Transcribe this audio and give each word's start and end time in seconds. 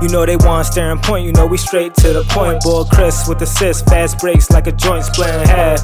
You 0.00 0.08
know 0.08 0.24
they 0.24 0.36
want 0.36 0.66
staring 0.66 0.98
point, 0.98 1.26
you 1.26 1.32
know 1.32 1.46
we 1.46 1.56
straight 1.56 1.94
to 1.96 2.12
the 2.12 2.22
point. 2.24 2.62
Boy 2.62 2.84
Chris 2.84 3.26
with 3.28 3.42
assist, 3.42 3.86
fast 3.86 4.18
breaks 4.18 4.48
like 4.50 4.66
a 4.68 4.72
joint 4.72 5.04
splitting 5.04 5.46
half. 5.48 5.80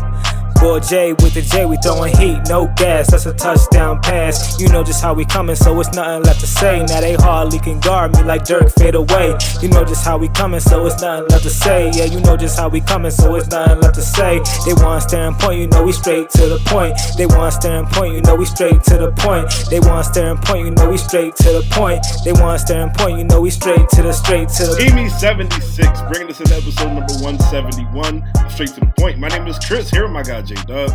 Boy 0.65 0.81
J 0.81 1.13
with 1.13 1.35
the 1.35 1.43
J, 1.43 1.67
we 1.67 1.77
throwing 1.77 2.17
heat, 2.17 2.41
no 2.49 2.73
gas. 2.75 3.11
That's 3.11 3.27
a 3.27 3.35
touchdown 3.35 4.01
pass. 4.01 4.59
You 4.59 4.71
know 4.71 4.83
just 4.83 5.03
how 5.03 5.13
we 5.13 5.27
coming, 5.27 5.57
so 5.57 5.79
it's 5.79 5.93
nothing 5.93 6.23
left 6.23 6.41
to 6.41 6.47
say. 6.47 6.83
Now 6.89 7.03
they 7.03 7.17
hardly 7.17 7.59
can 7.59 7.81
guard 7.81 8.17
me 8.17 8.23
like 8.23 8.47
Dirk 8.47 8.73
fade 8.73 8.95
away. 8.95 9.37
You 9.61 9.69
know 9.69 9.85
just 9.85 10.07
how 10.07 10.17
we 10.17 10.29
coming, 10.31 10.61
so 10.61 10.87
it's 10.87 11.03
nothing 11.03 11.29
left 11.29 11.43
to 11.43 11.51
say. 11.51 11.91
Yeah, 11.93 12.07
you 12.07 12.19
know 12.21 12.39
just 12.39 12.59
how 12.59 12.71
we 12.71 12.81
coming, 12.81 13.11
so 13.11 13.35
it's 13.35 13.49
nothing 13.49 13.81
left 13.81 13.97
to 13.97 14.01
say. 14.01 14.41
They 14.65 14.73
want 14.73 15.03
staring 15.03 15.35
point, 15.35 15.61
you 15.61 15.67
know 15.67 15.85
we 15.85 15.93
straight 15.93 16.31
to 16.31 16.47
the 16.49 16.59
point. 16.65 16.97
They 17.19 17.27
want 17.27 17.53
staring 17.53 17.85
point, 17.85 18.15
you 18.15 18.23
know 18.23 18.35
we 18.35 18.47
straight 18.47 18.83
to 18.85 18.97
the 18.97 19.13
point. 19.13 19.53
They 19.69 19.81
want 19.81 20.07
staring 20.07 20.39
point, 20.39 20.65
you 20.65 20.71
know 20.71 20.89
we 20.89 20.97
straight 20.97 21.37
to 21.45 21.61
the 21.61 21.63
point. 21.77 22.01
They 22.25 22.33
want 22.33 22.59
staring 22.63 22.89
point, 22.97 23.19
you 23.19 23.25
know 23.25 23.43
we 23.43 23.51
straight 23.51 23.87
to 23.91 24.03
the 24.03 24.15
straight 24.15 24.49
to 24.57 24.65
the. 24.65 24.81
Amy 24.81 25.11
seventy 25.11 25.61
six, 25.61 26.01
bringing 26.09 26.31
us 26.31 26.41
in 26.41 26.51
episode 26.51 26.95
number 26.97 27.13
one 27.21 27.39
seventy 27.53 27.85
one. 27.93 28.25
Straight 28.49 28.73
to 28.73 28.81
the 28.81 28.93
point. 28.97 29.19
My 29.19 29.29
name 29.29 29.47
is 29.47 29.59
Chris. 29.59 29.91
Here, 29.91 30.09
my 30.09 30.23
guy 30.23 30.41
J 30.55 30.65
Dub. 30.67 30.91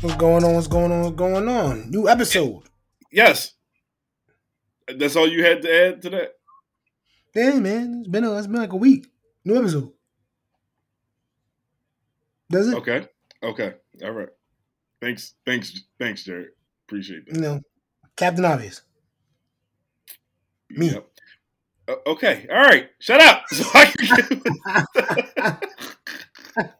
What's 0.00 0.16
going 0.16 0.44
on? 0.44 0.54
What's 0.54 0.66
going 0.66 0.92
on? 0.92 1.02
What's 1.02 1.16
going 1.16 1.48
on? 1.48 1.90
New 1.90 2.08
episode. 2.08 2.62
Yes. 3.12 3.52
That's 4.96 5.16
all 5.16 5.28
you 5.28 5.44
had 5.44 5.62
to 5.62 5.86
add 5.86 6.02
to 6.02 6.10
that. 6.10 6.32
Yeah, 7.34 7.58
man. 7.58 7.98
It's 8.00 8.08
been 8.08 8.24
a, 8.24 8.36
it's 8.36 8.46
been 8.46 8.60
like 8.60 8.72
a 8.72 8.76
week. 8.76 9.06
New 9.44 9.56
episode. 9.58 9.92
Does 12.48 12.68
it? 12.68 12.74
Okay. 12.76 13.06
Okay. 13.42 13.74
All 14.02 14.12
right. 14.12 14.28
Thanks. 15.00 15.34
Thanks. 15.44 15.78
Thanks, 15.98 16.24
Jared. 16.24 16.48
Appreciate 16.88 17.26
that. 17.26 17.34
You 17.34 17.40
know, 17.40 17.60
Captain 18.16 18.44
Obvious. 18.44 18.82
Me. 20.70 20.90
Yep. 20.90 21.06
Uh, 21.88 21.94
okay. 22.06 22.46
All 22.50 22.62
right. 22.62 22.88
Shut 22.98 23.20
up. 23.20 23.44
So 23.52 23.64
I 23.74 23.84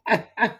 can 0.06 0.50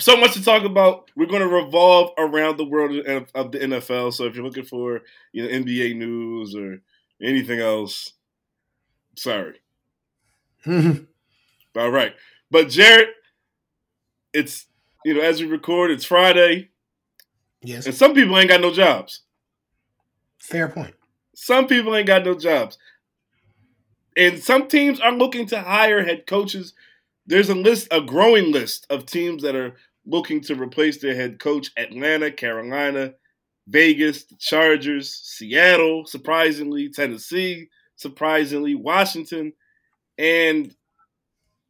so 0.00 0.16
much 0.16 0.34
to 0.34 0.44
talk 0.44 0.64
about. 0.64 1.10
We're 1.16 1.26
going 1.26 1.42
to 1.42 1.48
revolve 1.48 2.10
around 2.18 2.56
the 2.56 2.64
world 2.64 2.96
of 3.06 3.28
of 3.34 3.52
the 3.52 3.58
NFL. 3.58 4.12
So 4.12 4.24
if 4.24 4.34
you're 4.34 4.44
looking 4.44 4.64
for 4.64 5.02
you 5.32 5.42
know 5.42 5.48
NBA 5.48 5.96
news 5.96 6.54
or 6.54 6.80
anything 7.22 7.60
else, 7.60 8.12
sorry. 9.16 9.60
All 10.66 11.90
right, 11.90 12.14
but 12.50 12.68
Jared, 12.68 13.08
it's 14.32 14.66
you 15.04 15.14
know 15.14 15.20
as 15.20 15.40
we 15.40 15.46
record, 15.46 15.90
it's 15.90 16.04
Friday, 16.04 16.70
yes. 17.62 17.86
and 17.86 17.94
some 17.94 18.14
people 18.14 18.36
ain't 18.38 18.48
got 18.48 18.60
no 18.60 18.72
jobs. 18.72 19.22
Fair 20.38 20.68
point. 20.68 20.94
Some 21.34 21.66
people 21.66 21.94
ain't 21.94 22.06
got 22.06 22.24
no 22.24 22.34
jobs. 22.34 22.78
And 24.16 24.42
some 24.42 24.66
teams 24.66 24.98
are 24.98 25.12
looking 25.12 25.46
to 25.46 25.60
hire 25.60 26.02
head 26.02 26.26
coaches. 26.26 26.74
There's 27.26 27.48
a 27.48 27.54
list, 27.54 27.86
a 27.92 28.00
growing 28.00 28.50
list 28.50 28.86
of 28.90 29.06
teams 29.06 29.44
that 29.44 29.54
are 29.54 29.76
looking 30.08 30.40
to 30.42 30.54
replace 30.54 30.98
their 30.98 31.14
head 31.14 31.38
coach. 31.38 31.70
Atlanta, 31.76 32.30
Carolina, 32.30 33.12
Vegas, 33.68 34.24
the 34.24 34.36
Chargers, 34.36 35.14
Seattle, 35.14 36.04
surprisingly, 36.06 36.88
Tennessee, 36.88 37.68
surprisingly, 37.96 38.74
Washington, 38.74 39.52
and 40.16 40.74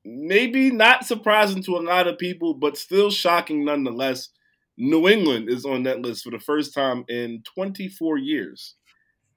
maybe 0.04 0.70
not 0.70 1.04
surprising 1.04 1.62
to 1.64 1.76
a 1.76 1.82
lot 1.82 2.06
of 2.06 2.18
people, 2.18 2.54
but 2.54 2.78
still 2.78 3.10
shocking 3.10 3.64
nonetheless. 3.64 4.30
New 4.76 5.08
England 5.08 5.50
is 5.50 5.64
on 5.64 5.82
that 5.82 6.00
list 6.00 6.22
for 6.22 6.30
the 6.30 6.38
first 6.38 6.72
time 6.72 7.04
in 7.08 7.42
24 7.54 8.16
years 8.18 8.76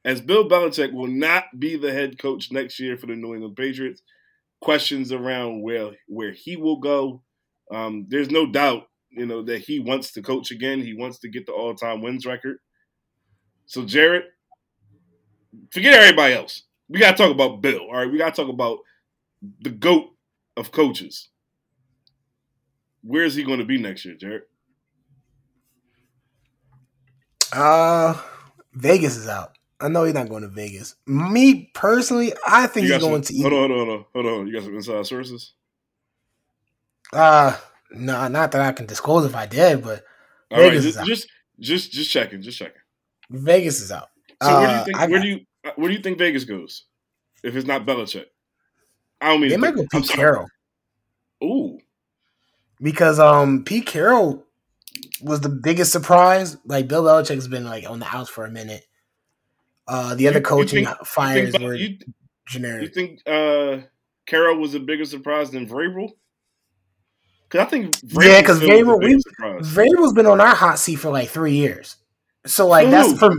as 0.03 0.21
Bill 0.21 0.47
Belichick 0.47 0.93
will 0.93 1.07
not 1.07 1.45
be 1.59 1.77
the 1.77 1.91
head 1.91 2.17
coach 2.17 2.51
next 2.51 2.79
year 2.79 2.97
for 2.97 3.07
the 3.07 3.15
New 3.15 3.33
England 3.33 3.55
Patriots. 3.55 4.01
Questions 4.61 5.11
around 5.11 5.61
where 5.61 5.91
where 6.07 6.31
he 6.31 6.55
will 6.55 6.77
go. 6.77 7.23
Um, 7.71 8.05
there's 8.09 8.29
no 8.29 8.45
doubt, 8.45 8.83
you 9.11 9.25
know, 9.25 9.41
that 9.43 9.59
he 9.59 9.79
wants 9.79 10.11
to 10.13 10.21
coach 10.21 10.51
again. 10.51 10.81
He 10.81 10.93
wants 10.93 11.19
to 11.19 11.29
get 11.29 11.45
the 11.45 11.51
all 11.51 11.75
time 11.75 12.01
wins 12.01 12.25
record. 12.25 12.57
So 13.65 13.85
Jared, 13.85 14.23
forget 15.71 15.93
everybody 15.93 16.33
else. 16.33 16.63
We 16.89 16.99
gotta 16.99 17.17
talk 17.17 17.31
about 17.31 17.61
Bill. 17.61 17.81
All 17.81 17.93
right, 17.95 18.11
we 18.11 18.17
gotta 18.17 18.35
talk 18.35 18.49
about 18.49 18.79
the 19.61 19.69
goat 19.69 20.09
of 20.57 20.71
coaches. 20.71 21.29
Where 23.03 23.23
is 23.23 23.33
he 23.35 23.43
going 23.43 23.57
to 23.59 23.65
be 23.65 23.79
next 23.79 24.05
year, 24.05 24.15
Jared? 24.15 24.43
Uh 27.53 28.21
Vegas 28.73 29.17
is 29.17 29.27
out. 29.27 29.57
I 29.79 29.87
know 29.87 30.03
he's 30.03 30.13
not 30.13 30.29
going 30.29 30.43
to 30.43 30.47
Vegas. 30.47 30.95
Me 31.07 31.71
personally, 31.73 32.33
I 32.47 32.67
think 32.67 32.85
he's 32.85 32.93
he's 32.93 33.03
going 33.03 33.23
some- 33.23 33.35
to. 33.37 33.41
hold 33.41 33.53
on, 33.53 33.69
hold 33.71 33.71
on, 33.71 33.87
hold 33.87 33.89
on, 33.89 34.05
hold 34.13 34.25
on. 34.41 34.47
You 34.47 34.53
got 34.53 34.63
some 34.63 34.75
inside 34.75 35.05
sources? 35.05 35.53
Uh 37.11 37.57
no, 37.91 38.27
not 38.27 38.51
that 38.51 38.61
I 38.61 38.71
can 38.71 38.85
disclose 38.85 39.25
if 39.25 39.35
I 39.35 39.45
did, 39.45 39.83
but 39.83 40.03
All 40.51 40.59
right, 40.59 40.69
Vegas 40.69 40.83
just, 40.83 40.95
is 40.95 40.97
out. 40.97 41.07
just 41.07 41.27
just 41.59 41.91
just 41.91 42.11
checking, 42.11 42.41
just 42.41 42.57
checking. 42.57 42.81
Vegas 43.29 43.81
is 43.81 43.91
out. 43.91 44.09
So 44.41 44.49
where 44.59 44.67
do 44.67 44.73
you 44.73 44.79
Uh, 44.79 44.83
think 44.85 44.97
I 44.97 45.07
where 45.07 45.19
got- 45.19 45.23
do 45.23 45.29
you 45.29 45.39
where 45.75 45.89
do 45.89 45.95
you 45.95 46.01
think 46.01 46.17
Vegas 46.17 46.43
goes 46.43 46.85
if 47.43 47.55
it's 47.55 47.67
not 47.67 47.85
Belichick? 47.85 48.25
I 49.21 49.27
don't 49.29 49.41
mean 49.41 49.49
they 49.51 49.57
might 49.57 49.75
go 49.75 49.85
Pete. 49.91 50.09
Carroll 50.09 50.47
Ooh, 51.43 51.79
because 52.81 53.19
um 53.19 53.63
Pete 53.63 53.85
Carroll 53.85 54.45
was 55.21 55.41
the 55.41 55.49
biggest 55.49 55.91
surprise. 55.91 56.57
Like 56.65 56.87
Bill 56.87 57.03
Belichick's 57.03 57.47
been 57.47 57.65
like 57.65 57.89
on 57.89 57.99
the 57.99 58.07
outs 58.15 58.29
for 58.29 58.45
a 58.45 58.51
minute. 58.51 58.85
Uh, 59.87 60.15
the 60.15 60.23
You- 60.23 60.29
other 60.29 60.41
coaching 60.41 60.85
think- 60.85 61.05
fires 61.05 61.51
think, 61.51 61.63
were 61.63 61.73
you, 61.75 61.97
you 62.53 62.87
think 62.87 63.19
uh, 63.27 63.79
Carroll 64.25 64.57
was 64.57 64.73
a 64.73 64.79
bigger 64.79 65.05
surprise 65.05 65.51
than 65.51 65.67
Vrabel? 65.67 66.09
Because 67.51 67.67
I 67.67 67.69
think 67.69 67.95
Vrabel 67.97 68.23
Yeah, 68.25 68.41
'cause 68.43 68.57
still 68.57 68.85
was 68.85 68.99
the 69.23 69.35
Vrabel- 69.41 69.59
we-. 69.59 69.67
Vrabel's 69.67 70.13
been 70.13 70.25
on 70.27 70.39
our 70.39 70.55
hot 70.55 70.79
seat 70.79 70.95
for 70.95 71.09
like 71.11 71.29
three 71.29 71.53
years. 71.55 71.97
So 72.45 72.67
like 72.67 72.85
Who? 72.85 72.91
that's 72.91 73.19
for 73.19 73.31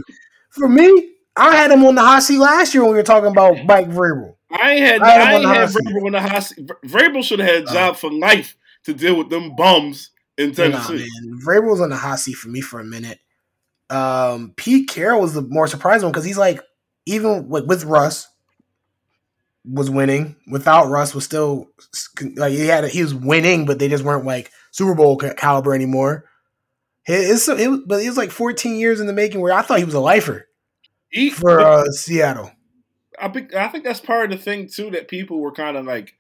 for 0.51 0.69
me. 0.69 1.09
I 1.35 1.57
had 1.57 1.71
him 1.71 1.85
on 1.87 1.95
the 1.95 2.03
hot 2.03 2.23
seat 2.23 2.39
last 2.39 2.75
year 2.75 2.83
when 2.83 2.93
we 2.93 2.99
were 2.99 3.03
talking 3.03 3.31
about 3.31 3.57
Mike 3.65 3.89
Vrabel. 3.89 4.35
I 4.51 4.73
had 4.75 5.01
I 5.01 5.11
had 5.13 5.21
I 5.21 5.35
on 5.37 5.43
the 5.43 5.49
had 5.49 5.59
hot 5.61 5.71
seat. 5.71 5.87
Vrabel 5.87 6.07
in 6.07 6.13
the 6.13 6.21
hot 6.21 6.45
seat. 6.45 6.71
Vrabel 6.87 7.25
should 7.25 7.39
have 7.39 7.49
had 7.49 7.65
a 7.65 7.69
Uh. 7.69 7.73
job 7.73 7.97
for 7.97 8.13
life 8.13 8.55
to 8.85 8.93
deal 8.93 9.17
with 9.17 9.31
them 9.31 9.57
bums 9.57 10.11
in 10.37 10.51
Nah, 10.51 10.55
Tennessee. 10.57 11.09
was 11.47 11.81
on 11.81 11.89
the 11.91 11.97
hot 11.97 12.19
seat 12.19 12.35
for 12.35 12.49
me 12.49 12.61
for 12.61 12.81
a 12.81 12.85
minute. 12.85 13.19
Um, 13.91 14.53
Pete 14.57 14.89
Carroll 14.89 15.21
was 15.23 15.35
the 15.35 15.43
more 15.43 15.67
surprising 15.67 16.05
one 16.07 16.13
because 16.13 16.25
he's 16.25 16.39
like, 16.39 16.61
even 17.07 17.49
with, 17.49 17.67
with 17.67 17.85
Russ, 17.85 18.29
was 19.65 19.91
winning. 19.91 20.37
Without 20.47 20.89
Russ, 20.89 21.15
was 21.15 21.25
still 21.25 21.69
like 22.37 22.53
he 22.53 22.67
had 22.67 22.85
he 22.89 23.03
was 23.03 23.15
winning, 23.15 23.67
but 23.67 23.79
they 23.79 23.89
just 23.89 24.05
weren't 24.05 24.25
like 24.25 24.51
Super 24.71 24.95
Bowl 24.95 25.17
ca- 25.17 25.35
caliber 25.35 25.75
anymore. 25.75 26.25
It's 27.07 27.49
it, 27.49 27.89
but 27.89 28.03
it 28.03 28.09
was 28.09 28.17
like 28.17 28.31
14 28.31 28.77
years 28.77 29.01
in 29.01 29.07
the 29.07 29.13
making 29.13 29.41
where 29.41 29.53
I 29.53 29.63
thought 29.63 29.79
he 29.79 29.85
was 29.85 29.95
a 29.95 30.01
lifer 30.01 30.49
He- 31.11 31.31
for 31.31 31.61
uh, 31.61 31.85
Seattle. 31.91 32.51
I 33.19 33.29
think 33.29 33.55
I 33.55 33.69
think 33.69 33.85
that's 33.85 34.01
part 34.01 34.33
of 34.33 34.39
the 34.39 34.43
thing 34.43 34.69
too 34.69 34.91
that 34.91 35.09
people 35.09 35.41
were 35.41 35.53
kind 35.53 35.77
of 35.77 35.85
like 35.85 36.15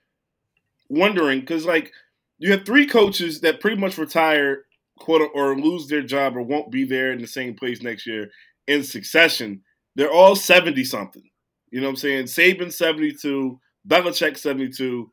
wondering 0.89 1.41
because 1.41 1.65
like 1.65 1.93
you 2.39 2.53
have 2.53 2.65
three 2.65 2.87
coaches 2.87 3.41
that 3.41 3.61
pretty 3.61 3.77
much 3.77 3.99
retire, 3.99 4.65
quote 4.99 5.31
or 5.35 5.57
lose 5.57 5.87
their 5.89 6.03
job 6.03 6.37
or 6.37 6.43
won't 6.43 6.71
be 6.71 6.85
there 6.85 7.13
in 7.13 7.21
the 7.21 7.27
same 7.27 7.55
place 7.55 7.83
next 7.83 8.07
year 8.07 8.31
in 8.67 8.83
succession. 8.83 9.63
They're 9.95 10.13
all 10.13 10.37
seventy 10.37 10.85
something. 10.85 11.25
You 11.73 11.81
know 11.81 11.89
what 11.89 11.93
I'm 11.93 11.97
saying? 11.97 12.25
Saban 12.27 12.73
seventy 12.73 13.13
two, 13.13 13.59
Belichick 13.89 14.37
seventy 14.37 14.69
two, 14.69 15.11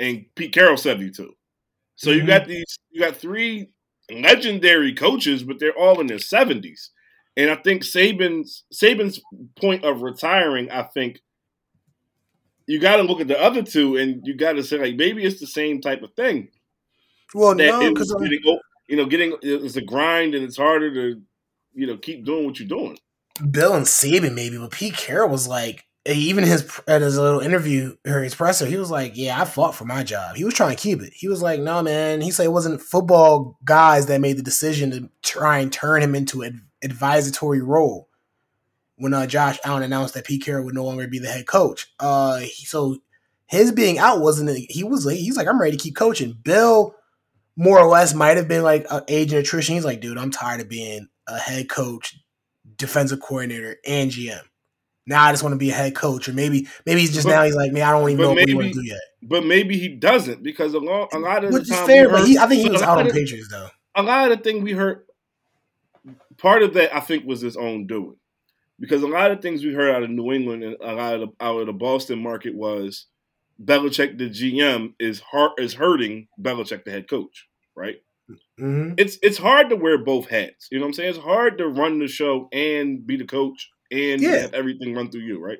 and 0.00 0.24
Pete 0.34 0.52
Carroll 0.52 0.76
seventy 0.76 1.10
two. 1.10 1.34
So 1.96 2.10
you 2.10 2.22
Mhm. 2.22 2.26
got 2.26 2.46
these, 2.48 2.78
you 2.90 3.00
got 3.00 3.16
three 3.16 3.68
legendary 4.10 4.94
coaches, 4.94 5.42
but 5.42 5.60
they're 5.60 5.78
all 5.78 6.00
in 6.00 6.06
their 6.06 6.18
seventies. 6.18 6.90
And 7.36 7.50
I 7.50 7.56
think 7.56 7.82
Saban's 7.84 8.64
Saban's 8.72 9.20
point 9.56 9.84
of 9.84 10.02
retiring, 10.02 10.70
I 10.70 10.82
think 10.82 11.20
you 12.66 12.80
got 12.80 12.96
to 12.96 13.02
look 13.02 13.20
at 13.20 13.28
the 13.28 13.40
other 13.40 13.62
two, 13.62 13.96
and 13.96 14.26
you 14.26 14.34
got 14.34 14.52
to 14.54 14.62
say 14.62 14.78
like 14.78 14.96
maybe 14.96 15.24
it's 15.24 15.40
the 15.40 15.46
same 15.46 15.80
type 15.80 16.02
of 16.02 16.12
thing. 16.14 16.48
Well, 17.34 17.54
That 17.56 17.80
no, 17.80 17.90
because 17.92 18.14
you 18.88 18.96
know, 18.96 19.06
getting 19.06 19.36
it's 19.42 19.76
a 19.76 19.82
grind, 19.82 20.34
and 20.34 20.42
it's 20.42 20.56
harder 20.56 20.92
to, 20.94 21.20
you 21.74 21.86
know, 21.86 21.98
keep 21.98 22.24
doing 22.24 22.46
what 22.46 22.58
you're 22.58 22.68
doing. 22.68 22.98
Bill 23.50 23.74
and 23.74 23.86
Saban 23.86 24.34
maybe, 24.34 24.56
but 24.56 24.70
Pete 24.72 24.96
Carroll 24.96 25.28
was 25.28 25.46
like, 25.46 25.84
even 26.16 26.44
his 26.44 26.80
at 26.86 27.02
his 27.02 27.18
little 27.18 27.40
interview 27.40 27.96
or 28.06 28.22
his 28.22 28.34
presser, 28.34 28.66
he 28.66 28.76
was 28.76 28.90
like, 28.90 29.12
"Yeah, 29.16 29.40
I 29.40 29.44
fought 29.44 29.74
for 29.74 29.84
my 29.84 30.02
job." 30.02 30.36
He 30.36 30.44
was 30.44 30.54
trying 30.54 30.74
to 30.74 30.82
keep 30.82 31.02
it. 31.02 31.12
He 31.14 31.28
was 31.28 31.42
like, 31.42 31.60
"No, 31.60 31.82
man." 31.82 32.20
He 32.20 32.30
said 32.30 32.46
it 32.46 32.52
wasn't 32.52 32.80
football 32.80 33.58
guys 33.64 34.06
that 34.06 34.20
made 34.20 34.38
the 34.38 34.42
decision 34.42 34.90
to 34.90 35.10
try 35.22 35.58
and 35.58 35.72
turn 35.72 36.02
him 36.02 36.14
into 36.14 36.42
an 36.42 36.66
advisory 36.82 37.60
role. 37.60 38.08
When 38.96 39.14
uh, 39.14 39.26
Jody 39.26 39.58
Allen 39.64 39.82
announced 39.82 40.14
that 40.14 40.24
Pete 40.24 40.44
Carroll 40.44 40.64
would 40.64 40.74
no 40.74 40.84
longer 40.84 41.06
be 41.06 41.20
the 41.20 41.28
head 41.28 41.46
coach, 41.46 41.86
uh, 42.00 42.38
he, 42.38 42.64
so 42.64 42.96
his 43.46 43.72
being 43.72 43.98
out 43.98 44.20
wasn't. 44.20 44.56
He 44.70 44.84
was 44.84 45.08
he's 45.08 45.36
like, 45.36 45.46
I'm 45.48 45.60
ready 45.60 45.76
to 45.76 45.82
keep 45.82 45.96
coaching. 45.96 46.38
Bill, 46.42 46.94
more 47.56 47.78
or 47.78 47.88
less, 47.88 48.14
might 48.14 48.36
have 48.36 48.48
been 48.48 48.62
like 48.62 48.86
uh, 48.90 49.02
age 49.08 49.32
and 49.32 49.40
attrition. 49.40 49.74
He's 49.74 49.84
like, 49.84 50.00
dude, 50.00 50.18
I'm 50.18 50.30
tired 50.30 50.60
of 50.60 50.68
being 50.68 51.08
a 51.26 51.38
head 51.38 51.68
coach, 51.68 52.18
defensive 52.76 53.20
coordinator, 53.20 53.76
and 53.86 54.10
GM. 54.10 54.40
Now 55.08 55.24
I 55.24 55.32
just 55.32 55.42
want 55.42 55.54
to 55.54 55.58
be 55.58 55.70
a 55.70 55.74
head 55.74 55.94
coach, 55.94 56.28
or 56.28 56.32
maybe 56.32 56.68
maybe 56.86 57.00
he's 57.00 57.12
just 57.14 57.26
But- 57.26 57.32
now 57.34 57.42
he's 57.44 57.56
like, 57.56 57.72
man, 57.72 57.82
I 57.82 57.90
don't 57.92 58.08
even 58.10 58.22
know 58.22 58.34
what 58.34 58.46
we 58.46 58.54
want 58.54 58.68
to 58.68 58.80
do 58.80 58.84
yet. 58.86 59.00
But 59.22 59.44
maybe 59.44 59.76
he 59.78 59.88
doesn't 59.88 60.42
because 60.42 60.74
a 60.74 60.78
lot, 60.78 61.12
a 61.12 61.18
lot 61.18 61.44
of 61.44 61.52
Which 61.52 61.68
the 61.68 61.74
is 61.74 61.80
fair, 61.80 62.08
we 62.08 62.12
but 62.14 62.28
he, 62.28 62.38
I 62.38 62.46
think 62.46 62.62
he 62.62 62.70
was 62.70 62.82
out 62.82 62.98
on 62.98 63.06
of- 63.08 63.12
Patriots 63.12 63.48
though. 63.50 63.68
a 63.96 64.02
lot 64.02 64.30
of 64.30 64.38
the 64.38 64.44
thing 64.44 64.62
we 64.62 64.72
heard, 64.72 65.04
part 66.36 66.62
of 66.62 66.74
that 66.74 66.94
I 66.94 67.00
think 67.00 67.24
was 67.26 67.40
his 67.40 67.56
own 67.56 67.86
doing, 67.86 68.16
because 68.78 69.02
a 69.02 69.08
lot 69.08 69.30
of 69.30 69.40
things 69.42 69.64
we 69.64 69.72
heard 69.74 69.94
out 69.94 70.02
of 70.02 70.10
New 70.10 70.32
England 70.32 70.62
and 70.62 70.76
a 70.80 70.92
lot 70.94 71.14
of 71.14 71.20
the, 71.20 71.28
out 71.44 71.58
of 71.60 71.66
the 71.66 71.72
Boston 71.72 72.20
market 72.22 72.54
was 72.54 73.06
Belichick, 73.62 74.18
the 74.18 74.28
GM, 74.30 74.94
is 75.00 75.20
hard, 75.20 75.52
is 75.58 75.74
hurting 75.74 76.28
Belichick, 76.40 76.84
the 76.84 76.90
head 76.92 77.08
coach. 77.08 77.48
Right? 77.74 77.96
hmm 78.58 78.92
It's 78.98 79.18
it's 79.22 79.38
hard 79.38 79.70
to 79.70 79.76
wear 79.76 79.98
both 79.98 80.28
hats. 80.28 80.68
You 80.70 80.78
know 80.78 80.84
what 80.84 80.88
I'm 80.88 80.94
saying? 80.94 81.10
It's 81.10 81.18
hard 81.18 81.58
to 81.58 81.66
run 81.68 81.98
the 81.98 82.06
show 82.08 82.48
and 82.52 83.06
be 83.06 83.16
the 83.16 83.24
coach 83.24 83.70
and 83.90 84.20
Yeah. 84.20 84.36
have 84.38 84.54
everything 84.54 84.94
run 84.94 85.10
through 85.10 85.22
you. 85.22 85.38
Right? 85.44 85.58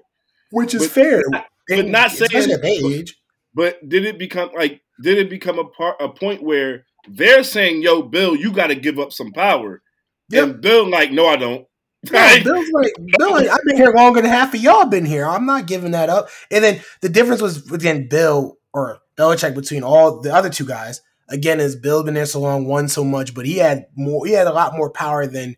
Which 0.50 0.74
is 0.74 0.82
But- 0.82 0.90
fair, 0.90 1.22
but 1.30 1.46
And 1.70 1.92
not 1.92 2.10
saying- 2.10 2.50
at 2.50 2.64
age. 2.64 3.16
But 3.54 3.88
did 3.88 4.04
it 4.04 4.18
become 4.18 4.50
like 4.56 4.80
did 5.02 5.18
it 5.18 5.30
become 5.30 5.58
a 5.58 5.64
part 5.64 5.96
a 6.00 6.08
point 6.08 6.42
where 6.42 6.84
they're 7.08 7.42
saying, 7.44 7.82
"Yo, 7.82 8.02
Bill, 8.02 8.36
you 8.36 8.52
got 8.52 8.66
to 8.68 8.74
give 8.74 8.98
up 8.98 9.12
some 9.12 9.32
power," 9.32 9.82
Yep. 10.30 10.44
and 10.44 10.60
Bill 10.60 10.88
like, 10.88 11.10
"No, 11.12 11.26
I 11.26 11.36
don't." 11.36 11.66
No, 12.12 12.36
Bill's 12.44 12.70
like, 12.72 12.92
Bill, 13.18 13.32
like, 13.32 13.48
I've 13.48 13.64
been 13.66 13.76
here 13.76 13.92
longer 13.92 14.20
than 14.22 14.30
half 14.30 14.54
of 14.54 14.60
y'all 14.60 14.84
been 14.86 15.04
here. 15.04 15.26
I'm 15.26 15.46
not 15.46 15.66
giving 15.66 15.90
that 15.92 16.08
up. 16.08 16.28
And 16.50 16.62
then 16.62 16.80
the 17.00 17.08
difference 17.08 17.42
was 17.42 17.70
again 17.72 18.08
Bill 18.08 18.58
or 18.72 18.98
Belichick 19.16 19.54
between 19.54 19.82
all 19.82 20.20
the 20.20 20.32
other 20.34 20.50
two 20.50 20.64
guys. 20.66 21.00
Again, 21.28 21.58
is 21.60 21.74
Bill 21.76 22.02
been 22.04 22.14
there 22.14 22.24
so 22.26 22.40
long, 22.40 22.66
won 22.66 22.88
so 22.88 23.02
much, 23.04 23.34
but 23.34 23.46
he 23.46 23.58
had 23.58 23.86
more. 23.96 24.24
He 24.26 24.32
had 24.32 24.46
a 24.46 24.52
lot 24.52 24.76
more 24.76 24.90
power 24.90 25.26
than 25.26 25.56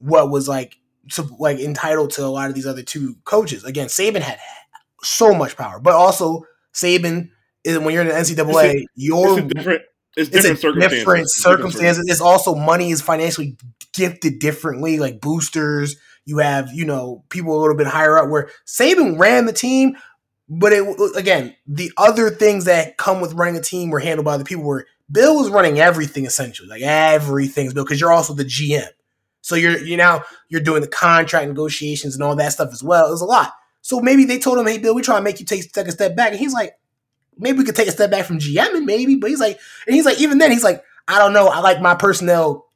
what 0.00 0.30
was 0.30 0.48
like 0.48 0.76
like 1.38 1.58
entitled 1.58 2.10
to 2.12 2.24
a 2.24 2.28
lot 2.28 2.48
of 2.48 2.54
these 2.54 2.66
other 2.66 2.82
two 2.82 3.16
coaches. 3.24 3.64
Again, 3.64 3.88
Saban 3.88 4.20
had 4.20 4.38
so 5.02 5.34
much 5.34 5.56
power, 5.56 5.80
but 5.80 5.94
also 5.94 6.44
Saban 6.74 7.30
is 7.64 7.78
when 7.78 7.92
you're 7.94 8.02
in 8.02 8.08
the 8.08 8.14
NCAA, 8.14 8.74
It's 8.74 8.86
you're 8.94 9.38
it's 9.38 9.50
a 9.50 9.54
different. 9.54 9.82
It's 10.16 10.30
it's 10.30 10.42
different 10.42 10.60
circumstances. 10.60 10.98
different 10.98 11.20
It's 11.22 11.34
different 11.34 11.58
circumstances. 11.58 12.04
It's 12.08 12.20
also 12.20 12.54
money 12.54 12.90
is 12.90 13.00
financially 13.00 13.56
gifted 13.92 14.38
differently, 14.38 14.98
like 14.98 15.20
boosters. 15.20 15.96
You 16.24 16.38
have, 16.38 16.72
you 16.72 16.84
know, 16.84 17.24
people 17.30 17.56
a 17.56 17.60
little 17.60 17.76
bit 17.76 17.86
higher 17.86 18.18
up 18.18 18.28
where 18.28 18.50
Saban 18.66 19.18
ran 19.18 19.46
the 19.46 19.52
team, 19.52 19.96
but 20.48 20.72
it 20.72 20.84
again, 21.16 21.54
the 21.66 21.92
other 21.96 22.30
things 22.30 22.64
that 22.64 22.98
come 22.98 23.20
with 23.20 23.32
running 23.34 23.56
a 23.56 23.62
team 23.62 23.90
were 23.90 24.00
handled 24.00 24.24
by 24.24 24.36
the 24.36 24.44
people 24.44 24.64
where 24.64 24.86
Bill 25.10 25.36
was 25.36 25.48
running 25.48 25.78
everything 25.78 26.26
essentially. 26.26 26.68
Like 26.68 26.82
everything's 26.82 27.72
Bill, 27.72 27.84
because 27.84 28.00
you're 28.00 28.12
also 28.12 28.34
the 28.34 28.44
GM. 28.44 28.88
So 29.42 29.54
you're 29.54 29.78
you 29.78 29.96
now 29.96 30.22
you're 30.48 30.60
doing 30.60 30.82
the 30.82 30.88
contract 30.88 31.48
negotiations 31.48 32.14
and 32.14 32.22
all 32.22 32.36
that 32.36 32.52
stuff 32.52 32.70
as 32.72 32.82
well. 32.82 33.08
It 33.08 33.10
was 33.10 33.22
a 33.22 33.26
lot. 33.26 33.52
So 33.82 34.00
maybe 34.00 34.24
they 34.24 34.38
told 34.38 34.58
him, 34.58 34.66
"Hey, 34.66 34.78
Bill, 34.78 34.94
we 34.94 35.02
trying 35.02 35.20
to 35.20 35.24
make 35.24 35.40
you 35.40 35.46
take 35.46 35.72
take 35.72 35.88
a 35.88 35.92
step 35.92 36.16
back," 36.16 36.30
and 36.30 36.38
he's 36.38 36.52
like, 36.52 36.74
"Maybe 37.38 37.58
we 37.58 37.64
could 37.64 37.76
take 37.76 37.88
a 37.88 37.92
step 37.92 38.10
back 38.10 38.26
from 38.26 38.38
GMing, 38.38 38.84
maybe." 38.84 39.16
But 39.16 39.30
he's 39.30 39.40
like, 39.40 39.58
and 39.86 39.94
he's 39.94 40.04
like, 40.04 40.20
even 40.20 40.38
then, 40.38 40.50
he's 40.50 40.64
like, 40.64 40.82
"I 41.08 41.18
don't 41.18 41.32
know. 41.32 41.48
I 41.48 41.60
like 41.60 41.80
my 41.80 41.94
personnel 41.94 42.66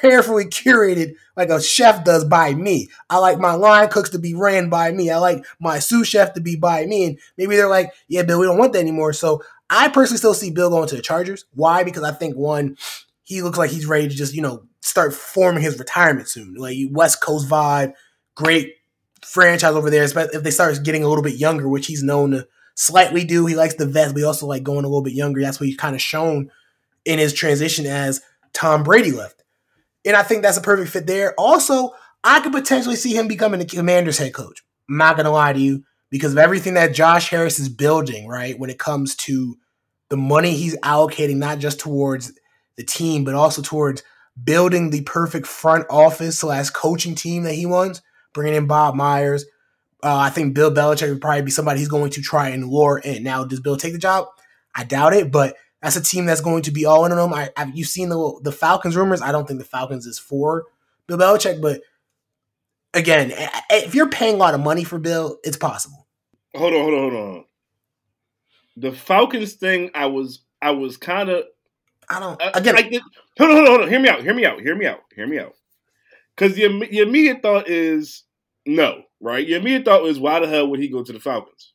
carefully 0.00 0.44
curated, 0.46 1.14
like 1.36 1.48
a 1.50 1.62
chef 1.62 2.04
does 2.04 2.24
by 2.24 2.54
me. 2.54 2.88
I 3.08 3.18
like 3.18 3.38
my 3.38 3.54
line 3.54 3.88
cooks 3.88 4.10
to 4.10 4.18
be 4.18 4.34
ran 4.34 4.68
by 4.68 4.90
me. 4.90 5.10
I 5.10 5.18
like 5.18 5.44
my 5.60 5.78
sous 5.78 6.08
chef 6.08 6.34
to 6.34 6.40
be 6.40 6.56
by 6.56 6.86
me." 6.86 7.04
And 7.04 7.18
maybe 7.38 7.56
they're 7.56 7.68
like, 7.68 7.92
"Yeah, 8.08 8.22
Bill, 8.22 8.40
we 8.40 8.46
don't 8.46 8.58
want 8.58 8.72
that 8.72 8.80
anymore." 8.80 9.12
So 9.12 9.42
I 9.70 9.88
personally 9.88 10.18
still 10.18 10.34
see 10.34 10.50
Bill 10.50 10.70
going 10.70 10.88
to 10.88 10.96
the 10.96 11.02
Chargers. 11.02 11.44
Why? 11.54 11.84
Because 11.84 12.02
I 12.02 12.12
think 12.12 12.36
one, 12.36 12.76
he 13.22 13.42
looks 13.42 13.58
like 13.58 13.70
he's 13.70 13.86
ready 13.86 14.08
to 14.08 14.14
just 14.14 14.34
you 14.34 14.42
know 14.42 14.64
start 14.82 15.14
forming 15.14 15.62
his 15.62 15.78
retirement 15.78 16.28
soon. 16.28 16.54
Like 16.54 16.76
West 16.90 17.22
Coast 17.22 17.48
vibe, 17.48 17.94
great 18.34 18.74
franchise 19.24 19.74
over 19.74 19.88
there. 19.88 20.02
Especially 20.02 20.36
if 20.36 20.42
they 20.42 20.50
start 20.50 20.76
getting 20.84 21.04
a 21.04 21.08
little 21.08 21.24
bit 21.24 21.36
younger, 21.36 21.68
which 21.68 21.86
he's 21.86 22.02
known 22.02 22.32
to 22.32 22.46
slightly 22.74 23.24
do. 23.24 23.46
He 23.46 23.54
likes 23.54 23.74
the 23.74 23.86
vets, 23.86 24.12
but 24.12 24.18
he 24.18 24.24
also 24.24 24.46
like 24.46 24.62
going 24.62 24.84
a 24.84 24.88
little 24.88 25.02
bit 25.02 25.14
younger. 25.14 25.40
That's 25.40 25.58
what 25.58 25.68
he's 25.68 25.76
kind 25.76 25.94
of 25.94 26.02
shown 26.02 26.50
in 27.04 27.18
his 27.18 27.32
transition 27.32 27.86
as 27.86 28.20
Tom 28.52 28.82
Brady 28.82 29.12
left. 29.12 29.42
And 30.04 30.16
I 30.16 30.22
think 30.22 30.42
that's 30.42 30.58
a 30.58 30.62
perfect 30.62 30.90
fit 30.90 31.06
there. 31.06 31.34
Also, 31.38 31.92
I 32.24 32.40
could 32.40 32.52
potentially 32.52 32.96
see 32.96 33.16
him 33.16 33.28
becoming 33.28 33.60
the 33.60 33.66
Commanders 33.66 34.18
head 34.18 34.34
coach. 34.34 34.62
I'm 34.88 34.96
not 34.96 35.16
gonna 35.16 35.30
lie 35.30 35.52
to 35.52 35.60
you 35.60 35.84
because 36.10 36.32
of 36.32 36.38
everything 36.38 36.74
that 36.74 36.94
Josh 36.94 37.30
Harris 37.30 37.58
is 37.58 37.68
building, 37.68 38.26
right? 38.26 38.58
When 38.58 38.70
it 38.70 38.78
comes 38.78 39.14
to 39.16 39.56
the 40.10 40.16
money 40.16 40.54
he's 40.54 40.76
allocating, 40.80 41.36
not 41.36 41.58
just 41.58 41.80
towards 41.80 42.32
the 42.76 42.84
team, 42.84 43.24
but 43.24 43.34
also 43.34 43.62
towards 43.62 44.02
building 44.42 44.90
the 44.90 45.02
perfect 45.02 45.46
front 45.46 45.86
office 45.90 46.38
slash 46.38 46.70
coaching 46.70 47.14
team 47.14 47.42
that 47.44 47.54
he 47.54 47.66
wants, 47.66 48.02
bringing 48.32 48.54
in 48.54 48.66
Bob 48.66 48.94
Myers. 48.94 49.44
Uh, 50.02 50.16
I 50.16 50.30
think 50.30 50.54
Bill 50.54 50.72
Belichick 50.72 51.08
would 51.08 51.20
probably 51.20 51.42
be 51.42 51.50
somebody 51.50 51.78
he's 51.78 51.88
going 51.88 52.10
to 52.10 52.22
try 52.22 52.48
and 52.48 52.68
lure 52.68 52.98
in. 52.98 53.22
Now, 53.22 53.44
does 53.44 53.60
Bill 53.60 53.76
take 53.76 53.92
the 53.92 53.98
job? 53.98 54.26
I 54.74 54.84
doubt 54.84 55.14
it, 55.14 55.30
but 55.30 55.56
that's 55.80 55.96
a 55.96 56.02
team 56.02 56.26
that's 56.26 56.40
going 56.40 56.62
to 56.62 56.70
be 56.70 56.86
all 56.86 57.04
in 57.04 57.12
on 57.12 57.18
him. 57.18 57.34
I, 57.34 57.50
I've, 57.56 57.76
you've 57.76 57.88
seen 57.88 58.08
the 58.08 58.40
the 58.42 58.52
Falcons 58.52 58.96
rumors. 58.96 59.22
I 59.22 59.32
don't 59.32 59.46
think 59.46 59.60
the 59.60 59.64
Falcons 59.66 60.06
is 60.06 60.18
for 60.18 60.64
Bill 61.06 61.18
Belichick, 61.18 61.60
but 61.60 61.82
again, 62.94 63.32
if 63.70 63.94
you're 63.94 64.08
paying 64.08 64.34
a 64.34 64.38
lot 64.38 64.54
of 64.54 64.60
money 64.60 64.84
for 64.84 64.98
Bill, 64.98 65.38
it's 65.44 65.56
possible. 65.56 66.06
Hold 66.54 66.74
on, 66.74 66.80
hold 66.80 66.94
on, 66.94 67.00
hold 67.00 67.14
on. 67.14 67.44
The 68.76 68.92
Falcons 68.92 69.54
thing, 69.54 69.90
I 69.94 70.06
was, 70.06 70.40
I 70.60 70.70
was 70.70 70.96
kind 70.96 71.28
of 71.28 71.44
I 72.08 72.20
don't. 72.20 72.40
Uh, 72.40 72.50
Again, 72.54 72.74
like 72.74 72.92
hold 73.38 73.50
on, 73.50 73.56
hold 73.56 73.58
on, 73.58 73.66
hold 73.66 73.80
on. 73.82 73.88
Hear 73.88 74.00
me 74.00 74.08
out. 74.08 74.22
Hear 74.22 74.34
me 74.34 74.44
out. 74.46 74.60
Hear 74.60 74.76
me 74.76 74.86
out. 74.86 75.00
Hear 75.14 75.26
me 75.26 75.38
out. 75.38 75.54
Because 76.36 76.56
your 76.58 76.70
your 76.84 77.06
immediate 77.06 77.42
thought 77.42 77.68
is 77.68 78.24
no, 78.66 79.02
right? 79.20 79.46
Your 79.46 79.60
immediate 79.60 79.84
thought 79.84 80.06
is 80.06 80.18
why 80.18 80.40
the 80.40 80.46
hell 80.48 80.68
would 80.68 80.80
he 80.80 80.88
go 80.88 81.02
to 81.02 81.12
the 81.12 81.20
Falcons? 81.20 81.72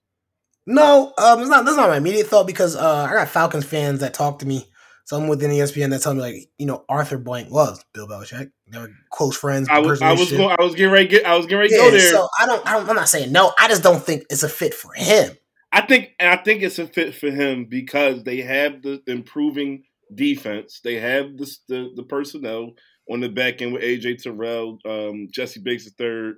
No, 0.66 1.14
um, 1.18 1.40
it's 1.40 1.50
not. 1.50 1.66
That's 1.66 1.78
not 1.78 1.90
my 1.90 1.98
immediate 1.98 2.28
thought 2.28 2.46
because 2.48 2.76
uh, 2.76 3.08
I 3.10 3.14
got 3.14 3.30
Falcons 3.30 3.66
fans 3.66 4.02
that 4.02 4.14
talk 4.14 4.40
to 4.40 4.46
me. 4.46 4.68
Some 5.06 5.30
within 5.30 5.52
ESPN 5.52 5.92
that 5.92 6.02
tell 6.02 6.14
me 6.14 6.20
like, 6.20 6.36
you 6.58 6.66
know, 6.66 6.84
Arthur 6.90 7.18
Blank 7.18 7.50
loves 7.50 7.82
Bill 7.94 8.10
Belichick. 8.10 8.52
They 8.70 8.78
were 8.78 8.92
close 9.10 9.38
friends. 9.38 9.70
I 9.72 9.80
was 9.80 10.02
I 10.02 10.12
was 10.12 10.30
going 10.30 10.54
I 10.60 10.62
was 10.62 10.76
getting 10.76 10.92
ready 10.92 11.06
to 11.08 11.12
get 11.12 11.26
I 11.26 11.38
was 11.38 11.46
getting 11.46 11.60
ready 11.60 11.70
to 11.70 11.76
Yeah, 11.76 11.86
go 11.86 11.92
there. 11.92 12.12
so 12.12 12.28
I 12.42 12.46
don't, 12.46 12.68
I 12.68 12.74
don't. 12.74 12.90
I'm 12.90 12.96
not 12.98 13.08
saying 13.08 13.32
no. 13.32 13.54
I 13.58 13.70
just 13.70 13.84
don't 13.84 14.04
think 14.04 14.26
it's 14.30 14.44
a 14.44 14.50
fit 14.50 14.74
for 14.74 14.92
him. 14.94 15.32
I 15.72 15.80
think 15.82 16.10
and 16.20 16.30
I 16.30 16.36
think 16.44 16.62
it's 16.62 16.78
a 16.80 16.88
fit 16.88 17.16
for 17.16 17.32
him 17.32 17.66
because 17.70 18.24
they 18.24 18.42
have 18.42 18.82
the 18.82 19.02
improving 19.08 19.84
defense. 20.14 20.80
They 20.84 20.96
have 20.96 21.38
the 21.38 21.52
the, 21.68 21.90
the 21.96 22.04
personnel 22.04 22.72
on 23.10 23.20
the 23.20 23.30
back 23.30 23.62
end 23.62 23.74
with 23.74 23.84
AJ 23.84 24.22
Terrell, 24.22 24.80
um, 24.86 25.28
Jessie 25.32 25.62
Bates 25.62 25.86
the 25.86 25.92
third. 25.92 26.38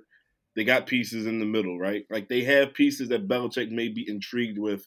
They 0.56 0.64
got 0.64 0.86
pieces 0.86 1.26
in 1.26 1.38
the 1.38 1.46
middle, 1.46 1.78
right? 1.78 2.04
Like 2.10 2.28
they 2.28 2.42
have 2.44 2.74
pieces 2.74 3.08
that 3.08 3.28
Belichick 3.28 3.70
may 3.70 3.88
be 3.88 4.08
intrigued 4.08 4.58
with. 4.58 4.86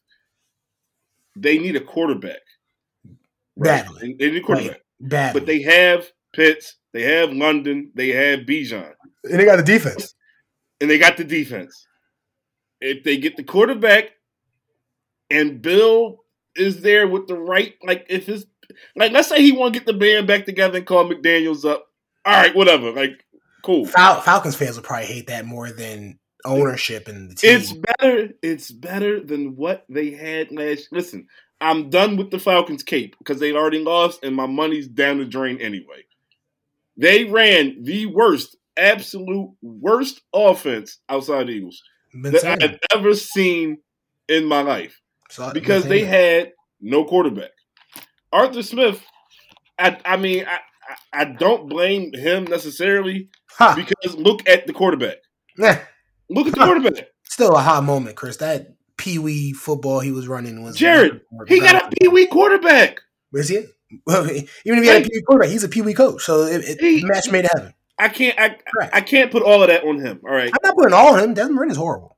They 1.37 1.57
need 1.57 1.75
a 1.75 1.81
quarterback. 1.81 2.41
Badly. 3.57 4.15
They, 4.19 4.31
need 4.31 4.41
a 4.41 4.45
quarterback. 4.45 4.81
Bad, 4.99 5.33
But 5.33 5.45
they 5.45 5.61
have 5.61 6.05
Pitts, 6.33 6.77
they 6.91 7.03
have 7.03 7.31
London, 7.31 7.91
they 7.95 8.09
have 8.09 8.41
Bijan 8.41 8.93
and 9.23 9.39
they 9.39 9.45
got 9.45 9.57
the 9.57 9.63
defense. 9.63 10.15
and 10.81 10.89
they 10.89 10.97
got 10.97 11.17
the 11.17 11.23
defense. 11.23 11.87
If 12.81 13.03
they 13.03 13.17
get 13.17 13.37
the 13.37 13.43
quarterback 13.43 14.11
and 15.29 15.61
Bill 15.61 16.23
is 16.55 16.81
there 16.81 17.07
with 17.07 17.27
the 17.27 17.37
right, 17.37 17.73
like 17.83 18.05
if 18.09 18.27
it's 18.27 18.45
like 18.95 19.11
let's 19.11 19.29
say 19.29 19.41
he 19.41 19.51
want 19.51 19.73
to 19.73 19.79
get 19.79 19.85
the 19.85 19.93
band 19.93 20.27
back 20.27 20.45
together 20.45 20.77
and 20.77 20.87
call 20.87 21.09
McDaniels 21.09 21.65
up. 21.65 21.87
All 22.25 22.33
right, 22.33 22.55
whatever. 22.55 22.91
Like, 22.91 23.25
cool. 23.63 23.85
Fal- 23.85 24.21
Falcons 24.21 24.55
fans 24.55 24.75
would 24.75 24.85
probably 24.85 25.07
hate 25.07 25.27
that 25.27 25.45
more 25.45 25.71
than 25.71 26.19
ownership 26.45 27.07
and 27.07 27.31
the 27.31 27.35
team. 27.35 27.59
It's 27.59 27.73
better. 27.73 28.29
It's 28.41 28.71
better 28.71 29.19
than 29.19 29.55
what 29.55 29.85
they 29.89 30.11
had 30.11 30.51
last. 30.51 30.89
Listen, 30.91 31.27
I'm 31.59 31.89
done 31.89 32.17
with 32.17 32.31
the 32.31 32.39
Falcons 32.39 32.83
cape 32.83 33.15
because 33.17 33.39
they 33.39 33.53
already 33.53 33.79
lost, 33.79 34.23
and 34.23 34.35
my 34.35 34.45
money's 34.45 34.87
down 34.87 35.19
the 35.19 35.25
drain 35.25 35.59
anyway. 35.61 36.03
They 36.97 37.23
ran 37.23 37.83
the 37.83 38.05
worst, 38.07 38.55
absolute 38.77 39.51
worst 39.61 40.21
offense 40.33 40.99
outside 41.09 41.47
the 41.47 41.53
Eagles 41.53 41.81
Been 42.11 42.33
that 42.33 42.41
saying 42.41 42.57
I've 42.61 42.79
ever 42.93 43.13
seen 43.15 43.79
in 44.27 44.45
my 44.45 44.61
life 44.61 44.99
So, 45.29 45.51
because 45.53 45.85
they 45.85 46.03
had 46.03 46.51
no 46.81 47.05
quarterback. 47.05 47.51
Arthur 48.33 48.63
Smith, 48.63 49.01
I, 49.79 49.97
I 50.03 50.17
mean, 50.17 50.45
I, 50.45 50.59
I- 51.21 51.25
don't 51.25 51.69
blame 51.69 52.11
him 52.13 52.43
necessarily 52.45 53.29
Ha. 53.51 53.73
because 53.75 54.15
look 54.17 54.47
at 54.49 54.67
the 54.67 54.73
quarterback. 54.73 55.17
Eh, 55.61 55.77
Look 56.29 56.47
at 56.47 56.53
the 56.53 56.59
quarterback. 56.65 57.07
still 57.23 57.55
a 57.55 57.59
hot 57.61 57.83
moment, 57.83 58.15
Chris. 58.15 58.37
That 58.37 58.73
Pee 58.97 59.19
Wee 59.19 59.53
football 59.53 59.99
he 59.99 60.11
was 60.11 60.27
running 60.27 60.63
was 60.63 60.75
Jared, 60.75 61.21
He 61.47 61.59
got 61.59 61.83
a 61.93 61.95
Pee 61.95 62.07
Wee 62.09 62.27
quarterback. 62.27 62.99
Where's 63.29 63.49
he? 63.49 63.65
Well, 64.07 64.25
even 64.29 64.47
if 64.65 64.83
he 64.83 64.87
had 64.87 65.05
a 65.05 65.05
Pee 65.07 65.11
Wee 65.17 65.21
quarterback, 65.21 65.51
he's 65.51 65.63
a 65.63 65.69
Pee 65.69 65.81
Wee 65.83 65.93
coach. 65.93 66.23
So 66.23 66.41
it, 66.43 66.63
it 66.65 66.79
He- 66.81 67.03
match 67.05 67.29
made 67.31 67.47
heaven. 67.53 67.73
I 67.99 68.09
can't. 68.09 68.37
I. 68.39 68.57
I 68.91 69.01
can't 69.01 69.31
put 69.31 69.43
all 69.43 69.61
of 69.61 69.67
that 69.69 69.83
on 69.83 69.99
him. 69.99 70.19
All 70.25 70.31
right. 70.33 70.47
I'm 70.51 70.57
not 70.63 70.75
putting 70.75 70.93
all 70.93 71.13
on 71.13 71.19
him. 71.19 71.33
Desmond 71.35 71.55
Martin 71.55 71.71
is 71.71 71.77
horrible. 71.77 72.17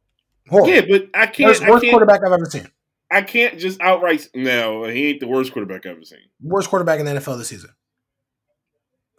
Horrible. 0.50 0.70
Yeah, 0.72 0.82
but 0.90 1.10
I 1.14 1.28
can't. 1.28 1.50
worst, 1.50 1.64
I 1.64 1.66
can't. 1.68 1.90
quarterback 1.90 2.22
I've 2.26 2.32
ever 2.32 2.46
seen. 2.46 2.68
I 3.12 3.22
can't 3.22 3.60
just 3.60 3.80
outright. 3.82 4.28
No, 4.34 4.84
he 4.86 5.08
ain't 5.10 5.20
the 5.20 5.28
worst 5.28 5.54
quarterback 5.54 5.86
I've 5.86 5.94
ever 5.94 6.04
seen. 6.04 6.20
Worst 6.42 6.70
quarterback 6.70 7.00
in 7.00 7.06
the 7.06 7.12
NFL 7.14 7.38
this 7.38 7.50
season. 7.50 7.70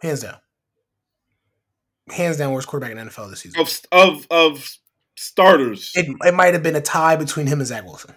Hands 0.01 0.19
down. 0.19 0.37
Hands 2.09 2.37
down, 2.37 2.51
worst 2.53 2.67
quarterback 2.67 2.91
in 2.91 2.97
the 3.05 3.11
NFL 3.11 3.29
this 3.29 3.41
season. 3.41 3.59
Of 3.61 3.79
of 3.91 4.27
of 4.29 4.77
starters. 5.15 5.91
It, 5.95 6.07
it 6.25 6.33
might 6.33 6.53
have 6.53 6.63
been 6.63 6.75
a 6.75 6.81
tie 6.81 7.15
between 7.15 7.47
him 7.47 7.59
and 7.59 7.67
Zach 7.67 7.83
Wilson. 7.85 8.15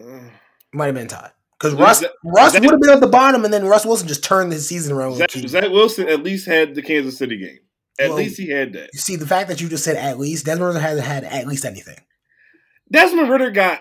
Uh, 0.00 0.20
might 0.72 0.86
have 0.86 0.94
been 0.94 1.06
a 1.06 1.08
tie. 1.08 1.30
Because 1.58 1.74
Russ, 1.74 2.00
Zach- 2.00 2.10
Russ 2.24 2.52
would 2.54 2.64
have 2.64 2.80
been 2.80 2.90
at 2.90 3.00
the 3.00 3.06
bottom, 3.06 3.44
and 3.44 3.52
then 3.54 3.64
Russ 3.64 3.86
Wilson 3.86 4.08
just 4.08 4.24
turned 4.24 4.52
his 4.52 4.68
season 4.68 4.94
around. 4.94 5.14
Zach, 5.16 5.30
Zach 5.30 5.70
Wilson 5.70 6.08
at 6.08 6.22
least 6.22 6.46
had 6.46 6.74
the 6.74 6.82
Kansas 6.82 7.16
City 7.16 7.38
game. 7.38 7.58
At 7.98 8.08
Well- 8.08 8.18
least 8.18 8.38
he 8.38 8.48
had 8.50 8.72
that. 8.74 8.90
You 8.92 8.98
see, 8.98 9.16
the 9.16 9.26
fact 9.26 9.48
that 9.48 9.60
you 9.60 9.68
just 9.68 9.84
said 9.84 9.96
at 9.96 10.18
least, 10.18 10.46
Desmond 10.46 10.76
hasn't 10.78 11.06
had 11.06 11.24
at 11.24 11.46
least 11.46 11.64
anything. 11.64 11.98
Desmond 12.90 13.30
Ridder 13.30 13.50
got. 13.50 13.80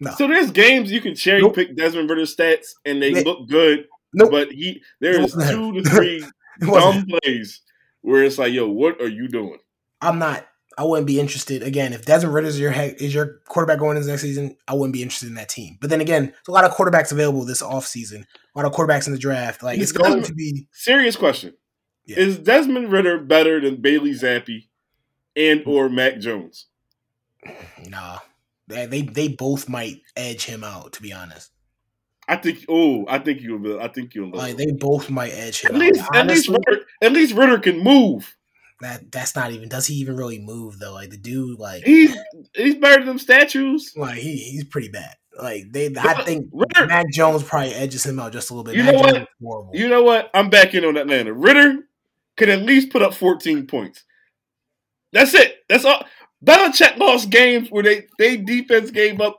No. 0.00 0.10
So 0.16 0.26
there's 0.26 0.50
games 0.50 0.90
you 0.90 1.00
can 1.00 1.14
cherry 1.14 1.42
Nope. 1.42 1.54
pick 1.54 1.76
Desmond 1.76 2.10
Ridder 2.10 2.22
stats 2.22 2.68
and 2.84 3.00
they 3.02 3.22
look 3.22 3.48
good, 3.48 3.86
Nope. 4.12 4.30
but 4.30 4.50
he 4.50 4.82
there 5.00 5.20
is 5.20 5.32
two 5.32 5.72
to 5.74 5.82
three 5.88 6.24
dumb 6.60 7.06
plays 7.06 7.60
where 8.00 8.24
it's 8.24 8.38
like, 8.38 8.52
yo, 8.52 8.68
what 8.68 9.00
are 9.00 9.08
you 9.08 9.28
doing? 9.28 9.58
I'm 10.00 10.18
not. 10.18 10.46
I 10.76 10.84
wouldn't 10.84 11.06
be 11.06 11.20
interested. 11.20 11.62
Again, 11.62 11.92
if 11.92 12.04
Desmond 12.06 12.34
Ridder 12.34 12.48
is 12.48 12.58
your 12.58 12.70
head, 12.70 12.96
is 12.98 13.14
your 13.14 13.40
quarterback 13.46 13.78
going 13.78 13.96
into 13.96 14.08
next 14.08 14.22
season, 14.22 14.56
I 14.66 14.72
wouldn't 14.74 14.94
be 14.94 15.02
interested 15.02 15.28
in 15.28 15.34
that 15.34 15.50
team. 15.50 15.76
But 15.80 15.90
then 15.90 16.00
again, 16.00 16.24
there's 16.26 16.48
a 16.48 16.50
lot 16.52 16.64
of 16.64 16.72
quarterbacks 16.72 17.12
available 17.12 17.44
this 17.44 17.62
offseason. 17.62 18.24
A 18.56 18.58
lot 18.58 18.64
of 18.64 18.72
quarterbacks 18.72 19.06
in 19.06 19.12
the 19.12 19.18
draft. 19.18 19.62
Like 19.62 19.78
it's 19.78 19.92
going 19.92 20.22
to 20.22 20.34
be 20.34 20.66
Serious 20.72 21.14
question: 21.14 21.54
Yeah. 22.06 22.18
Is 22.18 22.38
Desmond 22.38 22.90
Ridder 22.90 23.18
better 23.18 23.60
than 23.60 23.76
Bailey 23.82 24.12
Zappe 24.12 24.66
and 25.36 25.62
or 25.66 25.88
Mac 25.90 26.18
Jones? 26.18 26.66
Nah. 27.88 28.18
They, 28.68 28.86
they 28.86 29.02
they 29.02 29.28
both 29.28 29.68
might 29.68 30.00
edge 30.16 30.44
him 30.44 30.62
out. 30.64 30.92
To 30.94 31.02
be 31.02 31.12
honest, 31.12 31.50
I 32.28 32.36
think. 32.36 32.64
Oh, 32.68 33.04
I 33.08 33.18
think 33.18 33.40
you 33.42 33.56
will. 33.58 33.80
I 33.80 33.88
think 33.88 34.14
you'll. 34.14 34.30
like 34.30 34.56
they 34.56 34.70
both 34.70 35.10
might 35.10 35.32
edge 35.32 35.62
him 35.62 35.74
at 35.74 35.78
least, 35.80 36.00
out. 36.00 36.16
at 36.16 36.26
least, 36.28 36.48
Ridder, 36.48 36.84
at 37.02 37.12
least 37.12 37.34
Ridder 37.34 37.58
can 37.58 37.82
move. 37.82 38.34
that 38.80 39.10
that's 39.10 39.34
not 39.34 39.50
even. 39.50 39.68
Does 39.68 39.86
he 39.88 39.94
even 39.96 40.16
really 40.16 40.38
move 40.38 40.78
though? 40.78 40.92
Like 40.94 41.10
the 41.10 41.16
dude, 41.16 41.58
like 41.58 41.82
He's 41.82 42.16
he's 42.54 42.76
better 42.76 42.98
than 42.98 43.06
them 43.06 43.18
statues. 43.18 43.92
like 43.96 44.18
he, 44.18 44.36
he's 44.36 44.64
pretty 44.64 44.88
bad. 44.88 45.16
Like 45.36 45.72
they, 45.72 45.92
I 45.98 46.22
think 46.22 46.48
Ridder- 46.52 46.86
Mac 46.86 47.10
Jones 47.10 47.42
probably 47.42 47.74
edges 47.74 48.06
him 48.06 48.20
out 48.20 48.32
just 48.32 48.50
a 48.50 48.54
little 48.54 48.64
bit. 48.64 48.76
You 48.76 48.84
Mac 48.84 48.94
know 48.94 49.02
Jones 49.02 49.26
what? 49.40 49.74
You 49.74 49.88
know 49.88 50.02
what? 50.04 50.30
I'm 50.34 50.50
back 50.50 50.74
in 50.74 50.84
on 50.84 50.96
Atlanta. 50.96 51.32
Ridder 51.32 51.80
could 52.36 52.48
at 52.48 52.60
least 52.62 52.90
put 52.90 53.02
up 53.02 53.12
14 53.12 53.66
points. 53.66 54.04
That's 55.12 55.34
it. 55.34 55.56
That's 55.68 55.84
all. 55.84 56.04
Belichick 56.44 56.96
lost 56.98 57.30
games 57.30 57.68
where 57.70 57.82
they 57.82 58.06
they 58.18 58.36
defense 58.36 58.90
gave 58.90 59.20
up 59.20 59.38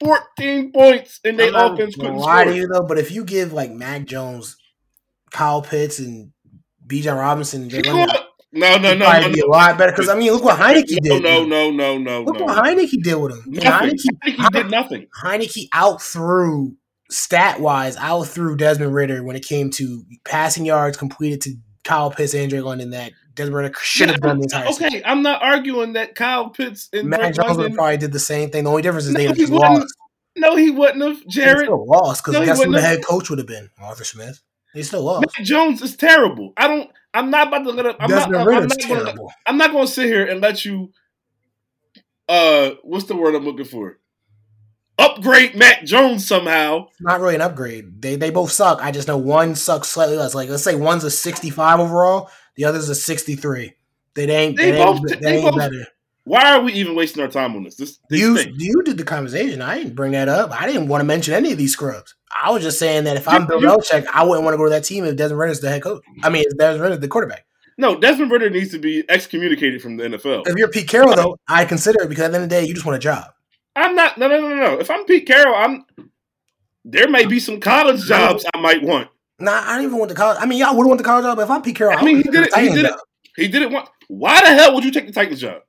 14 0.00 0.72
points 0.72 1.20
and 1.24 1.38
they 1.38 1.48
offense 1.48 1.94
couldn't 1.96 2.16
lie 2.16 2.44
to 2.44 2.50
score. 2.50 2.60
you 2.60 2.68
though, 2.68 2.82
but 2.86 2.98
if 2.98 3.10
you 3.10 3.24
give 3.24 3.52
like 3.52 3.70
Mac 3.70 4.04
Jones, 4.04 4.56
Kyle 5.30 5.62
Pitts, 5.62 5.98
and 5.98 6.32
Bijan 6.86 7.18
Robinson, 7.18 7.62
and 7.62 7.72
No, 8.56 8.76
no, 8.76 8.94
no, 8.94 8.94
no, 8.94 9.28
be 9.32 9.40
no. 9.40 9.46
a 9.46 9.50
lot 9.50 9.76
better. 9.78 9.90
Because 9.92 10.08
I 10.08 10.14
mean, 10.16 10.30
look 10.32 10.44
what 10.44 10.58
Heinicke 10.58 10.86
did. 11.02 11.22
no, 11.22 11.44
no, 11.44 11.70
no, 11.72 11.98
no, 11.98 12.22
Look 12.22 12.38
no. 12.38 12.44
what 12.44 12.64
Heinicke 12.64 13.02
did 13.02 13.14
with 13.16 13.32
him. 13.32 13.54
Heinicke, 13.54 14.04
Heinicke 14.24 14.52
did 14.52 14.70
nothing. 14.70 15.06
Heinicke 15.24 15.66
out 15.72 16.00
threw 16.00 16.76
stat 17.10 17.60
wise, 17.60 17.96
out 17.96 18.24
threw 18.28 18.56
Desmond 18.56 18.94
Ridder 18.94 19.24
when 19.24 19.34
it 19.36 19.44
came 19.44 19.70
to 19.70 20.04
passing 20.24 20.64
yards 20.64 20.96
completed 20.96 21.40
to 21.42 21.54
Kyle 21.84 22.10
Pitts 22.10 22.34
and 22.34 22.48
Drake 22.48 22.64
London 22.64 22.90
that 22.90 23.12
Desmond 23.34 23.56
Ridder 23.56 23.74
should 23.80 24.10
have 24.10 24.20
done 24.20 24.38
the 24.38 24.44
entire 24.44 24.66
season. 24.68 24.86
Okay, 24.86 25.02
I'm 25.04 25.22
not 25.22 25.42
arguing 25.42 25.94
that 25.94 26.14
Kyle 26.14 26.50
Pitts 26.50 26.88
and 26.92 27.10
Drake 27.10 27.34
Jones 27.34 27.74
probably 27.74 27.96
did 27.96 28.12
the 28.12 28.18
same 28.18 28.50
thing. 28.50 28.64
The 28.64 28.70
only 28.70 28.82
difference 28.82 29.06
is 29.06 29.14
they 29.14 29.24
No, 29.24 29.30
would 29.30 29.36
he 29.36 29.46
lost. 29.46 29.94
No, 30.36 30.56
he 30.56 30.70
wouldn't 30.70 31.02
have. 31.02 31.18
They 31.20 31.28
Jared, 31.28 31.64
still 31.66 31.86
lost 31.86 32.22
because 32.22 32.34
No, 32.34 32.40
he 32.40 32.46
guess 32.46 32.62
who 32.62 32.72
the 32.72 32.80
head 32.80 33.04
coach 33.04 33.30
would 33.30 33.38
have 33.38 33.48
been? 33.48 33.70
Arthur 33.80 34.04
Smith. 34.04 34.40
They 34.74 34.82
still 34.82 35.02
lost. 35.02 35.26
Mac 35.36 35.46
Jones 35.46 35.82
is 35.82 35.96
terrible. 35.96 36.52
I 36.56 36.66
don't. 36.66 36.90
I'm 37.12 37.30
not 37.30 37.48
about 37.48 37.62
to 37.64 37.70
let 37.70 37.86
up. 37.86 37.96
I'm 38.00 38.10
not. 38.10 38.30
Desmond 38.30 38.36
I'm 38.36 38.46
Ridder's 38.48 38.88
not 38.88 39.04
gonna. 39.04 39.20
I'm 39.46 39.56
not 39.56 39.70
going 39.72 39.86
to 39.86 39.92
sit 39.92 40.06
here 40.06 40.26
and 40.26 40.40
let 40.40 40.64
you. 40.64 40.92
Uh, 42.28 42.70
what's 42.82 43.04
the 43.04 43.14
word 43.16 43.34
I'm 43.34 43.44
looking 43.44 43.64
for? 43.64 43.98
Upgrade 44.96 45.56
Mac 45.56 45.84
Jones 45.84 46.26
somehow. 46.26 46.86
not 47.00 47.20
really 47.20 47.34
an 47.34 47.40
upgrade. 47.40 48.00
They 48.00 48.14
they 48.16 48.30
both 48.30 48.52
suck. 48.52 48.80
I 48.80 48.92
just 48.92 49.08
know 49.08 49.18
one 49.18 49.56
sucks 49.56 49.88
slightly 49.88 50.16
less. 50.16 50.34
Like 50.34 50.48
let's 50.48 50.62
say 50.62 50.76
one's 50.76 51.02
a 51.04 51.10
65 51.10 51.80
overall, 51.80 52.30
the 52.56 52.64
other's 52.64 52.88
a 52.88 52.94
63. 52.94 53.74
They 54.14 54.22
ain't 54.30 54.56
They 54.56 54.72
both- 54.72 54.96
ain't, 54.98 55.08
they 55.08 55.16
they 55.16 55.36
ain't 55.38 55.50
both- 55.50 55.58
better. 55.58 55.86
Why 56.26 56.52
are 56.54 56.60
we 56.62 56.72
even 56.72 56.94
wasting 56.94 57.22
our 57.22 57.28
time 57.28 57.54
on 57.54 57.64
this? 57.64 57.74
This, 57.76 57.98
this 58.08 58.18
You 58.20 58.38
thing. 58.38 58.54
you 58.56 58.82
did 58.82 58.96
the 58.96 59.04
conversation. 59.04 59.60
I 59.60 59.76
didn't 59.76 59.94
bring 59.94 60.12
that 60.12 60.26
up. 60.28 60.58
I 60.58 60.66
didn't 60.66 60.88
want 60.88 61.02
to 61.02 61.04
mention 61.04 61.34
any 61.34 61.52
of 61.52 61.58
these 61.58 61.72
scrubs. 61.72 62.14
I 62.34 62.50
was 62.50 62.62
just 62.62 62.78
saying 62.78 63.04
that 63.04 63.16
if 63.18 63.28
I'm 63.28 63.46
Bill 63.46 63.60
Belichick, 63.60 64.06
I 64.10 64.24
wouldn't 64.24 64.42
want 64.42 64.54
to 64.54 64.56
go 64.58 64.64
to 64.64 64.70
that 64.70 64.84
team 64.84 65.04
if 65.04 65.16
Desmond 65.16 65.38
Ridder's 65.38 65.60
the 65.60 65.68
head 65.68 65.82
coach. 65.82 66.02
I 66.22 66.30
mean, 66.30 66.44
if 66.46 66.56
Desmond 66.56 66.80
Ridder's 66.82 67.00
the 67.00 67.08
quarterback. 67.08 67.44
No, 67.76 67.98
Desmond 68.00 68.30
Ridder 68.32 68.48
needs 68.48 68.70
to 68.70 68.78
be 68.78 69.04
excommunicated 69.08 69.82
from 69.82 69.98
the 69.98 70.04
NFL. 70.04 70.46
If 70.46 70.54
you're 70.56 70.68
Pete 70.68 70.88
Carroll, 70.88 71.14
though, 71.14 71.36
I 71.46 71.66
consider 71.66 72.02
it 72.04 72.08
because 72.08 72.24
at 72.24 72.30
the 72.30 72.36
end 72.38 72.44
of 72.44 72.50
the 72.50 72.56
day, 72.56 72.64
you 72.66 72.72
just 72.72 72.86
want 72.86 72.96
a 72.96 73.00
job. 73.00 73.26
I'm 73.76 73.94
not. 73.94 74.16
No, 74.16 74.26
no, 74.28 74.40
no, 74.40 74.48
no, 74.48 74.54
no. 74.56 74.78
If 74.80 74.90
I'm 74.90 75.04
Pete 75.04 75.26
Carroll, 75.26 75.54
I'm. 75.56 75.84
There 76.86 77.08
may 77.08 77.26
be 77.26 77.38
some 77.40 77.60
college 77.60 78.02
jobs 78.04 78.46
I 78.54 78.60
might 78.60 78.82
want. 78.82 79.08
Nah, 79.38 79.62
I 79.64 79.76
don't 79.76 79.84
even 79.86 79.98
want 79.98 80.08
the 80.10 80.14
college. 80.14 80.38
I 80.40 80.46
mean, 80.46 80.58
y'all 80.58 80.76
would 80.76 80.86
want 80.86 80.98
the 80.98 81.04
college 81.04 81.24
job, 81.24 81.36
but 81.36 81.42
if 81.42 81.50
I'm 81.50 81.62
Pete 81.62 81.76
Carroll, 81.76 81.98
I 81.98 82.04
mean, 82.04 82.16
he 82.18 82.22
did 82.22 82.46
it. 82.46 82.54
He 82.54 82.68
did 82.68 82.84
it. 82.86 82.94
He 83.36 83.48
didn't 83.48 83.72
want. 83.72 83.88
Why 84.08 84.40
the 84.40 84.46
hell 84.54 84.74
would 84.74 84.84
you 84.84 84.90
take 84.92 85.06
the 85.06 85.12
Titans 85.12 85.40
job? 85.40 85.62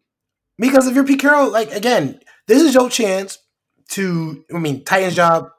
Because 0.58 0.88
if 0.88 0.96
you're 0.96 1.04
Pete 1.04 1.20
Carroll, 1.20 1.52
like 1.52 1.72
again, 1.72 2.20
this 2.48 2.62
is 2.62 2.74
your 2.74 2.90
chance 2.90 3.40
to. 3.92 4.44
I 4.54 4.60
mean, 4.60 4.84
Titans 4.84 5.16
job, 5.16 5.50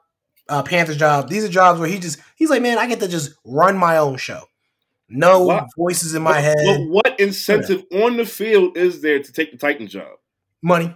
uh, 0.47 0.63
Panthers 0.63 0.97
job. 0.97 1.29
These 1.29 1.43
are 1.43 1.49
jobs 1.49 1.79
where 1.79 1.89
he 1.89 1.99
just 1.99 2.19
he's 2.37 2.49
like, 2.49 2.61
man, 2.61 2.77
I 2.77 2.87
get 2.87 2.99
to 3.01 3.07
just 3.09 3.33
run 3.45 3.77
my 3.77 3.97
own 3.97 4.17
show. 4.17 4.43
No 5.09 5.65
voices 5.77 6.15
in 6.15 6.21
my 6.21 6.33
But- 6.33 6.43
head. 6.43 6.55
But 6.65 6.81
what 6.89 7.19
incentive 7.19 7.83
on 7.91 8.17
the 8.17 8.25
field 8.25 8.77
is 8.77 9.01
there 9.01 9.21
to 9.21 9.31
take 9.33 9.51
the 9.51 9.57
Titans 9.57 9.91
job? 9.91 10.17
Money. 10.61 10.95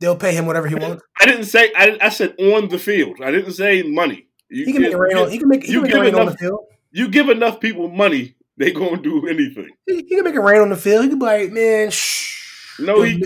They'll 0.00 0.16
pay 0.16 0.34
him 0.34 0.46
whatever 0.46 0.66
he 0.66 0.74
wants. 0.74 1.02
I 1.20 1.26
didn't 1.26 1.44
say. 1.44 1.70
I, 1.76 1.98
I 2.00 2.08
said 2.08 2.34
on 2.40 2.68
the 2.68 2.78
field. 2.78 3.18
I 3.22 3.30
didn't 3.30 3.52
say 3.52 3.82
money. 3.82 4.28
You 4.50 4.64
He 4.64 4.72
can 4.72 4.82
make 4.82 4.90
give- 4.90 4.98
it 4.98 5.02
rain 5.02 5.16
on. 5.16 5.30
He 5.30 5.38
can 5.38 5.48
make. 5.48 5.64
He 5.64 5.72
you 5.72 5.82
can 5.82 5.90
make 5.90 5.96
it 5.96 6.00
rain 6.00 6.14
on 6.16 6.26
the 6.26 6.36
field. 6.36 6.66
You 6.90 7.08
give 7.08 7.28
enough 7.28 7.60
people 7.60 7.88
money, 7.88 8.34
they 8.56 8.72
gonna 8.72 9.00
do 9.00 9.26
anything. 9.28 9.70
He, 9.86 9.96
he 9.96 10.02
can 10.16 10.24
make 10.24 10.34
it 10.34 10.40
rain 10.40 10.60
on 10.60 10.70
the 10.70 10.76
field. 10.76 11.04
He 11.04 11.08
can 11.10 11.18
be 11.20 11.24
like, 11.24 11.52
man, 11.52 11.90
shh. 11.90 12.78
No, 12.80 13.02
he. 13.02 13.22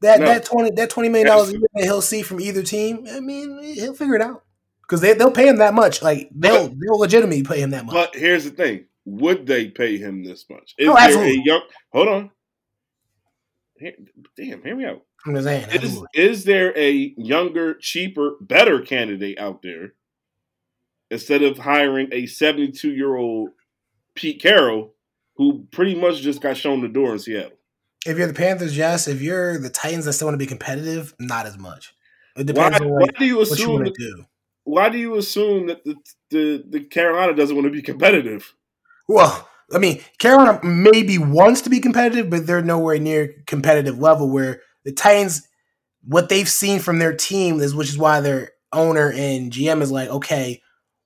that 0.00 0.18
no. 0.20 0.26
that 0.26 0.44
twenty 0.44 0.70
that 0.72 0.90
twenty 0.90 1.08
million 1.08 1.28
dollars 1.28 1.50
a 1.50 1.52
year 1.52 1.68
that 1.74 1.84
he'll 1.84 2.02
see 2.02 2.22
from 2.22 2.40
either 2.40 2.62
team. 2.62 3.06
I 3.10 3.20
mean, 3.20 3.62
he'll 3.62 3.94
figure 3.94 4.16
it 4.16 4.22
out 4.22 4.42
because 4.82 5.00
they 5.00 5.12
they'll 5.12 5.30
pay 5.30 5.46
him 5.46 5.58
that 5.58 5.74
much. 5.74 6.02
Like 6.02 6.28
they'll 6.34 6.68
they'll 6.68 6.98
legitimately 6.98 7.44
pay 7.44 7.60
him 7.60 7.70
that 7.70 7.84
much. 7.86 7.94
But 7.94 8.16
here's 8.16 8.42
the 8.44 8.50
thing: 8.50 8.86
Would 9.04 9.46
they 9.46 9.68
pay 9.68 9.96
him 9.98 10.24
this 10.24 10.44
much? 10.50 10.74
Is 10.76 10.88
Oh, 10.88 10.96
absolutely. 10.98 11.40
a 11.40 11.42
young? 11.44 11.62
Hold 11.92 12.08
on. 12.08 12.30
Here- 13.78 13.94
Damn, 14.36 14.62
hear 14.62 14.74
me 14.74 14.86
out. 14.86 15.02
I'm 15.26 15.34
just 15.34 15.44
saying. 15.44 15.66
Is, 15.82 16.02
is 16.14 16.44
there 16.44 16.76
a 16.76 16.90
younger, 17.16 17.74
cheaper, 17.74 18.36
better 18.40 18.80
candidate 18.80 19.38
out 19.38 19.62
there 19.62 19.92
instead 21.12 21.42
of 21.42 21.58
hiring 21.58 22.08
a 22.10 22.26
72 22.26 22.90
year 22.90 23.14
old 23.14 23.50
Pete 24.14 24.42
Carroll 24.42 24.94
who 25.36 25.66
pretty 25.70 25.94
much 25.94 26.20
just 26.20 26.40
got 26.40 26.56
shown 26.56 26.80
the 26.80 26.88
door 26.88 27.12
in 27.12 27.18
Seattle? 27.18 27.52
If 28.04 28.18
you're 28.18 28.26
the 28.26 28.34
Panthers, 28.34 28.76
yes. 28.76 29.06
If 29.06 29.22
you're 29.22 29.58
the 29.58 29.70
Titans 29.70 30.06
that 30.06 30.14
still 30.14 30.26
want 30.26 30.34
to 30.34 30.38
be 30.38 30.46
competitive, 30.46 31.14
not 31.20 31.46
as 31.46 31.58
much. 31.58 31.94
It 32.36 32.40
Why, 32.40 32.70
depends 32.70 32.80
on 32.80 32.88
why 32.88 33.06
do 33.18 33.24
you 33.26 33.36
what 33.36 33.46
you 33.46 33.54
assume 33.54 33.84
that, 33.84 33.94
do. 33.94 34.24
why 34.64 34.88
do 34.88 34.98
you 34.98 35.16
assume 35.16 35.66
that 35.66 35.84
the, 35.84 35.96
the 36.30 36.64
the 36.68 36.80
Carolina 36.80 37.34
doesn't 37.34 37.54
want 37.54 37.66
to 37.66 37.70
be 37.70 37.82
competitive? 37.82 38.54
Well, 39.06 39.48
I 39.72 39.78
mean, 39.78 40.00
Carolina 40.18 40.60
maybe 40.64 41.18
wants 41.18 41.60
to 41.62 41.70
be 41.70 41.78
competitive, 41.78 42.30
but 42.30 42.46
they're 42.46 42.62
nowhere 42.62 42.98
near 42.98 43.34
competitive 43.46 43.98
level. 43.98 44.30
Where 44.30 44.62
the 44.84 44.92
Titans, 44.92 45.46
what 46.02 46.30
they've 46.30 46.48
seen 46.48 46.80
from 46.80 46.98
their 46.98 47.14
team 47.14 47.60
is, 47.60 47.74
which 47.74 47.90
is 47.90 47.98
why 47.98 48.20
their 48.20 48.52
owner 48.72 49.12
and 49.12 49.52
GM 49.52 49.82
is 49.82 49.92
like, 49.92 50.08
okay, 50.08 50.61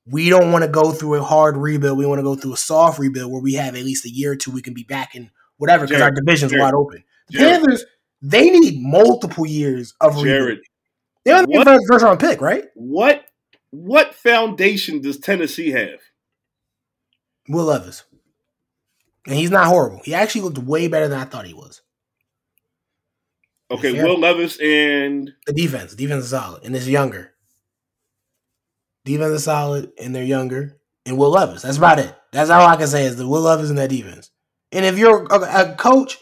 we 0.06 0.28
don't 0.30 0.52
want 0.52 0.64
to 0.64 0.70
go 0.70 0.92
through 0.92 1.16
a 1.16 1.22
hard 1.22 1.56
rebuild. 1.56 1.98
We 1.98 2.06
want 2.06 2.18
to 2.20 2.22
go 2.22 2.36
through 2.36 2.54
a 2.54 2.58
soft 2.58 2.98
rebuild 2.98 3.32
where 3.32 3.42
we 3.42 3.54
have 3.54 3.74
at 3.74 3.84
least 3.84 4.04
a 4.04 4.10
year 4.10 4.32
or 4.32 4.36
two 4.36 4.50
we 4.50 4.62
can 4.62 4.74
be 4.74 4.84
back 4.84 5.14
in 5.14 5.30
whatever 5.58 5.86
because 5.86 6.02
our 6.02 6.10
division's 6.10 6.52
Jared, 6.52 6.62
wide 6.62 6.74
open. 6.74 7.04
The 7.28 7.38
Jared, 7.38 7.60
Panthers, 7.60 7.84
they 8.22 8.50
need 8.50 8.80
multiple 8.80 9.46
years 9.46 9.94
of 10.00 10.16
rebuild. 10.16 10.26
Jared, 10.26 10.58
They 11.24 11.32
only 11.32 11.58
need 11.58 11.80
first 11.88 12.04
round 12.04 12.20
pick, 12.20 12.40
right? 12.40 12.64
what 12.74 13.24
what 13.70 14.14
foundation 14.14 15.00
does 15.00 15.18
Tennessee 15.18 15.70
have? 15.70 16.00
Will 17.48 17.64
Levis. 17.64 18.04
And 19.26 19.34
he's 19.34 19.50
not 19.50 19.66
horrible. 19.66 20.00
He 20.04 20.14
actually 20.14 20.42
looked 20.42 20.58
way 20.58 20.86
better 20.88 21.08
than 21.08 21.18
I 21.18 21.24
thought 21.24 21.46
he 21.46 21.54
was. 21.54 21.82
Okay, 23.70 24.00
Will 24.00 24.18
Levis 24.18 24.58
and 24.60 25.32
The 25.46 25.52
defense, 25.52 25.90
the 25.90 25.96
defense 25.96 26.24
is 26.24 26.30
solid, 26.30 26.62
and 26.64 26.76
it's 26.76 26.86
younger. 26.86 27.32
Defense 29.06 29.32
is 29.34 29.44
solid, 29.44 29.92
and 30.02 30.14
they're 30.14 30.24
younger. 30.24 30.76
And 31.06 31.16
Will 31.16 31.30
Levis, 31.30 31.62
that's 31.62 31.78
about 31.78 32.00
it. 32.00 32.12
That's 32.32 32.50
all 32.50 32.66
I 32.66 32.74
can 32.76 32.88
say 32.88 33.04
is 33.04 33.16
the 33.16 33.26
Will 33.26 33.42
Levis 33.42 33.70
and 33.70 33.78
that 33.78 33.88
defense. 33.88 34.32
And 34.72 34.84
if 34.84 34.98
you're 34.98 35.22
a, 35.30 35.70
a 35.70 35.74
coach, 35.76 36.18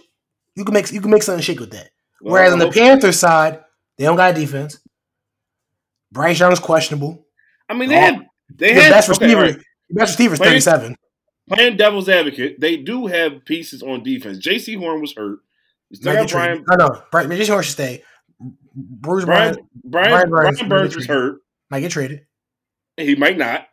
you 0.54 0.64
can 0.64 0.74
make 0.74 0.92
you 0.92 1.00
can 1.00 1.10
make 1.10 1.22
something 1.22 1.42
shake 1.42 1.60
with 1.60 1.70
that. 1.72 1.88
Whereas 2.20 2.52
on 2.52 2.58
the 2.58 2.70
Panthers 2.70 3.18
side, 3.18 3.64
they 3.96 4.04
don't 4.04 4.16
got 4.16 4.32
a 4.32 4.34
defense. 4.34 4.78
Bryce 6.12 6.38
Young's 6.38 6.60
questionable. 6.60 7.26
I 7.70 7.74
mean, 7.74 7.88
they 7.88 7.96
had 7.96 8.26
they 8.54 8.74
The 8.74 8.82
had 8.82 8.90
best 8.90 9.10
okay, 9.10 9.24
receiver, 9.24 9.40
all 9.40 9.46
right. 9.52 9.60
best 9.90 10.18
receiver 10.18 10.34
is 10.34 10.40
37. 10.40 10.96
playing 11.48 11.76
devil's 11.78 12.08
advocate, 12.10 12.60
they 12.60 12.76
do 12.76 13.06
have 13.06 13.46
pieces 13.46 13.82
on 13.82 14.02
defense. 14.02 14.46
Jaycee 14.46 14.78
Horn 14.78 15.00
was 15.00 15.14
hurt. 15.14 15.38
You 15.88 15.96
still 15.96 16.12
got 16.14 16.30
Brian. 16.30 16.64
I 16.70 16.76
know. 16.76 17.02
Brian, 17.10 17.30
Jaycee 17.30 17.48
Horn 17.48 17.62
should 17.62 17.72
stay. 17.72 18.02
Bruce 18.74 19.24
Brian, 19.24 19.56
Brian, 19.84 20.10
Brian, 20.10 20.28
Brian, 20.28 20.68
Burns 20.68 20.94
was 20.94 21.06
hurt. 21.06 21.40
Might 21.70 21.80
get 21.80 21.92
traded. 21.92 22.26
He 22.96 23.14
might 23.14 23.36
not. 23.36 23.66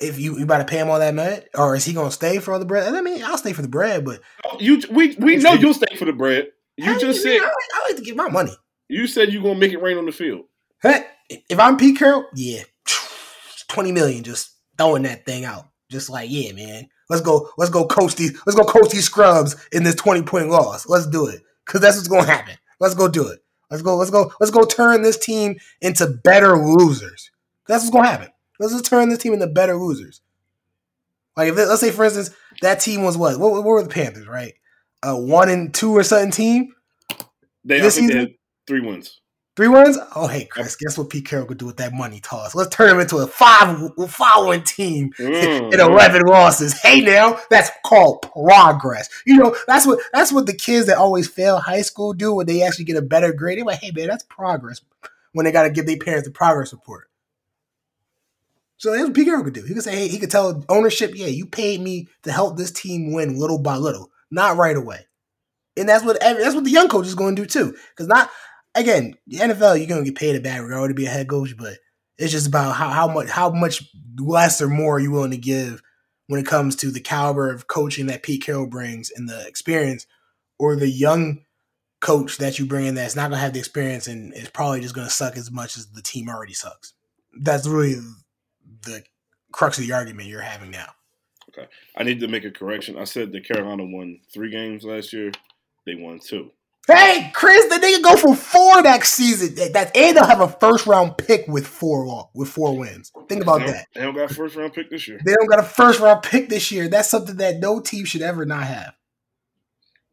If 0.00 0.18
you 0.18 0.38
you 0.38 0.44
about 0.44 0.58
to 0.58 0.64
pay 0.64 0.78
him 0.78 0.90
all 0.90 0.98
that 1.00 1.14
money, 1.14 1.40
or 1.54 1.74
is 1.74 1.84
he 1.84 1.92
gonna 1.92 2.10
stay 2.10 2.38
for 2.38 2.52
all 2.52 2.58
the 2.60 2.64
bread? 2.64 2.94
I 2.94 3.00
mean, 3.00 3.22
I'll 3.24 3.38
stay 3.38 3.52
for 3.52 3.62
the 3.62 3.68
bread, 3.68 4.04
but 4.04 4.20
oh, 4.44 4.56
you 4.60 4.80
we 4.90 5.16
we 5.16 5.36
know 5.36 5.54
you'll 5.54 5.74
stay 5.74 5.96
for 5.96 6.04
the 6.04 6.12
bread. 6.12 6.48
You 6.76 6.92
I 6.92 6.98
just 6.98 7.24
mean, 7.24 7.40
said 7.40 7.46
I, 7.46 7.50
I 7.50 7.88
like 7.88 7.96
to 7.96 8.02
get 8.02 8.14
my 8.14 8.28
money. 8.28 8.52
you 8.88 9.08
said 9.08 9.32
you're 9.32 9.42
gonna 9.42 9.58
make 9.58 9.72
it 9.72 9.82
rain 9.82 9.98
on 9.98 10.06
the 10.06 10.12
field. 10.12 10.44
Hey, 10.82 11.04
if 11.50 11.58
I'm 11.58 11.76
Pete 11.76 11.98
Carroll, 11.98 12.26
yeah, 12.34 12.62
twenty 13.68 13.90
million, 13.90 14.22
just 14.22 14.54
throwing 14.76 15.02
that 15.02 15.26
thing 15.26 15.44
out, 15.44 15.66
just 15.90 16.08
like 16.10 16.30
yeah, 16.30 16.52
man. 16.52 16.88
Let's 17.10 17.22
go, 17.22 17.48
let's 17.58 17.70
go 17.70 17.86
coach 17.86 18.14
these, 18.14 18.40
let's 18.46 18.56
go 18.56 18.64
coach 18.64 18.90
these 18.90 19.06
scrubs 19.06 19.56
in 19.72 19.82
this 19.82 19.96
twenty 19.96 20.22
point 20.22 20.48
loss. 20.50 20.88
Let's 20.88 21.06
do 21.08 21.26
it, 21.26 21.42
cause 21.64 21.80
that's 21.80 21.96
what's 21.96 22.06
gonna 22.08 22.24
happen. 22.24 22.54
Let's 22.78 22.94
go 22.94 23.08
do 23.08 23.26
it. 23.26 23.40
Let's 23.70 23.82
go, 23.82 23.96
let's 23.96 24.10
go, 24.10 24.32
let's 24.38 24.52
go 24.52 24.64
turn 24.64 25.02
this 25.02 25.18
team 25.18 25.56
into 25.80 26.06
better 26.06 26.56
losers. 26.56 27.30
That's 27.66 27.82
what's 27.82 27.92
gonna 27.94 28.08
happen. 28.08 28.28
Let's 28.58 28.72
just 28.72 28.86
turn 28.86 29.08
this 29.08 29.18
team 29.18 29.32
into 29.32 29.46
better 29.46 29.76
losers. 29.76 30.20
Like 31.36 31.50
if 31.50 31.56
let's 31.56 31.80
say 31.80 31.90
for 31.90 32.04
instance 32.04 32.30
that 32.62 32.80
team 32.80 33.02
was 33.02 33.16
what? 33.16 33.38
What, 33.38 33.52
what 33.52 33.64
were 33.64 33.82
the 33.82 33.88
Panthers? 33.88 34.26
Right, 34.26 34.54
a 35.02 35.16
one 35.16 35.48
and 35.48 35.72
two 35.72 35.96
or 35.96 36.02
something 36.02 36.32
team. 36.32 36.74
They, 37.64 37.80
This 37.80 37.96
think 37.96 38.12
they 38.12 38.38
three 38.66 38.80
wins. 38.80 39.20
Three 39.58 39.66
wins? 39.66 39.98
Oh, 40.14 40.28
hey, 40.28 40.44
Chris, 40.44 40.76
guess 40.76 40.96
what 40.96 41.10
Pete 41.10 41.26
Carroll 41.26 41.44
could 41.46 41.58
do 41.58 41.66
with 41.66 41.78
that 41.78 41.92
money 41.92 42.20
toss? 42.20 42.54
Let's 42.54 42.74
turn 42.74 42.90
him 42.90 43.00
into 43.00 43.16
a 43.16 43.26
five 43.26 43.90
following 44.08 44.62
team 44.62 45.10
Mm. 45.18 45.72
and 45.72 45.80
11 45.80 46.22
losses. 46.22 46.80
Hey, 46.80 47.00
now, 47.00 47.40
that's 47.50 47.68
called 47.84 48.22
progress. 48.22 49.08
You 49.26 49.36
know, 49.36 49.56
that's 49.66 49.84
what 49.84 49.98
that's 50.12 50.30
what 50.32 50.46
the 50.46 50.54
kids 50.54 50.86
that 50.86 50.96
always 50.96 51.26
fail 51.28 51.58
high 51.58 51.82
school 51.82 52.12
do 52.12 52.34
when 52.34 52.46
they 52.46 52.62
actually 52.62 52.84
get 52.84 52.96
a 52.98 53.02
better 53.02 53.32
grade. 53.32 53.58
They're 53.58 53.64
like, 53.64 53.80
hey, 53.80 53.90
man, 53.90 54.06
that's 54.06 54.22
progress 54.24 54.80
when 55.32 55.44
they 55.44 55.50
got 55.50 55.64
to 55.64 55.70
give 55.70 55.86
their 55.86 55.98
parents 55.98 56.28
the 56.28 56.32
progress 56.32 56.72
report. 56.72 57.07
So 58.78 58.92
that's 58.92 59.04
what 59.04 59.14
Pete 59.14 59.26
Carroll 59.26 59.44
could 59.44 59.54
do. 59.54 59.64
He 59.64 59.74
could 59.74 59.82
say, 59.82 59.96
hey, 59.96 60.08
he 60.08 60.18
could 60.18 60.30
tell 60.30 60.64
ownership, 60.68 61.12
yeah, 61.14 61.26
you 61.26 61.46
paid 61.46 61.80
me 61.80 62.08
to 62.22 62.32
help 62.32 62.56
this 62.56 62.70
team 62.70 63.12
win 63.12 63.38
little 63.38 63.58
by 63.58 63.76
little, 63.76 64.10
not 64.30 64.56
right 64.56 64.76
away. 64.76 65.06
And 65.76 65.88
that's 65.88 66.04
what 66.04 66.18
that's 66.20 66.54
what 66.54 66.64
the 66.64 66.70
young 66.70 66.88
coach 66.88 67.06
is 67.06 67.14
going 67.14 67.36
to 67.36 67.42
do 67.42 67.46
too. 67.46 67.76
Because 67.90 68.06
not 68.06 68.30
again, 68.74 69.14
the 69.26 69.38
NFL, 69.38 69.78
you're 69.78 69.86
going 69.86 70.04
to 70.04 70.10
get 70.10 70.18
paid 70.18 70.36
a 70.36 70.40
bad 70.40 70.62
regard 70.62 70.90
to 70.90 70.94
be 70.94 71.06
a 71.06 71.10
head 71.10 71.28
coach, 71.28 71.56
but 71.56 71.74
it's 72.18 72.32
just 72.32 72.46
about 72.46 72.74
how, 72.74 72.90
how 72.90 73.08
much 73.08 73.28
how 73.28 73.50
much 73.50 73.84
less 74.18 74.60
or 74.60 74.68
more 74.68 74.96
are 74.96 75.00
you 75.00 75.10
willing 75.10 75.30
to 75.30 75.36
give 75.36 75.82
when 76.26 76.40
it 76.40 76.46
comes 76.46 76.76
to 76.76 76.90
the 76.90 77.00
caliber 77.00 77.50
of 77.50 77.66
coaching 77.66 78.06
that 78.06 78.22
Pete 78.22 78.42
Carroll 78.44 78.66
brings 78.66 79.10
and 79.10 79.28
the 79.28 79.46
experience, 79.46 80.06
or 80.58 80.76
the 80.76 80.88
young 80.88 81.40
coach 82.00 82.38
that 82.38 82.58
you 82.58 82.66
bring 82.66 82.86
in 82.86 82.94
that's 82.94 83.16
not 83.16 83.30
going 83.30 83.38
to 83.38 83.42
have 83.42 83.52
the 83.52 83.58
experience 83.58 84.06
and 84.06 84.32
is 84.34 84.48
probably 84.50 84.80
just 84.80 84.94
going 84.94 85.06
to 85.06 85.12
suck 85.12 85.36
as 85.36 85.50
much 85.50 85.76
as 85.76 85.88
the 85.88 86.02
team 86.02 86.28
already 86.28 86.52
sucks. 86.52 86.92
That's 87.40 87.66
really 87.66 87.96
the 88.88 89.04
crux 89.52 89.78
of 89.78 89.86
the 89.86 89.92
argument 89.92 90.28
you're 90.28 90.40
having 90.40 90.70
now. 90.70 90.88
Okay. 91.50 91.68
I 91.96 92.02
need 92.02 92.20
to 92.20 92.28
make 92.28 92.44
a 92.44 92.50
correction. 92.50 92.98
I 92.98 93.04
said 93.04 93.32
that 93.32 93.46
Carolina 93.46 93.84
won 93.84 94.20
three 94.32 94.50
games 94.50 94.84
last 94.84 95.12
year. 95.12 95.32
They 95.86 95.94
won 95.94 96.18
two. 96.18 96.50
Hey, 96.86 97.30
Chris, 97.34 97.66
the 97.68 97.76
nigga 97.76 98.02
go 98.02 98.16
for 98.16 98.34
four 98.34 98.80
next 98.80 99.12
season. 99.12 99.54
That, 99.56 99.74
that 99.74 99.96
and 99.96 100.16
they'll 100.16 100.24
have 100.24 100.40
a 100.40 100.48
first 100.48 100.86
round 100.86 101.18
pick 101.18 101.46
with 101.46 101.66
four 101.66 102.30
with 102.34 102.48
four 102.48 102.78
wins. 102.78 103.12
Think 103.28 103.42
about 103.42 103.60
they 103.60 103.66
that. 103.66 103.86
They 103.94 104.00
don't 104.00 104.14
got 104.14 104.30
a 104.30 104.34
first 104.34 104.56
round 104.56 104.72
pick 104.72 104.88
this 104.88 105.06
year. 105.06 105.20
They 105.22 105.34
don't 105.34 105.48
got 105.48 105.58
a 105.58 105.64
first 105.64 106.00
round 106.00 106.22
pick 106.22 106.48
this 106.48 106.72
year. 106.72 106.88
That's 106.88 107.10
something 107.10 107.36
that 107.36 107.58
no 107.58 107.80
team 107.80 108.06
should 108.06 108.22
ever 108.22 108.46
not 108.46 108.64
have. 108.64 108.94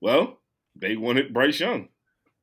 Well, 0.01 0.39
they 0.75 0.97
wanted 0.97 1.33
Bryce 1.33 1.61
Young. 1.61 1.87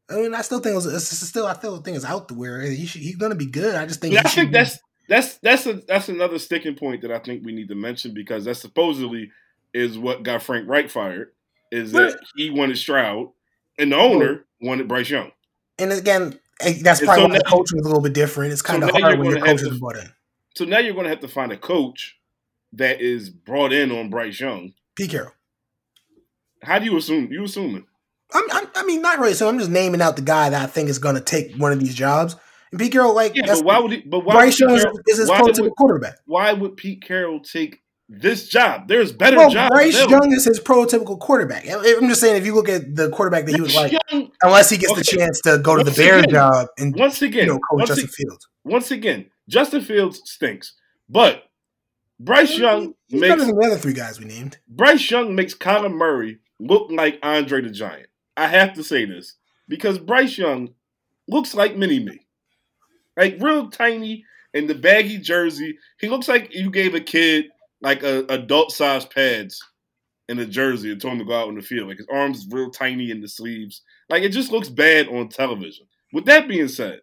I 0.08 0.16
mean, 0.16 0.34
I 0.34 0.40
still 0.42 0.60
think 0.60 0.72
it 0.72 0.76
was, 0.76 0.86
it's 0.86 1.28
still 1.28 1.46
I 1.46 1.52
still 1.54 1.82
think 1.82 1.96
it's 1.96 2.06
out 2.06 2.28
the 2.28 2.34
where 2.34 2.62
he 2.62 2.86
should, 2.86 3.02
he's 3.02 3.16
gonna 3.16 3.34
be 3.34 3.50
good. 3.50 3.74
I 3.74 3.84
just 3.84 4.00
think 4.00 4.14
Yeah, 4.14 4.22
I 4.24 4.28
think 4.28 4.50
be- 4.50 4.58
that's 4.58 4.78
that's 5.12 5.36
that's 5.38 5.66
a 5.66 5.74
that's 5.74 6.08
another 6.08 6.38
sticking 6.38 6.74
point 6.74 7.02
that 7.02 7.12
I 7.12 7.18
think 7.18 7.44
we 7.44 7.52
need 7.52 7.68
to 7.68 7.74
mention 7.74 8.14
because 8.14 8.46
that 8.46 8.54
supposedly 8.54 9.30
is 9.74 9.98
what 9.98 10.22
got 10.22 10.42
Frank 10.42 10.66
Reich 10.66 10.88
fired. 10.88 11.32
Is 11.70 11.92
that 11.92 12.18
he 12.34 12.48
wanted 12.50 12.78
Stroud 12.78 13.28
and 13.78 13.92
the 13.92 13.96
owner 13.96 14.46
wanted 14.60 14.88
Bryce 14.88 15.10
Young. 15.10 15.32
and 15.78 15.92
again 15.92 16.38
that's 16.80 17.00
probably 17.00 17.22
so 17.22 17.28
why 17.28 17.38
the 17.38 17.42
now- 17.44 17.50
coaching 17.50 17.78
is 17.78 17.84
a 17.84 17.88
little 17.88 18.02
bit 18.02 18.14
different. 18.14 18.52
It's 18.52 18.62
so 18.62 18.68
kind 18.68 18.84
of 18.84 18.90
hard 18.90 19.18
when 19.18 19.30
your 19.30 19.40
coach 19.40 19.60
is 19.62 19.78
brought 19.78 19.96
in. 19.96 20.08
So 20.54 20.64
now 20.64 20.78
you're 20.78 20.94
going 20.94 21.04
to 21.04 21.10
have 21.10 21.20
to 21.20 21.28
find 21.28 21.52
a 21.52 21.56
coach 21.56 22.18
that 22.74 23.00
is 23.00 23.28
brought 23.28 23.72
in 23.72 23.90
on 23.90 24.08
Bryce 24.08 24.40
Young. 24.40 24.72
Pete 24.94 25.10
Carroll. 25.10 25.32
How 26.62 26.78
do 26.78 26.84
you 26.84 26.96
assume? 26.96 27.32
You 27.32 27.44
assuming? 27.44 27.86
I'm, 28.32 28.44
I'm, 28.52 28.66
I 28.76 28.84
mean, 28.84 29.02
not 29.02 29.18
really. 29.18 29.34
So 29.34 29.48
I'm 29.48 29.58
just 29.58 29.70
naming 29.70 30.00
out 30.00 30.16
the 30.16 30.22
guy 30.22 30.50
that 30.50 30.62
I 30.62 30.66
think 30.66 30.88
is 30.88 30.98
going 30.98 31.16
to 31.16 31.20
take 31.20 31.54
one 31.56 31.72
of 31.72 31.80
these 31.80 31.94
jobs. 31.94 32.36
And 32.72 32.80
Pete 32.80 32.92
Carroll, 32.92 33.14
like, 33.14 33.34
Yeah, 33.36 33.42
but 33.46 33.64
why 33.64 33.78
would 33.78 33.92
he? 33.92 34.00
But 34.00 34.20
why 34.24 34.34
Bryce 34.34 34.58
Young 34.58 34.74
is, 34.74 34.84
his 35.06 35.30
prototypical 35.30 35.60
would- 35.60 35.76
quarterback. 35.76 36.16
why 36.24 36.52
would 36.52 36.76
Pete 36.76 37.02
Carroll 37.02 37.40
take 37.40 37.82
this 38.08 38.48
job? 38.48 38.88
There's 38.88 39.12
better 39.12 39.36
Well, 39.36 39.50
jobs. 39.50 39.70
Bryce 39.70 39.94
available. 39.94 40.12
Young 40.26 40.32
is 40.36 40.44
his 40.46 40.58
prototypical 40.60 41.18
quarterback. 41.20 41.66
I'm 41.68 42.08
just 42.08 42.20
saying, 42.20 42.36
if 42.36 42.46
you 42.46 42.54
look 42.54 42.68
at 42.68 42.94
the 42.96 43.10
quarterback 43.10 43.44
that 43.46 43.54
he 43.54 43.60
was 43.60 43.74
like, 43.74 43.92
Young, 44.10 44.30
unless 44.42 44.70
he 44.70 44.76
gets 44.78 44.94
the 44.94 45.04
chance 45.04 45.40
to 45.42 45.58
go 45.58 45.76
to 45.76 45.84
the 45.84 45.90
Once 45.90 45.96
Bears 45.98 46.24
job 46.30 46.66
and 46.78 46.94
once 46.96 47.20
again, 47.22 47.46
you 47.46 47.52
know 47.52 47.60
coach 47.70 47.88
Justin 47.88 48.08
Fields. 48.08 48.48
once 48.64 48.90
again, 48.90 49.26
Justin 49.48 49.80
Fields 49.82 50.22
stinks, 50.24 50.74
but 51.08 51.44
Bryce 52.20 52.56
Young 52.56 52.94
He's 53.08 53.20
makes 53.20 53.32
better 53.34 53.44
than 53.46 53.56
the 53.58 53.66
other 53.66 53.76
three 53.78 53.92
guys 53.94 54.18
we 54.20 54.26
named. 54.26 54.58
Bryce 54.68 55.10
Young 55.10 55.34
makes 55.34 55.54
Kyler 55.54 55.92
Murray 55.92 56.38
look 56.60 56.90
like 56.90 57.18
Andre 57.22 57.60
the 57.62 57.70
Giant. 57.70 58.06
I 58.36 58.46
have 58.48 58.72
to 58.74 58.84
say 58.84 59.04
this 59.04 59.34
because 59.68 59.98
Bryce 59.98 60.38
Young 60.38 60.70
looks 61.28 61.54
like 61.54 61.76
Mini 61.76 61.98
Me, 62.00 62.26
like 63.16 63.36
real 63.40 63.70
tiny 63.70 64.24
in 64.54 64.66
the 64.66 64.74
baggy 64.74 65.18
jersey. 65.18 65.76
He 66.00 66.08
looks 66.08 66.28
like 66.28 66.54
you 66.54 66.70
gave 66.70 66.94
a 66.94 67.00
kid 67.00 67.46
like 67.80 68.02
a 68.02 68.24
adult 68.28 68.72
size 68.72 69.04
pads 69.04 69.62
in 70.28 70.38
a 70.38 70.46
jersey 70.46 70.92
and 70.92 71.00
told 71.00 71.14
him 71.14 71.18
to 71.20 71.24
go 71.24 71.38
out 71.38 71.48
on 71.48 71.56
the 71.56 71.62
field. 71.62 71.88
Like 71.88 71.98
his 71.98 72.08
arms 72.12 72.46
real 72.50 72.70
tiny 72.70 73.10
in 73.10 73.20
the 73.20 73.28
sleeves. 73.28 73.82
Like 74.08 74.22
it 74.22 74.30
just 74.30 74.52
looks 74.52 74.68
bad 74.68 75.08
on 75.08 75.28
television. 75.28 75.86
With 76.12 76.26
that 76.26 76.48
being 76.48 76.68
said, 76.68 77.00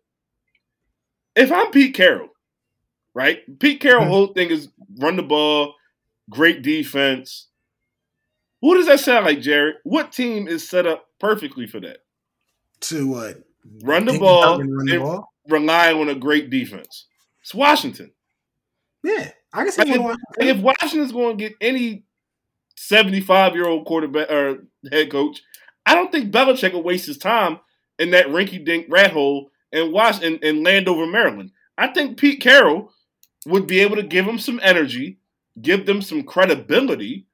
if 1.35 1.51
I'm 1.51 1.71
Pete 1.71 1.93
Carroll, 1.93 2.29
right? 3.13 3.41
Pete 3.59 3.81
Carroll' 3.81 4.05
hmm. 4.05 4.09
whole 4.09 4.27
thing 4.27 4.49
is 4.49 4.69
run 4.97 5.15
the 5.15 5.23
ball, 5.23 5.73
great 6.29 6.61
defense. 6.61 7.47
What 8.61 8.75
does 8.75 8.87
that 8.87 8.99
sound 8.99 9.25
like, 9.25 9.39
Jared? 9.39 9.75
What 9.83 10.11
team 10.11 10.47
is 10.47 10.67
set 10.67 10.85
up 10.85 11.05
perfectly 11.19 11.65
for 11.65 11.79
that? 11.79 11.99
To 12.81 13.07
what? 13.07 13.43
Run 13.83 14.05
the 14.05 14.17
ball 14.17 14.59
run 14.59 14.85
the 14.85 14.97
ball? 14.97 15.33
rely 15.47 15.93
on 15.93 16.09
a 16.09 16.15
great 16.15 16.49
defense. 16.49 17.07
It's 17.41 17.53
Washington. 17.53 18.11
Yeah, 19.03 19.31
I 19.53 19.63
can 19.63 19.71
see 19.71 19.97
Like. 19.97 19.99
Like, 20.01 20.17
if 20.39 20.59
Washington's 20.59 21.11
going 21.11 21.37
to 21.37 21.43
get 21.43 21.57
any 21.61 22.03
75 22.75 23.55
year 23.55 23.67
old 23.67 23.85
quarterback 23.85 24.29
or 24.29 24.65
head 24.91 25.11
coach, 25.11 25.41
I 25.85 25.95
don't 25.95 26.11
think 26.11 26.31
Belichick 26.31 26.73
will 26.73 26.83
waste 26.83 27.07
his 27.07 27.17
time 27.17 27.59
in 27.97 28.11
that 28.11 28.27
rinky 28.27 28.63
dink 28.63 28.87
rat 28.89 29.11
hole 29.11 29.49
and 29.71 29.91
watch 29.91 30.23
and, 30.23 30.43
and 30.43 30.63
Landover, 30.63 31.05
Maryland. 31.05 31.51
I 31.77 31.87
think 31.87 32.17
Pete 32.17 32.41
Carroll 32.41 32.91
would 33.45 33.67
be 33.67 33.79
able 33.79 33.95
to 33.95 34.03
give 34.03 34.25
them 34.25 34.39
some 34.39 34.59
energy, 34.63 35.19
give 35.61 35.85
them 35.85 36.01
some 36.01 36.23
credibility. 36.23 37.25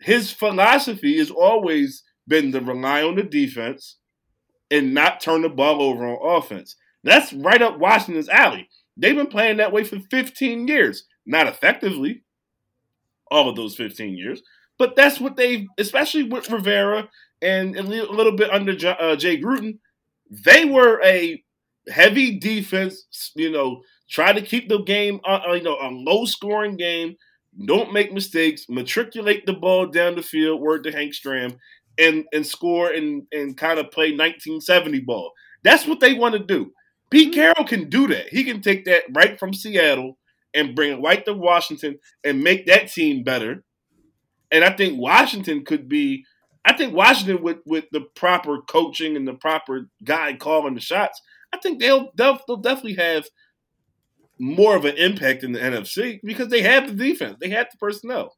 His 0.00 0.30
philosophy 0.30 1.18
has 1.18 1.30
always 1.30 2.02
been 2.26 2.52
to 2.52 2.60
rely 2.60 3.02
on 3.02 3.16
the 3.16 3.22
defense 3.22 3.96
and 4.70 4.94
not 4.94 5.20
turn 5.20 5.42
the 5.42 5.48
ball 5.48 5.82
over 5.82 6.06
on 6.06 6.36
offense. 6.38 6.76
That's 7.02 7.32
right 7.32 7.60
up 7.60 7.78
Washington's 7.78 8.28
alley. 8.28 8.68
They've 8.96 9.16
been 9.16 9.26
playing 9.26 9.56
that 9.58 9.72
way 9.72 9.84
for 9.84 9.98
15 10.10 10.68
years. 10.68 11.04
Not 11.26 11.46
effectively, 11.46 12.22
all 13.30 13.48
of 13.48 13.56
those 13.56 13.76
15 13.76 14.16
years, 14.16 14.42
but 14.78 14.96
that's 14.96 15.20
what 15.20 15.36
they, 15.36 15.66
especially 15.78 16.24
with 16.24 16.50
Rivera 16.50 17.08
and 17.42 17.76
a 17.76 17.82
little 17.82 18.36
bit 18.36 18.50
under 18.50 18.72
uh, 19.00 19.16
Jay 19.16 19.40
Gruden, 19.40 19.78
they 20.30 20.64
were 20.64 21.00
a 21.04 21.42
heavy 21.88 22.38
defense. 22.38 23.06
You 23.34 23.50
know, 23.50 23.82
try 24.08 24.32
to 24.32 24.42
keep 24.42 24.68
the 24.68 24.82
game, 24.82 25.20
uh, 25.24 25.40
uh, 25.48 25.52
you 25.52 25.62
know, 25.62 25.78
a 25.80 25.88
low 25.90 26.24
scoring 26.24 26.76
game. 26.76 27.16
Don't 27.66 27.92
make 27.92 28.12
mistakes. 28.12 28.66
Matriculate 28.68 29.44
the 29.46 29.52
ball 29.52 29.86
down 29.86 30.16
the 30.16 30.22
field. 30.22 30.60
Word 30.60 30.84
to 30.84 30.92
Hank 30.92 31.14
Stram, 31.14 31.56
and 32.00 32.24
and 32.32 32.46
score 32.46 32.90
and 32.90 33.26
and 33.32 33.56
kind 33.56 33.78
of 33.78 33.90
play 33.90 34.10
1970 34.10 35.00
ball. 35.00 35.32
That's 35.62 35.86
what 35.86 36.00
they 36.00 36.14
want 36.14 36.34
to 36.34 36.38
do. 36.38 36.72
Pete 37.10 37.28
mm-hmm. 37.28 37.34
Carroll 37.34 37.68
can 37.68 37.88
do 37.88 38.08
that. 38.08 38.28
He 38.28 38.44
can 38.44 38.62
take 38.62 38.84
that 38.86 39.04
right 39.12 39.38
from 39.38 39.52
Seattle 39.52 40.16
and 40.54 40.74
bring 40.74 40.92
it 40.92 41.02
right 41.02 41.24
to 41.24 41.32
Washington 41.32 41.98
and 42.24 42.42
make 42.42 42.66
that 42.66 42.90
team 42.90 43.22
better. 43.22 43.62
And 44.50 44.64
I 44.64 44.70
think 44.70 44.98
Washington 44.98 45.64
could 45.64 45.88
be. 45.88 46.24
I 46.64 46.74
think 46.74 46.94
Washington 46.94 47.42
with 47.42 47.58
with 47.66 47.84
the 47.92 48.02
proper 48.14 48.60
coaching 48.62 49.16
and 49.16 49.26
the 49.26 49.34
proper 49.34 49.88
guy 50.04 50.34
calling 50.34 50.74
the 50.74 50.80
shots. 50.80 51.20
I 51.52 51.58
think 51.58 51.80
they'll 51.80 52.10
they'll, 52.16 52.38
they'll 52.46 52.56
definitely 52.56 52.94
have 52.94 53.26
more 54.38 54.74
of 54.74 54.84
an 54.84 54.96
impact 54.96 55.44
in 55.44 55.52
the 55.52 55.58
NFC 55.58 56.20
because 56.24 56.48
they 56.48 56.62
have 56.62 56.86
the 56.86 56.94
defense. 56.94 57.36
They 57.40 57.50
have 57.50 57.68
the 57.70 57.78
personnel. 57.78 58.36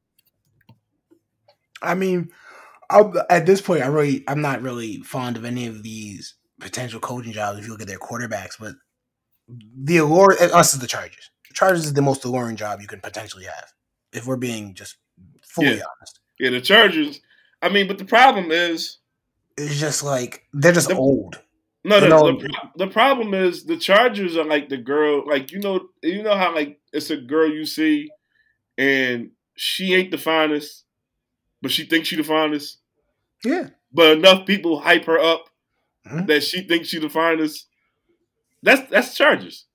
I 1.81 1.95
mean, 1.95 2.31
I'm, 2.93 3.13
at 3.31 3.47
this 3.47 3.61
point, 3.61 3.83
I 3.83 3.87
really, 3.87 4.25
I'm 4.29 4.41
not 4.41 4.63
really 4.63 4.99
fond 4.99 5.37
of 5.37 5.45
any 5.45 5.67
of 5.67 5.83
these 5.83 6.35
potential 6.61 7.01
coaching 7.01 7.33
jobs 7.33 7.59
if 7.59 7.65
you 7.67 7.73
look 7.73 7.81
at 7.83 7.89
their 7.89 7.99
quarterbacks. 7.99 8.57
But 8.59 8.75
the 9.49 9.99
allure, 9.99 10.37
us 10.55 10.75
is 10.75 10.81
the 10.81 10.87
Chargers. 10.87 11.31
The 11.49 11.55
Chargers 11.55 11.87
is 11.87 11.95
the 11.95 12.03
most 12.03 12.25
alluring 12.25 12.57
job 12.57 12.81
you 12.81 12.87
can 12.87 13.01
potentially 13.01 13.45
have, 13.45 13.73
if 14.13 14.27
we're 14.27 14.37
being 14.37 14.75
just 14.75 14.97
fully 15.45 15.69
Yeah. 15.69 15.83
honest. 15.99 16.21
Yeah, 16.39 16.51
the 16.51 16.61
Chargers. 16.61 17.21
I 17.61 17.69
mean, 17.69 17.87
but 17.89 17.99
the 17.99 18.05
problem 18.05 18.51
is 18.51 18.99
It's 19.59 19.79
just 19.79 20.03
like 20.03 20.45
they're 20.53 20.73
just 20.73 20.89
The- 20.89 20.97
old. 20.97 21.41
no, 21.85 22.01
the, 22.01 22.09
No. 22.09 22.33
the, 22.33 22.49
the 22.77 22.87
problem 22.89 23.35
is 23.35 23.65
the 23.65 23.77
Chargers 23.77 24.37
are 24.37 24.45
like 24.45 24.69
the 24.71 24.79
girl, 24.79 25.29
like 25.29 25.53
you 25.53 25.59
know, 25.61 25.89
you 26.03 26.23
know 26.23 26.37
how 26.37 26.55
like 26.55 26.81
it's 26.93 27.11
a 27.11 27.17
girl 27.17 27.51
you 27.51 27.67
see, 27.67 28.11
and 28.79 29.31
she 29.57 29.95
ain't 29.95 30.11
the 30.11 30.19
finest, 30.19 30.85
but 31.61 31.71
she 31.71 31.85
thinks 31.85 32.09
she 32.09 32.17
the 32.17 32.25
finest. 32.25 32.79
Yeah, 33.45 33.69
But 33.93 34.17
enough 34.19 34.47
people 34.47 34.81
hype 34.81 35.05
her 35.07 35.19
up 35.19 35.47
Mhm. 36.07 36.27
that 36.29 36.43
she 36.43 36.63
thinks 36.67 36.89
she 36.89 36.99
the 36.99 37.09
finest. 37.11 37.67
That's 38.63 38.89
that's 38.91 39.17
Chargers. 39.17 39.67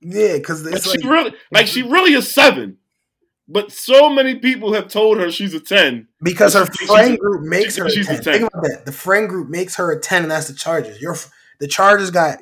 yeah, 0.00 0.34
because 0.36 0.62
Like, 0.64 0.74
it's 0.76 0.84
she 0.90 0.98
like 0.98 1.10
really 1.10 1.34
like 1.50 1.66
she 1.66 1.82
really 1.82 2.14
a 2.14 2.22
seven, 2.22 2.78
but 3.48 3.72
so 3.72 4.08
many 4.10 4.34
people 4.36 4.74
have 4.74 4.88
told 4.88 5.18
her 5.18 5.30
she's 5.30 5.54
a 5.54 5.60
ten. 5.60 6.08
because 6.22 6.54
her 6.54 6.66
friend 6.66 7.08
she's 7.08 7.14
a- 7.14 7.16
group 7.18 7.42
makes 7.42 7.74
she 7.74 7.80
her 7.80 7.86
a 7.86 7.90
10. 7.90 8.02
a 8.02 8.06
10. 8.06 8.22
Think 8.22 8.52
about 8.52 8.62
that. 8.64 8.86
The 8.86 8.92
friend 8.92 9.28
group 9.28 9.48
makes 9.48 9.76
her 9.76 9.90
a 9.92 10.00
ten, 10.00 10.22
and 10.22 10.30
that's 10.30 10.48
the 10.48 10.54
Chargers. 10.54 11.00
Your 11.00 11.16
the 11.60 11.66
Chargers 11.68 12.10
got 12.10 12.38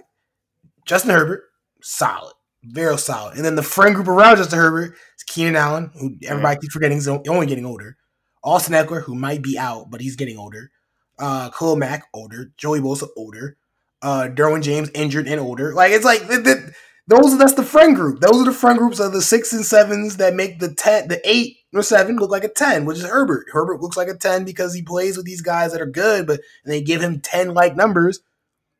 Justin 0.86 1.10
Herbert, 1.12 1.44
solid, 1.82 2.34
very 2.64 2.98
solid, 2.98 3.36
and 3.36 3.44
then 3.44 3.54
the 3.54 3.62
friend 3.62 3.94
group 3.94 4.08
around 4.08 4.36
Justin 4.38 4.58
Herbert 4.58 4.94
is 5.16 5.22
Keenan 5.26 5.54
Allen, 5.56 5.90
who 5.94 6.16
everybody 6.26 6.58
keeps 6.60 6.72
forgetting 6.74 6.98
is 6.98 7.06
only 7.08 7.46
getting 7.46 7.64
older. 7.66 7.96
Austin 8.44 8.74
Ekeler, 8.74 9.02
who 9.02 9.14
might 9.14 9.42
be 9.42 9.58
out, 9.58 9.90
but 9.90 10.00
he's 10.00 10.16
getting 10.16 10.38
older. 10.38 10.70
Uh, 11.18 11.50
Khalil 11.50 11.76
Mack, 11.76 12.04
older. 12.12 12.52
Joey 12.56 12.80
Bosa, 12.80 13.08
older. 13.16 13.56
Uh, 14.00 14.28
Derwin 14.32 14.62
James, 14.62 14.90
injured 14.94 15.28
and 15.28 15.40
older. 15.40 15.72
Like 15.72 15.92
it's 15.92 16.04
like 16.04 16.26
th- 16.28 16.44
th- 16.44 16.58
those. 17.06 17.38
That's 17.38 17.54
the 17.54 17.62
friend 17.62 17.94
group. 17.94 18.20
Those 18.20 18.42
are 18.42 18.44
the 18.44 18.52
friend 18.52 18.78
groups 18.78 18.98
of 18.98 19.12
the 19.12 19.22
six 19.22 19.52
and 19.52 19.64
sevens 19.64 20.16
that 20.16 20.34
make 20.34 20.58
the 20.58 20.74
ten, 20.74 21.08
the 21.08 21.20
eight 21.24 21.58
or 21.72 21.82
seven 21.82 22.16
look 22.16 22.30
like 22.30 22.42
a 22.44 22.48
ten, 22.48 22.84
which 22.84 22.98
is 22.98 23.04
Herbert. 23.04 23.46
Herbert 23.52 23.80
looks 23.80 23.96
like 23.96 24.08
a 24.08 24.16
ten 24.16 24.44
because 24.44 24.74
he 24.74 24.82
plays 24.82 25.16
with 25.16 25.26
these 25.26 25.42
guys 25.42 25.72
that 25.72 25.80
are 25.80 25.86
good, 25.86 26.26
but 26.26 26.40
they 26.64 26.80
give 26.80 27.00
him 27.00 27.20
ten 27.20 27.54
like 27.54 27.76
numbers. 27.76 28.20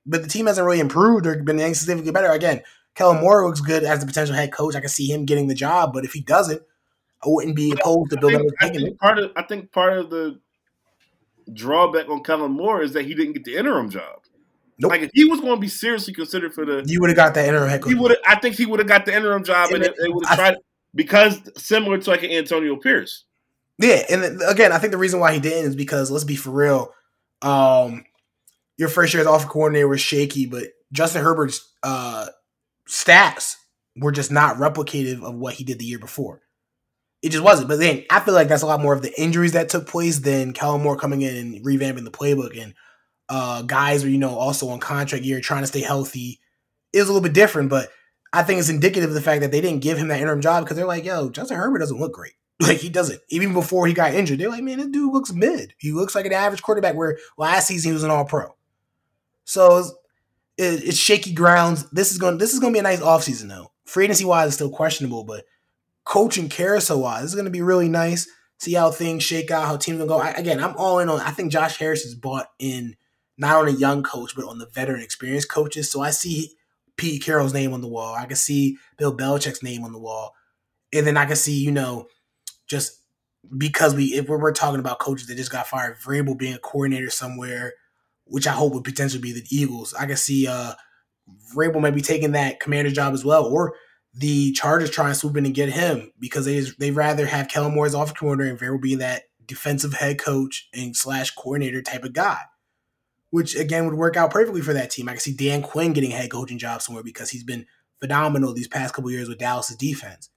But 0.04 0.22
the 0.22 0.28
team 0.28 0.46
hasn't 0.46 0.66
really 0.66 0.80
improved 0.80 1.26
or 1.26 1.40
been 1.40 1.58
significantly 1.74 2.10
better. 2.10 2.32
Again, 2.32 2.62
Kellen 2.96 3.20
Moore 3.20 3.46
looks 3.46 3.60
good 3.60 3.84
as 3.84 4.00
the 4.00 4.06
potential 4.06 4.34
head 4.34 4.52
coach. 4.52 4.74
I 4.74 4.80
can 4.80 4.88
see 4.88 5.06
him 5.06 5.24
getting 5.24 5.46
the 5.46 5.54
job, 5.54 5.92
but 5.92 6.04
if 6.04 6.12
he 6.12 6.20
doesn't, 6.20 6.62
I 7.24 7.28
wouldn't 7.28 7.56
be 7.56 7.72
opposed 7.72 8.10
to 8.10 8.16
Bill 8.18 8.30
Belichick 8.30 8.50
I 8.60 8.68
taking 8.68 8.86
it. 8.88 8.98
part 8.98 9.18
of 9.18 9.30
I 9.36 9.42
think 9.42 9.72
part 9.72 9.96
of 9.96 10.10
the 10.10 10.40
drawback 11.52 12.08
on 12.08 12.22
Kellen 12.22 12.52
Moore 12.52 12.82
is 12.82 12.92
that 12.92 13.04
he 13.04 13.14
didn't 13.14 13.34
get 13.34 13.44
the 13.44 13.56
interim 13.56 13.90
job. 13.90 14.20
Nope. 14.78 14.90
Like 14.90 15.02
if 15.02 15.10
he 15.14 15.24
was 15.24 15.40
going 15.40 15.54
to 15.54 15.60
be 15.60 15.68
seriously 15.68 16.14
considered 16.14 16.54
for 16.54 16.64
the, 16.64 16.82
You 16.86 17.00
would 17.00 17.10
have 17.10 17.16
got 17.16 17.34
that 17.34 17.46
interim 17.46 17.68
head 17.68 17.82
coach. 17.82 17.92
he 17.92 17.98
would. 17.98 18.16
I 18.26 18.36
think 18.36 18.56
he 18.56 18.66
would 18.66 18.80
have 18.80 18.88
got 18.88 19.06
the 19.06 19.14
interim 19.14 19.44
job, 19.44 19.70
and 19.70 19.84
And 19.84 19.94
they 20.02 20.08
would 20.08 20.26
have 20.26 20.38
tried 20.38 20.56
because 20.94 21.40
similar 21.56 21.98
to 21.98 22.10
like 22.10 22.22
an 22.22 22.30
Antonio 22.30 22.76
Pierce. 22.76 23.24
Yeah, 23.78 24.02
and 24.10 24.40
again, 24.42 24.72
I 24.72 24.78
think 24.78 24.92
the 24.92 24.98
reason 24.98 25.20
why 25.20 25.32
he 25.32 25.40
didn't 25.40 25.70
is 25.70 25.76
because 25.76 26.10
let's 26.10 26.24
be 26.24 26.36
for 26.36 26.50
real. 26.50 26.92
Um, 27.42 28.04
your 28.76 28.88
first 28.88 29.12
year 29.12 29.20
as 29.20 29.26
offensive 29.26 29.50
coordinator 29.50 29.88
was 29.88 30.00
shaky, 30.00 30.46
but 30.46 30.64
Justin 30.92 31.22
Herbert's 31.22 31.72
uh, 31.82 32.26
stats 32.88 33.56
were 33.96 34.12
just 34.12 34.30
not 34.30 34.56
replicative 34.56 35.22
of 35.22 35.34
what 35.34 35.54
he 35.54 35.64
did 35.64 35.78
the 35.78 35.84
year 35.84 35.98
before. 35.98 36.40
It 37.22 37.30
just 37.30 37.44
wasn't. 37.44 37.68
But 37.68 37.78
then 37.78 38.04
I 38.10 38.20
feel 38.20 38.34
like 38.34 38.48
that's 38.48 38.62
a 38.62 38.66
lot 38.66 38.80
more 38.80 38.92
of 38.92 39.02
the 39.02 39.20
injuries 39.20 39.52
that 39.52 39.68
took 39.68 39.86
place 39.86 40.18
than 40.18 40.52
Kellen 40.52 40.82
Moore 40.82 40.96
coming 40.96 41.22
in 41.22 41.36
and 41.36 41.64
revamping 41.64 42.04
the 42.04 42.10
playbook 42.10 42.60
and 42.60 42.74
uh, 43.28 43.62
guys 43.62 44.04
were 44.04 44.10
you 44.10 44.18
know 44.18 44.36
also 44.36 44.68
on 44.68 44.78
contract 44.78 45.24
year 45.24 45.40
trying 45.40 45.62
to 45.62 45.66
stay 45.66 45.80
healthy. 45.80 46.40
Was 46.92 47.04
a 47.04 47.06
little 47.06 47.22
bit 47.22 47.32
different, 47.32 47.70
but 47.70 47.88
I 48.32 48.42
think 48.42 48.60
it's 48.60 48.68
indicative 48.68 49.08
of 49.08 49.14
the 49.14 49.22
fact 49.22 49.40
that 49.40 49.50
they 49.50 49.62
didn't 49.62 49.80
give 49.80 49.96
him 49.96 50.08
that 50.08 50.20
interim 50.20 50.42
job 50.42 50.64
because 50.64 50.76
they're 50.76 50.86
like, 50.86 51.04
yo, 51.04 51.30
Justin 51.30 51.56
Herbert 51.56 51.78
doesn't 51.78 51.98
look 51.98 52.12
great. 52.12 52.32
Like 52.60 52.78
he 52.78 52.90
doesn't. 52.90 53.20
Even 53.28 53.54
before 53.54 53.88
he 53.88 53.92
got 53.92 54.14
injured, 54.14 54.38
they're 54.38 54.48
like, 54.48 54.62
man, 54.62 54.78
this 54.78 54.86
dude 54.86 55.12
looks 55.12 55.32
mid. 55.32 55.74
He 55.78 55.90
looks 55.90 56.14
like 56.14 56.26
an 56.26 56.32
average 56.32 56.62
quarterback. 56.62 56.94
Where 56.94 57.18
last 57.36 57.66
season 57.66 57.90
he 57.90 57.92
was 57.92 58.04
an 58.04 58.12
All 58.12 58.24
Pro. 58.24 58.54
So 59.44 59.78
it's, 59.78 59.88
it, 60.58 60.88
it's 60.88 60.96
shaky 60.96 61.32
grounds. 61.32 61.90
This 61.90 62.12
is 62.12 62.18
going. 62.18 62.38
This 62.38 62.54
is 62.54 62.60
to 62.60 62.70
be 62.70 62.78
a 62.78 62.82
nice 62.82 63.00
offseason 63.00 63.48
though. 63.48 63.72
Free 63.84 64.04
agency 64.04 64.24
wise 64.24 64.48
is 64.48 64.54
still 64.54 64.70
questionable, 64.70 65.24
but 65.24 65.44
coaching 66.04 66.48
carousel 66.48 67.00
wise, 67.00 67.22
this 67.22 67.30
is 67.30 67.34
going 67.34 67.44
to 67.44 67.50
be 67.50 67.62
really 67.62 67.88
nice. 67.88 68.28
See 68.58 68.74
how 68.74 68.90
things 68.90 69.24
shake 69.24 69.50
out, 69.50 69.66
how 69.66 69.76
teams 69.76 69.98
gonna 69.98 70.08
go. 70.08 70.20
I, 70.20 70.30
again, 70.30 70.62
I'm 70.62 70.76
all 70.76 71.00
in 71.00 71.08
on. 71.08 71.18
I 71.18 71.32
think 71.32 71.50
Josh 71.50 71.78
Harris 71.78 72.04
is 72.04 72.14
bought 72.14 72.46
in 72.60 72.94
not 73.36 73.56
on 73.56 73.66
a 73.66 73.72
young 73.72 74.04
coach, 74.04 74.36
but 74.36 74.44
on 74.44 74.58
the 74.58 74.68
veteran, 74.68 75.02
experienced 75.02 75.50
coaches. 75.50 75.90
So 75.90 76.00
I 76.00 76.10
see 76.10 76.52
Pete 76.96 77.24
Carroll's 77.24 77.54
name 77.54 77.72
on 77.72 77.80
the 77.80 77.88
wall. 77.88 78.14
I 78.14 78.26
can 78.26 78.36
see 78.36 78.78
Bill 78.98 79.16
Belichick's 79.16 79.64
name 79.64 79.82
on 79.82 79.92
the 79.92 79.98
wall, 79.98 80.34
and 80.92 81.04
then 81.04 81.16
I 81.16 81.26
can 81.26 81.34
see 81.34 81.58
you 81.58 81.72
know 81.72 82.06
just 82.68 83.00
because 83.58 83.96
we 83.96 84.14
if 84.14 84.28
we're, 84.28 84.38
we're 84.38 84.52
talking 84.52 84.78
about 84.78 85.00
coaches 85.00 85.26
that 85.26 85.34
just 85.34 85.50
got 85.50 85.66
fired, 85.66 85.98
Vrabel 85.98 86.38
being 86.38 86.54
a 86.54 86.58
coordinator 86.58 87.10
somewhere, 87.10 87.72
which 88.26 88.46
I 88.46 88.52
hope 88.52 88.74
would 88.74 88.84
potentially 88.84 89.20
be 89.20 89.32
the 89.32 89.44
Eagles. 89.50 89.92
I 89.94 90.06
can 90.06 90.16
see 90.16 90.46
uh 90.46 90.74
Vrabel 91.52 91.80
might 91.80 91.96
be 91.96 92.00
taking 92.00 92.32
that 92.32 92.60
commander 92.60 92.92
job 92.92 93.12
as 93.12 93.24
well, 93.24 93.44
or 93.44 93.74
the 94.14 94.52
Chargers 94.52 94.90
trying 94.90 95.12
to 95.12 95.14
swoop 95.14 95.36
in 95.36 95.46
and 95.46 95.54
get 95.54 95.70
him 95.70 96.12
because 96.18 96.44
they 96.44 96.60
they 96.78 96.90
rather 96.90 97.26
have 97.26 97.48
Kellen 97.48 97.74
Moore 97.74 97.86
as 97.86 97.94
offensive 97.94 98.18
coordinator 98.18 98.50
and 98.50 98.60
Vrabel 98.60 98.82
being 98.82 98.98
that 98.98 99.24
defensive 99.46 99.94
head 99.94 100.18
coach 100.18 100.68
and 100.74 100.96
slash 100.96 101.30
coordinator 101.32 101.82
type 101.82 102.04
of 102.04 102.12
guy. 102.12 102.38
Which 103.30 103.56
again 103.56 103.86
would 103.86 103.94
work 103.94 104.16
out 104.16 104.30
perfectly 104.30 104.60
for 104.60 104.74
that 104.74 104.90
team. 104.90 105.08
I 105.08 105.12
can 105.12 105.20
see 105.20 105.34
Dan 105.34 105.62
Quinn 105.62 105.94
getting 105.94 106.12
a 106.12 106.16
head 106.16 106.30
coaching 106.30 106.58
job 106.58 106.82
somewhere 106.82 107.02
because 107.02 107.30
he's 107.30 107.44
been 107.44 107.66
phenomenal 108.00 108.52
these 108.52 108.68
past 108.68 108.92
couple 108.92 109.10
years 109.10 109.28
with 109.28 109.38
Dallas' 109.38 109.74
defense. 109.74 110.28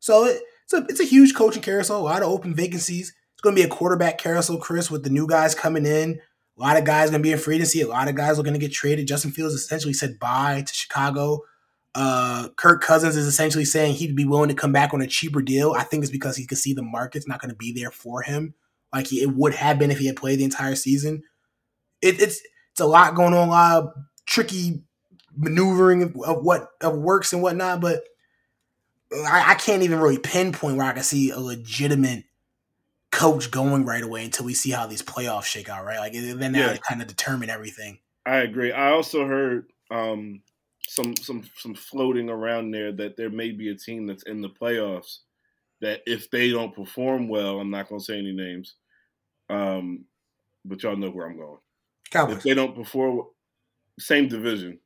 So 0.00 0.24
it, 0.24 0.42
it's 0.64 0.72
a 0.72 0.86
it's 0.88 1.00
a 1.00 1.04
huge 1.04 1.34
coaching 1.34 1.62
carousel, 1.62 2.00
a 2.00 2.02
lot 2.02 2.22
of 2.22 2.28
open 2.28 2.54
vacancies. 2.54 3.14
It's 3.34 3.42
going 3.42 3.54
to 3.54 3.62
be 3.62 3.66
a 3.66 3.70
quarterback 3.70 4.18
carousel, 4.18 4.58
Chris, 4.58 4.90
with 4.90 5.04
the 5.04 5.10
new 5.10 5.26
guys 5.26 5.54
coming 5.54 5.86
in. 5.86 6.20
A 6.58 6.60
lot 6.60 6.76
of 6.76 6.84
guys 6.84 7.10
going 7.10 7.22
to 7.22 7.26
be 7.26 7.32
in 7.32 7.38
free 7.38 7.54
agency. 7.54 7.80
A 7.80 7.88
lot 7.88 8.08
of 8.08 8.14
guys 8.16 8.38
are 8.38 8.42
going 8.42 8.54
to 8.54 8.60
get 8.60 8.72
traded. 8.72 9.06
Justin 9.06 9.30
Fields 9.30 9.54
essentially 9.54 9.94
said 9.94 10.18
bye 10.18 10.62
to 10.66 10.74
Chicago. 10.74 11.40
Uh, 11.94 12.48
Kirk 12.56 12.82
Cousins 12.82 13.16
is 13.16 13.26
essentially 13.26 13.64
saying 13.64 13.94
he'd 13.94 14.14
be 14.14 14.24
willing 14.24 14.48
to 14.48 14.54
come 14.54 14.72
back 14.72 14.94
on 14.94 15.00
a 15.02 15.06
cheaper 15.06 15.42
deal. 15.42 15.72
I 15.76 15.82
think 15.82 16.02
it's 16.04 16.12
because 16.12 16.36
he 16.36 16.46
could 16.46 16.58
see 16.58 16.72
the 16.72 16.82
market's 16.82 17.26
not 17.26 17.40
going 17.40 17.50
to 17.50 17.56
be 17.56 17.72
there 17.72 17.90
for 17.90 18.22
him, 18.22 18.54
like 18.92 19.08
he, 19.08 19.22
it 19.22 19.34
would 19.34 19.54
have 19.54 19.78
been 19.78 19.90
if 19.90 19.98
he 19.98 20.06
had 20.06 20.16
played 20.16 20.38
the 20.38 20.44
entire 20.44 20.76
season. 20.76 21.22
It, 22.00 22.20
it's 22.20 22.40
it's 22.70 22.80
a 22.80 22.86
lot 22.86 23.14
going 23.16 23.34
on, 23.34 23.48
a 23.48 23.50
lot 23.50 23.82
of 23.82 23.92
tricky 24.26 24.82
maneuvering 25.36 26.02
of, 26.02 26.16
of 26.24 26.44
what 26.44 26.70
of 26.80 26.96
works 26.96 27.32
and 27.32 27.42
whatnot, 27.42 27.80
but 27.80 28.04
I, 29.12 29.52
I 29.52 29.54
can't 29.54 29.82
even 29.82 29.98
really 29.98 30.18
pinpoint 30.18 30.76
where 30.76 30.86
I 30.86 30.92
can 30.92 31.02
see 31.02 31.30
a 31.30 31.40
legitimate 31.40 32.24
coach 33.10 33.50
going 33.50 33.84
right 33.84 34.04
away 34.04 34.24
until 34.24 34.46
we 34.46 34.54
see 34.54 34.70
how 34.70 34.86
these 34.86 35.02
playoffs 35.02 35.44
shake 35.44 35.68
out, 35.68 35.84
right? 35.84 35.98
Like 35.98 36.12
then 36.12 36.52
that 36.52 36.54
Yeah. 36.54 36.76
kind 36.76 37.02
of 37.02 37.08
determine 37.08 37.50
everything. 37.50 37.98
I 38.24 38.36
agree. 38.36 38.70
I 38.70 38.90
also 38.90 39.26
heard 39.26 39.72
um, 39.90 40.42
some 40.90 41.16
some 41.16 41.48
some 41.56 41.72
floating 41.72 42.28
around 42.28 42.72
there 42.72 42.90
that 42.90 43.16
there 43.16 43.30
may 43.30 43.52
be 43.52 43.68
a 43.68 43.76
team 43.76 44.08
that's 44.08 44.24
in 44.24 44.42
the 44.42 44.48
playoffs 44.48 45.18
that 45.80 46.00
if 46.04 46.28
they 46.32 46.50
don't 46.50 46.74
perform 46.74 47.28
well, 47.28 47.60
I'm 47.60 47.70
not 47.70 47.88
going 47.88 48.00
to 48.00 48.04
say 48.04 48.18
any 48.18 48.32
names, 48.32 48.74
um, 49.48 50.04
but 50.64 50.82
y'all 50.82 50.96
know 50.96 51.10
where 51.10 51.26
I'm 51.26 51.36
going. 51.36 51.58
Cowboys. 52.10 52.38
If 52.38 52.42
they 52.42 52.54
don't 52.54 52.74
perform, 52.74 53.22
same 54.00 54.26
division, 54.26 54.80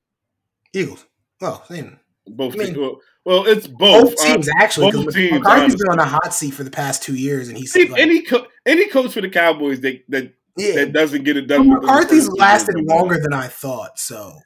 Eagles. 0.74 1.06
Well, 1.40 1.64
same. 1.64 1.98
both. 2.26 2.52
I 2.52 2.58
mean, 2.58 2.66
teams, 2.66 2.78
well, 2.78 3.00
well, 3.24 3.46
it's 3.46 3.66
both. 3.66 4.14
Both 4.14 4.26
teams 4.26 4.48
actually, 4.60 4.92
both 4.92 5.14
teams, 5.14 5.32
McCarthy's 5.32 5.76
been 5.76 5.88
on 5.88 5.96
the 5.96 6.04
hot 6.04 6.34
seat 6.34 6.52
for 6.52 6.64
the 6.64 6.70
past 6.70 7.02
two 7.02 7.14
years, 7.14 7.48
and 7.48 7.56
he's 7.56 7.74
like, 7.74 7.98
any, 7.98 8.20
co- 8.20 8.46
any 8.66 8.88
coach 8.88 9.14
for 9.14 9.22
the 9.22 9.30
Cowboys 9.30 9.80
that 9.80 10.04
that, 10.10 10.34
yeah. 10.58 10.74
that 10.74 10.92
doesn't 10.92 11.24
get 11.24 11.38
it 11.38 11.46
done. 11.46 11.66
the 11.66 11.76
McCarthy's 11.76 12.28
lasted 12.28 12.76
longer 12.84 13.18
than 13.18 13.32
I 13.32 13.48
thought, 13.48 13.98
so 13.98 14.38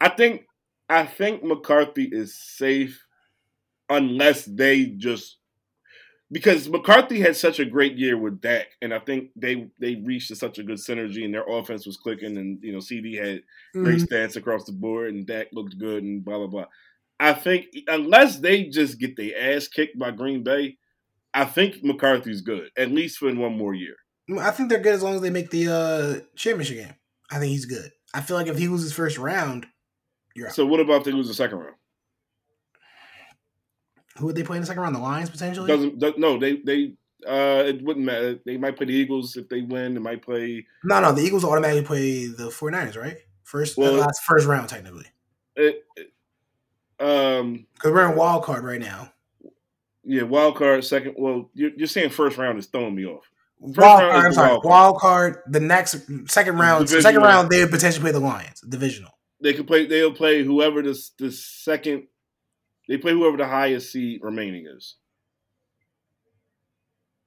I 0.00 0.08
think 0.08 0.46
I 0.88 1.04
think 1.04 1.42
McCarthy 1.42 2.08
is 2.10 2.34
safe 2.34 3.04
unless 3.90 4.44
they 4.44 4.86
just 4.86 5.36
because 6.30 6.68
McCarthy 6.68 7.20
had 7.20 7.36
such 7.36 7.58
a 7.58 7.64
great 7.64 7.96
year 7.96 8.18
with 8.18 8.40
Dak, 8.40 8.66
and 8.82 8.92
I 8.92 8.98
think 8.98 9.30
they 9.34 9.68
they 9.78 9.96
reached 9.96 10.34
such 10.36 10.58
a 10.58 10.62
good 10.62 10.76
synergy, 10.78 11.24
and 11.24 11.32
their 11.32 11.48
offense 11.48 11.86
was 11.86 11.96
clicking, 11.96 12.36
and 12.36 12.62
you 12.62 12.72
know 12.72 12.78
CeeDee 12.78 13.16
had 13.18 13.42
great 13.72 14.00
Mhm. 14.00 14.08
stats 14.08 14.36
across 14.36 14.64
the 14.64 14.72
board, 14.72 15.14
and 15.14 15.26
Dak 15.26 15.48
looked 15.52 15.78
good, 15.78 16.02
and 16.02 16.24
blah 16.24 16.38
blah 16.38 16.46
blah. 16.46 16.66
I 17.20 17.32
think 17.32 17.66
unless 17.88 18.38
they 18.38 18.64
just 18.64 19.00
get 19.00 19.16
their 19.16 19.56
ass 19.56 19.66
kicked 19.68 19.98
by 19.98 20.10
Green 20.12 20.42
Bay, 20.42 20.76
I 21.34 21.46
think 21.46 21.82
McCarthy's 21.82 22.42
good 22.42 22.70
at 22.76 22.90
least 22.92 23.18
for 23.18 23.34
one 23.34 23.56
more 23.56 23.74
year. 23.74 23.96
I 24.38 24.50
think 24.50 24.68
they're 24.68 24.78
good 24.80 24.94
as 24.94 25.02
long 25.02 25.14
as 25.14 25.22
they 25.22 25.30
make 25.30 25.50
the 25.50 25.68
uh, 25.68 26.20
championship 26.36 26.76
game. 26.76 26.94
I 27.30 27.38
think 27.38 27.50
he's 27.50 27.64
good. 27.64 27.90
I 28.12 28.20
feel 28.20 28.36
like 28.36 28.46
if 28.46 28.58
he 28.58 28.68
was 28.68 28.82
his 28.82 28.92
first 28.92 29.16
round, 29.18 29.66
you're 30.38 30.48
out. 30.48 30.54
So 30.54 30.64
what 30.66 30.80
about 30.80 30.98
if 30.98 31.04
they 31.04 31.12
lose 31.12 31.28
the 31.28 31.34
second 31.34 31.58
round? 31.58 31.74
Who 34.18 34.26
would 34.26 34.34
they 34.36 34.42
play 34.42 34.56
in 34.56 34.62
the 34.62 34.66
second 34.66 34.82
round? 34.82 34.94
The 34.94 35.00
Lions 35.00 35.30
potentially. 35.30 35.68
Doesn't 35.68 35.98
does, 35.98 36.14
no 36.16 36.38
they 36.38 36.56
they 36.64 36.94
Uh, 37.26 37.64
it 37.66 37.82
wouldn't 37.82 38.06
matter. 38.06 38.38
They 38.46 38.56
might 38.56 38.76
play 38.76 38.86
the 38.86 38.94
Eagles 38.94 39.36
if 39.36 39.48
they 39.48 39.62
win. 39.62 39.94
They 39.94 40.00
might 40.00 40.22
play. 40.22 40.64
No, 40.84 41.00
no, 41.00 41.12
the 41.12 41.22
Eagles 41.22 41.44
automatically 41.44 41.84
play 41.84 42.26
the 42.26 42.50
49ers, 42.50 42.96
right? 42.96 43.16
First, 43.42 43.76
Well- 43.76 43.94
last 43.94 44.22
first 44.22 44.46
round 44.46 44.68
technically, 44.68 45.06
It, 45.56 45.84
it- 45.96 46.12
um, 47.00 47.66
because 47.74 47.92
we're 47.92 48.10
in 48.10 48.16
wild 48.16 48.44
card 48.44 48.62
right 48.64 48.80
now. 48.80 49.12
yeah, 50.04 50.22
wild 50.22 50.56
card 50.56 50.84
second. 50.84 51.14
Well, 51.18 51.50
you're, 51.54 51.70
you're 51.76 51.86
saying 51.88 52.10
first 52.10 52.36
round 52.38 52.58
is 52.58 52.66
throwing 52.66 52.94
me 52.94 53.04
off. 53.06 53.24
First 53.60 53.78
Wild 53.78 54.00
card, 54.00 54.24
I'm 54.26 54.32
sorry, 54.32 54.48
wild 54.50 54.62
card. 54.62 54.70
wild 54.70 54.98
card. 54.98 55.36
The 55.48 55.60
next 55.60 55.96
second 56.30 56.58
round, 56.58 56.86
Divisional. 56.86 57.02
second 57.02 57.22
round, 57.22 57.50
they 57.50 57.60
would 57.64 57.72
potentially 57.72 58.02
play 58.02 58.12
the 58.12 58.20
Lions, 58.20 58.60
divisional. 58.60 59.10
They 59.40 59.52
could 59.54 59.66
play. 59.66 59.86
They'll 59.86 60.12
play 60.12 60.42
whoever 60.42 60.82
the 60.82 60.98
the 61.18 61.30
second. 61.30 62.04
They 62.88 62.96
play 62.96 63.12
whoever 63.12 63.36
the 63.36 63.46
highest 63.46 63.92
seed 63.92 64.20
remaining 64.22 64.66
is. 64.66 64.96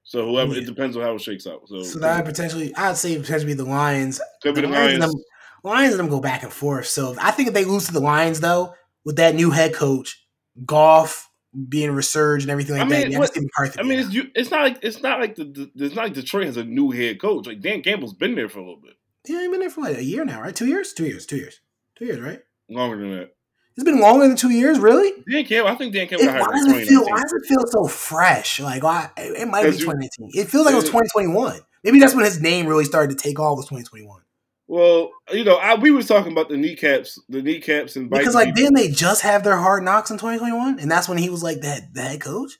So 0.04 0.26
whoever 0.26 0.54
Yeah. 0.54 0.62
it 0.62 0.66
depends 0.66 0.96
on 0.96 1.02
how 1.02 1.14
it 1.14 1.20
shakes 1.20 1.46
out. 1.46 1.66
So, 1.68 1.82
So 1.82 1.98
that 2.00 2.16
would 2.16 2.26
potentially, 2.34 2.74
I'd 2.74 2.96
say 2.96 3.16
potentially 3.18 3.54
the 3.54 3.64
Lions. 3.64 4.20
could 4.42 4.54
be 4.54 4.60
the 4.62 4.66
Lions, 4.68 4.98
Lions. 4.98 5.04
and 5.04 5.12
them, 5.14 5.22
Lions 5.64 5.92
and 5.94 6.00
them 6.00 6.08
go 6.08 6.20
back 6.20 6.42
and 6.42 6.52
forth. 6.52 6.86
So 6.86 7.14
I 7.20 7.30
think 7.30 7.48
if 7.48 7.54
they 7.54 7.64
lose 7.64 7.86
to 7.86 7.92
the 7.92 8.00
Lions, 8.00 8.40
though, 8.40 8.74
with 9.04 9.16
that 9.16 9.34
new 9.34 9.50
head 9.50 9.72
coach, 9.74 10.18
Goff 10.66 11.30
being 11.68 11.92
resurged 11.92 12.44
and 12.44 12.50
everything 12.50 12.74
like 12.76 12.86
I 12.86 12.88
that, 12.88 13.02
mean, 13.04 13.12
yeah, 13.12 13.18
what- 13.18 13.78
I 13.78 13.82
mean, 13.82 14.00
it's 14.00 14.12
you. 14.12 14.30
It's 14.34 14.50
not 14.50 14.62
like 14.62 14.78
it's 14.82 15.00
not 15.02 15.20
like 15.20 15.36
the, 15.36 15.44
the 15.44 15.84
it's 15.84 15.94
not 15.94 16.04
like 16.04 16.14
Detroit 16.14 16.46
has 16.46 16.56
a 16.56 16.64
new 16.64 16.90
head 16.90 17.20
coach. 17.20 17.46
Like 17.46 17.60
Dan 17.60 17.82
Campbell's 17.82 18.14
been 18.14 18.34
there 18.34 18.48
for 18.48 18.58
a 18.58 18.62
little 18.62 18.80
bit 18.82 18.94
yeah, 19.26 19.40
he's 19.40 19.50
been 19.50 19.60
there 19.60 19.70
for 19.70 19.82
like 19.82 19.96
a 19.98 20.02
year 20.04 20.24
now, 20.24 20.40
right? 20.42 20.54
Two 20.56 20.66
years, 20.66 20.92
two 20.92 21.06
years, 21.06 21.24
two 21.26 21.36
years, 21.36 21.60
two 21.96 22.04
years, 22.06 22.20
right? 22.20 22.40
longer 22.68 22.96
than 22.96 23.10
that. 23.18 23.34
It's 23.76 23.84
been 23.84 24.00
longer 24.00 24.26
than 24.28 24.36
two 24.36 24.50
years, 24.50 24.78
really. 24.78 25.12
Dan 25.30 25.44
Campbell, 25.44 25.70
I 25.70 25.74
think 25.74 25.94
Dan 25.94 26.06
Campbell 26.06 26.26
It, 26.26 26.40
why 26.40 26.52
does 26.52 26.66
it 26.72 26.86
feel? 26.88 27.04
Why 27.04 27.20
does 27.22 27.32
it 27.32 27.46
feel 27.46 27.64
so 27.68 27.86
fresh? 27.86 28.60
Like, 28.60 28.82
why, 28.82 29.10
it 29.16 29.48
might 29.48 29.62
be 29.62 29.68
Because 29.70 29.80
you- 29.80 29.86
2019. 29.86 30.30
It 30.34 30.48
feels 30.48 30.64
like 30.66 30.72
it 30.72 30.76
was 30.76 30.84
2021. 30.84 31.60
Maybe 31.84 31.98
that's 31.98 32.14
when 32.14 32.24
his 32.24 32.40
name 32.40 32.66
really 32.66 32.84
started 32.84 33.16
to 33.16 33.22
take 33.22 33.38
off. 33.40 33.56
Was 33.56 33.66
2021 33.66 34.20
Well, 34.68 35.10
you 35.32 35.44
know, 35.44 35.56
I, 35.56 35.74
we 35.74 35.90
was 35.90 36.06
talking 36.06 36.32
about 36.32 36.48
the 36.48 36.56
kneecaps, 36.56 37.18
the 37.28 37.42
kneecaps, 37.42 37.96
and 37.96 38.08
because 38.10 38.34
like 38.34 38.54
people. 38.54 38.62
didn't 38.62 38.76
they 38.76 38.88
just 38.90 39.22
have 39.22 39.42
their 39.42 39.56
hard 39.56 39.82
knocks 39.82 40.10
in 40.10 40.16
2021, 40.18 40.78
and 40.78 40.90
that's 40.90 41.08
when 41.08 41.18
he 41.18 41.28
was 41.30 41.42
like 41.42 41.62
head, 41.62 41.88
the 41.92 42.02
head 42.02 42.20
coach. 42.20 42.52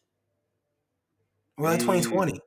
Or 1.58 1.64
like 1.66 1.78
Mm. 1.78 1.82
2020. 1.82 2.40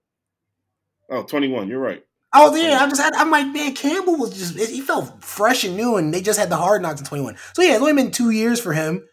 oh, 1.12 1.24
21, 1.24 1.68
You're 1.68 1.80
right. 1.80 2.04
Oh 2.34 2.54
yeah, 2.56 2.80
I 2.82 2.90
just 2.90 3.02
had. 3.02 3.14
I'm 3.14 3.32
like, 3.32 3.48
man, 3.48 3.74
Campbell 3.76 4.18
was 4.18 4.38
just 4.38 4.58
he 4.72 4.82
felt 4.82 5.24
fresh 5.24 5.64
and 5.64 5.78
new, 5.78 5.96
and 5.96 6.14
they 6.14 6.22
just 6.22 6.40
had 6.40 6.50
the 6.50 6.58
hard 6.58 6.82
knocks 6.82 7.00
in 7.00 7.06
21. 7.06 7.38
So 7.54 7.62
yeah, 7.62 7.74
it's 7.74 7.82
only 7.82 7.94
been 7.94 8.12
two 8.12 8.30
years 8.32 8.60
for 8.60 8.74
him. 8.74 9.08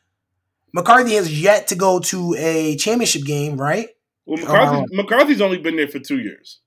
McCarthy 0.74 1.14
has 1.14 1.40
yet 1.40 1.68
to 1.68 1.74
go 1.74 2.00
to 2.00 2.34
a 2.36 2.76
championship 2.76 3.24
game, 3.24 3.60
right? 3.60 3.88
Well, 4.26 4.38
McCarthy, 4.38 4.76
Uh, 4.76 4.86
McCarthy's 4.90 5.40
only 5.40 5.58
been 5.58 5.76
there 5.76 5.88
for 5.88 5.98
two 5.98 6.18
years. 6.18 6.60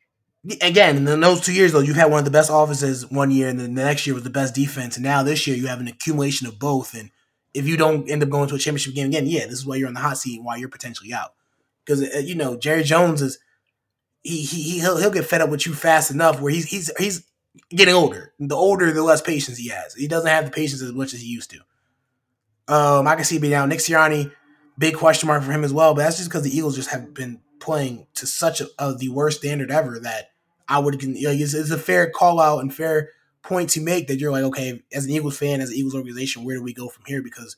Again, 0.62 1.08
in 1.08 1.20
those 1.22 1.42
two 1.42 1.54
years 1.54 1.72
though, 1.72 1.80
you've 1.80 1.96
had 1.96 2.12
one 2.12 2.20
of 2.20 2.26
the 2.26 2.32
best 2.32 2.52
offenses 2.54 3.10
one 3.10 3.32
year, 3.32 3.50
and 3.50 3.60
then 3.60 3.74
the 3.74 3.84
next 3.84 4.06
year 4.06 4.14
was 4.14 4.24
the 4.24 4.30
best 4.30 4.54
defense, 4.54 4.96
and 4.96 5.04
now 5.04 5.24
this 5.24 5.48
year 5.48 5.58
you 5.58 5.68
have 5.68 5.80
an 5.80 5.88
accumulation 5.88 6.46
of 6.46 6.60
both. 6.60 6.94
And 6.94 7.10
if 7.56 7.68
you 7.68 7.78
don't 7.78 8.08
end 8.10 8.22
up 8.22 8.30
going 8.30 8.48
to 8.50 8.56
a 8.56 8.60
championship 8.60 8.94
game 8.94 9.08
again, 9.08 9.26
yeah, 9.26 9.46
this 9.46 9.54
is 9.54 9.66
why 9.66 9.78
you're 9.78 9.88
on 9.88 9.96
the 9.96 10.00
hot 10.02 10.20
seat 10.20 10.38
and 10.38 10.46
why 10.46 10.58
you're 10.58 10.70
potentially 10.70 11.12
out. 11.14 11.34
Because 11.84 12.04
uh, 12.04 12.20
you 12.20 12.36
know 12.36 12.58
Jerry 12.58 12.84
Jones 12.84 13.24
is 13.24 13.40
he, 14.26 14.44
he 14.44 14.80
he'll 14.80 14.98
he'll 14.98 15.12
get 15.12 15.26
fed 15.26 15.42
up 15.42 15.50
with 15.50 15.66
you 15.66 15.74
fast 15.74 16.10
enough 16.10 16.42
where 16.42 16.52
he's 16.52 16.66
he's 16.66 16.92
he's 16.98 17.26
getting 17.70 17.94
older. 17.94 18.34
The 18.40 18.56
older, 18.56 18.92
the 18.92 19.04
less 19.04 19.22
patience 19.22 19.58
he 19.58 19.70
has. 19.70 19.94
He 19.94 20.08
doesn't 20.08 20.30
have 20.30 20.46
the 20.46 20.52
patience 20.52 20.82
as 20.82 20.92
much 20.92 21.14
as 21.14 21.22
he 21.22 21.28
used 21.28 21.52
to. 21.52 21.60
Um, 22.68 23.08
I 23.08 23.16
can 23.16 23.24
see 23.24 23.38
it 23.38 23.42
be 23.42 23.50
down. 23.50 23.70
Nick 23.70 23.80
Sirianni, 23.80 24.32
big 24.78 24.96
question 24.96 25.28
mark 25.28 25.44
for 25.44 25.52
him 25.52 25.64
as 25.64 25.72
well. 25.72 25.94
But 25.94 26.04
that's 26.04 26.18
just 26.18 26.30
because 26.30 26.44
the 26.44 26.56
Eagles 26.56 26.76
just 26.76 26.90
have 26.90 27.14
been 27.14 27.40
playing 27.60 28.08
to 28.16 28.26
such 28.26 28.62
a, 28.62 28.68
a 28.80 28.96
the 28.96 29.10
worst 29.10 29.40
standard 29.40 29.70
ever 29.72 30.00
that 30.00 30.32
I 30.68 30.80
would 30.80 31.02
you 31.02 31.10
know, 31.10 31.32
it's, 31.32 31.54
it's 31.54 31.70
a 31.70 31.78
fair 31.78 32.10
call 32.10 32.40
out 32.40 32.60
and 32.60 32.74
fair 32.74 33.10
point 33.44 33.70
to 33.72 33.82
make 33.82 34.08
that 34.08 34.20
you're 34.20 34.32
like, 34.32 34.44
okay, 34.44 34.84
as 34.92 35.06
an 35.06 35.12
Eagles 35.12 35.38
fan, 35.38 35.62
as 35.62 35.70
an 35.70 35.76
Eagles 35.76 35.94
organization, 35.94 36.44
where 36.44 36.58
do 36.58 36.64
we 36.64 36.74
go 36.74 36.90
from 36.90 37.04
here? 37.06 37.22
Because 37.22 37.58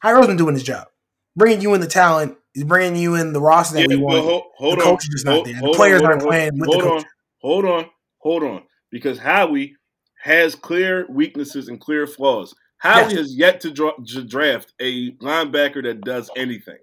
Howie's 0.00 0.26
been 0.26 0.36
doing 0.36 0.54
his 0.54 0.64
job, 0.64 0.88
bringing 1.36 1.60
you 1.60 1.74
in 1.74 1.80
the 1.80 1.86
talent, 1.86 2.36
he's 2.58 2.64
bringing 2.64 3.00
you 3.00 3.14
in 3.14 3.32
the 3.32 3.40
roster 3.40 3.74
that 3.76 3.82
Yeah, 3.82 3.96
we 3.96 3.96
well, 3.96 4.14
want. 4.16 4.24
hold, 4.24 4.42
hold 4.56 4.78
the 4.78 4.82
on. 4.84 4.90
coach 4.90 5.06
is 5.14 5.24
not 5.24 5.34
Hold- 5.34 5.46
there. 5.46 5.54
The 5.54 5.58
hold 5.60 5.74
on, 5.74 5.76
players 5.76 6.02
aren't 6.02 6.22
on, 6.22 6.28
playing 6.28 6.58
with 6.58 6.70
the 6.70 6.76
hold 6.78 6.82
coach. 6.82 7.02
on, 7.04 7.08
hold 7.40 7.64
on, 7.64 7.86
hold 8.18 8.42
on. 8.42 8.62
Because 8.90 9.18
Howie 9.18 9.74
has 10.22 10.54
clear 10.54 11.06
weaknesses 11.08 11.68
and 11.68 11.80
clear 11.80 12.06
flaws. 12.06 12.54
Howie 12.78 13.02
Yes. 13.02 13.12
has 13.12 13.36
yet 13.36 13.60
to, 13.62 13.70
dra- 13.70 13.92
to 14.08 14.24
draft 14.24 14.72
a 14.80 15.12
linebacker 15.16 15.82
that 15.84 16.00
does 16.02 16.30
anything. 16.36 16.78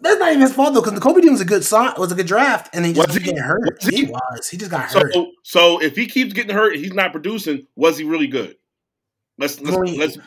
That's 0.00 0.18
not 0.20 0.28
even 0.30 0.40
his 0.42 0.52
fault 0.54 0.74
though, 0.74 0.80
because 0.80 0.94
the 0.94 1.00
Kobe 1.00 1.20
Dean 1.20 1.32
was 1.32 1.40
a 1.40 1.44
good 1.44 1.64
sign, 1.64 1.92
was 1.98 2.12
a 2.12 2.14
good 2.14 2.26
draft, 2.26 2.70
and 2.72 2.84
he 2.86 2.92
just 2.92 3.08
Was 3.08 3.16
he? 3.16 3.22
getting 3.24 3.42
hurt. 3.42 3.78
Was 3.80 3.88
he? 3.88 3.96
He 3.96 4.04
was. 4.12 4.48
He 4.48 4.56
just 4.56 4.70
got 4.70 4.90
So, 4.90 5.00
hurt. 5.00 5.12
so 5.42 5.82
if 5.82 5.96
he 5.96 6.06
keeps 6.06 6.32
getting 6.32 6.54
hurt, 6.54 6.74
and 6.74 6.84
he's 6.84 6.92
not 6.94 7.10
producing. 7.12 7.66
Was 7.74 7.98
he 7.98 8.04
really 8.04 8.28
good? 8.28 8.56
Let's 9.38 9.60
let's 9.60 9.76
When 9.76 9.86
he- 9.88 9.98
let's, 9.98 10.18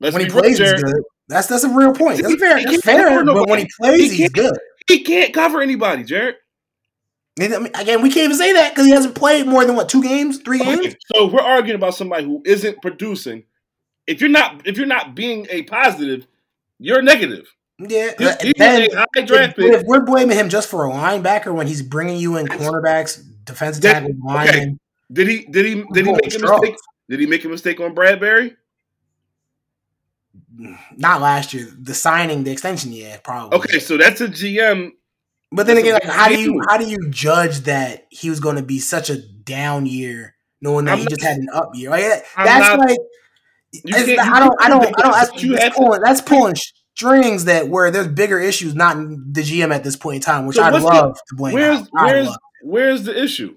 let's 0.00 0.14
when 0.14 0.24
he 0.24 0.30
plays, 0.30 0.58
good. 0.58 0.82
That's 1.28 1.46
that's 1.46 1.64
a 1.64 1.68
real 1.70 1.92
point. 1.92 2.22
That's 2.22 2.34
fair. 2.36 2.62
That's 2.62 2.82
fair. 2.82 3.24
But 3.24 3.48
when 3.48 3.60
he 3.60 3.68
plays, 3.80 4.10
He 4.12 4.18
he's 4.18 4.30
good. 4.30 4.56
He 4.88 5.02
can't 5.02 5.32
cover 5.32 5.62
anybody, 5.62 6.04
Jared. 6.04 6.36
I 7.40 7.48
mean, 7.48 7.70
again, 7.74 8.00
we 8.02 8.10
can't 8.10 8.26
even 8.26 8.36
say 8.36 8.52
that 8.52 8.72
because 8.72 8.86
he 8.86 8.92
hasn't 8.92 9.14
played 9.16 9.46
more 9.46 9.64
than 9.64 9.74
what 9.74 9.88
two 9.88 10.02
games, 10.02 10.38
three 10.38 10.58
games. 10.60 10.94
So 11.14 11.26
we're 11.26 11.40
arguing 11.40 11.74
about 11.76 11.94
somebody 11.94 12.24
who 12.24 12.42
isn't 12.44 12.80
producing. 12.80 13.44
If 14.06 14.20
you're 14.20 14.30
not 14.30 14.66
if 14.66 14.76
you're 14.76 14.86
not 14.86 15.14
being 15.14 15.46
a 15.50 15.62
positive, 15.62 16.26
you're 16.78 17.02
negative. 17.02 17.46
Yeah. 17.78 18.12
And 18.20 18.54
then 18.56 18.82
if, 18.82 19.54
if 19.58 19.82
we're 19.86 20.04
blaming 20.04 20.36
him 20.36 20.48
just 20.48 20.68
for 20.68 20.86
a 20.86 20.90
linebacker 20.92 21.52
when 21.52 21.66
he's 21.66 21.82
bringing 21.82 22.18
you 22.18 22.36
in 22.36 22.46
cornerbacks, 22.46 23.20
defensive 23.44 23.82
That- 23.82 23.94
tackle, 23.94 24.10
okay. 24.10 24.16
linemen, 24.34 24.80
Did 25.10 25.26
he 25.28 25.46
did 25.46 25.64
he 25.66 25.84
did 25.92 26.06
he 26.06 26.12
make 26.12 26.26
a 26.26 26.30
strong. 26.30 26.60
mistake? 26.60 26.76
Did 27.08 27.20
he 27.20 27.26
make 27.26 27.44
a 27.44 27.48
mistake 27.48 27.80
on 27.80 27.94
Bradberry? 27.94 28.54
Not 30.96 31.20
last 31.20 31.52
year. 31.54 31.68
The 31.80 31.94
signing, 31.94 32.44
the 32.44 32.50
extension, 32.52 32.92
yeah, 32.92 33.16
probably. 33.22 33.58
Okay, 33.58 33.78
so 33.78 33.96
that's 33.96 34.20
a 34.20 34.28
GM. 34.28 34.90
But 35.52 35.66
then 35.66 35.76
That's 35.76 35.86
again, 35.88 36.00
like, 36.02 36.16
how 36.16 36.28
do 36.28 36.40
you 36.40 36.60
how 36.68 36.76
do 36.78 36.86
you 36.88 37.08
judge 37.10 37.60
that 37.60 38.06
he 38.10 38.28
was 38.30 38.40
going 38.40 38.56
to 38.56 38.62
be 38.62 38.78
such 38.80 39.08
a 39.10 39.18
down 39.22 39.86
year, 39.86 40.34
knowing 40.60 40.86
that 40.86 40.92
I'm 40.92 40.98
he 40.98 41.04
not- 41.04 41.10
just 41.10 41.22
had 41.22 41.38
an 41.38 41.48
up 41.52 41.70
year? 41.74 41.90
Like 41.90 42.02
that- 42.02 42.24
that's 42.36 42.76
not- 42.76 42.88
like 42.88 42.98
You 43.72 43.80
it's- 43.86 44.06
can't- 44.06 44.20
I 44.20 44.40
don't 44.40 44.54
I 44.60 44.68
don't 44.68 44.84
I 44.86 45.02
don't. 45.02 45.12
That's, 45.12 45.42
you 45.42 45.52
that's 45.52 45.64
have 45.64 45.72
to- 45.74 45.78
pulling 45.78 46.00
that's 46.02 46.20
pulling 46.20 46.54
strings 46.96 47.44
that 47.44 47.68
where 47.68 47.90
there's 47.90 48.08
bigger 48.08 48.40
issues, 48.40 48.74
not 48.74 48.96
in 48.96 49.24
the 49.32 49.42
GM 49.42 49.72
at 49.72 49.84
this 49.84 49.96
point 49.96 50.16
in 50.16 50.22
time, 50.22 50.46
which 50.46 50.56
So 50.56 50.62
I'd 50.62 50.72
what's 50.72 50.84
the- 50.84 50.90
love 50.90 51.16
to 51.28 51.34
blame. 51.36 51.54
Where's 51.54 51.86
where's 51.92 52.26
love. 52.28 52.36
where's 52.62 53.02
the 53.04 53.22
issue? 53.22 53.56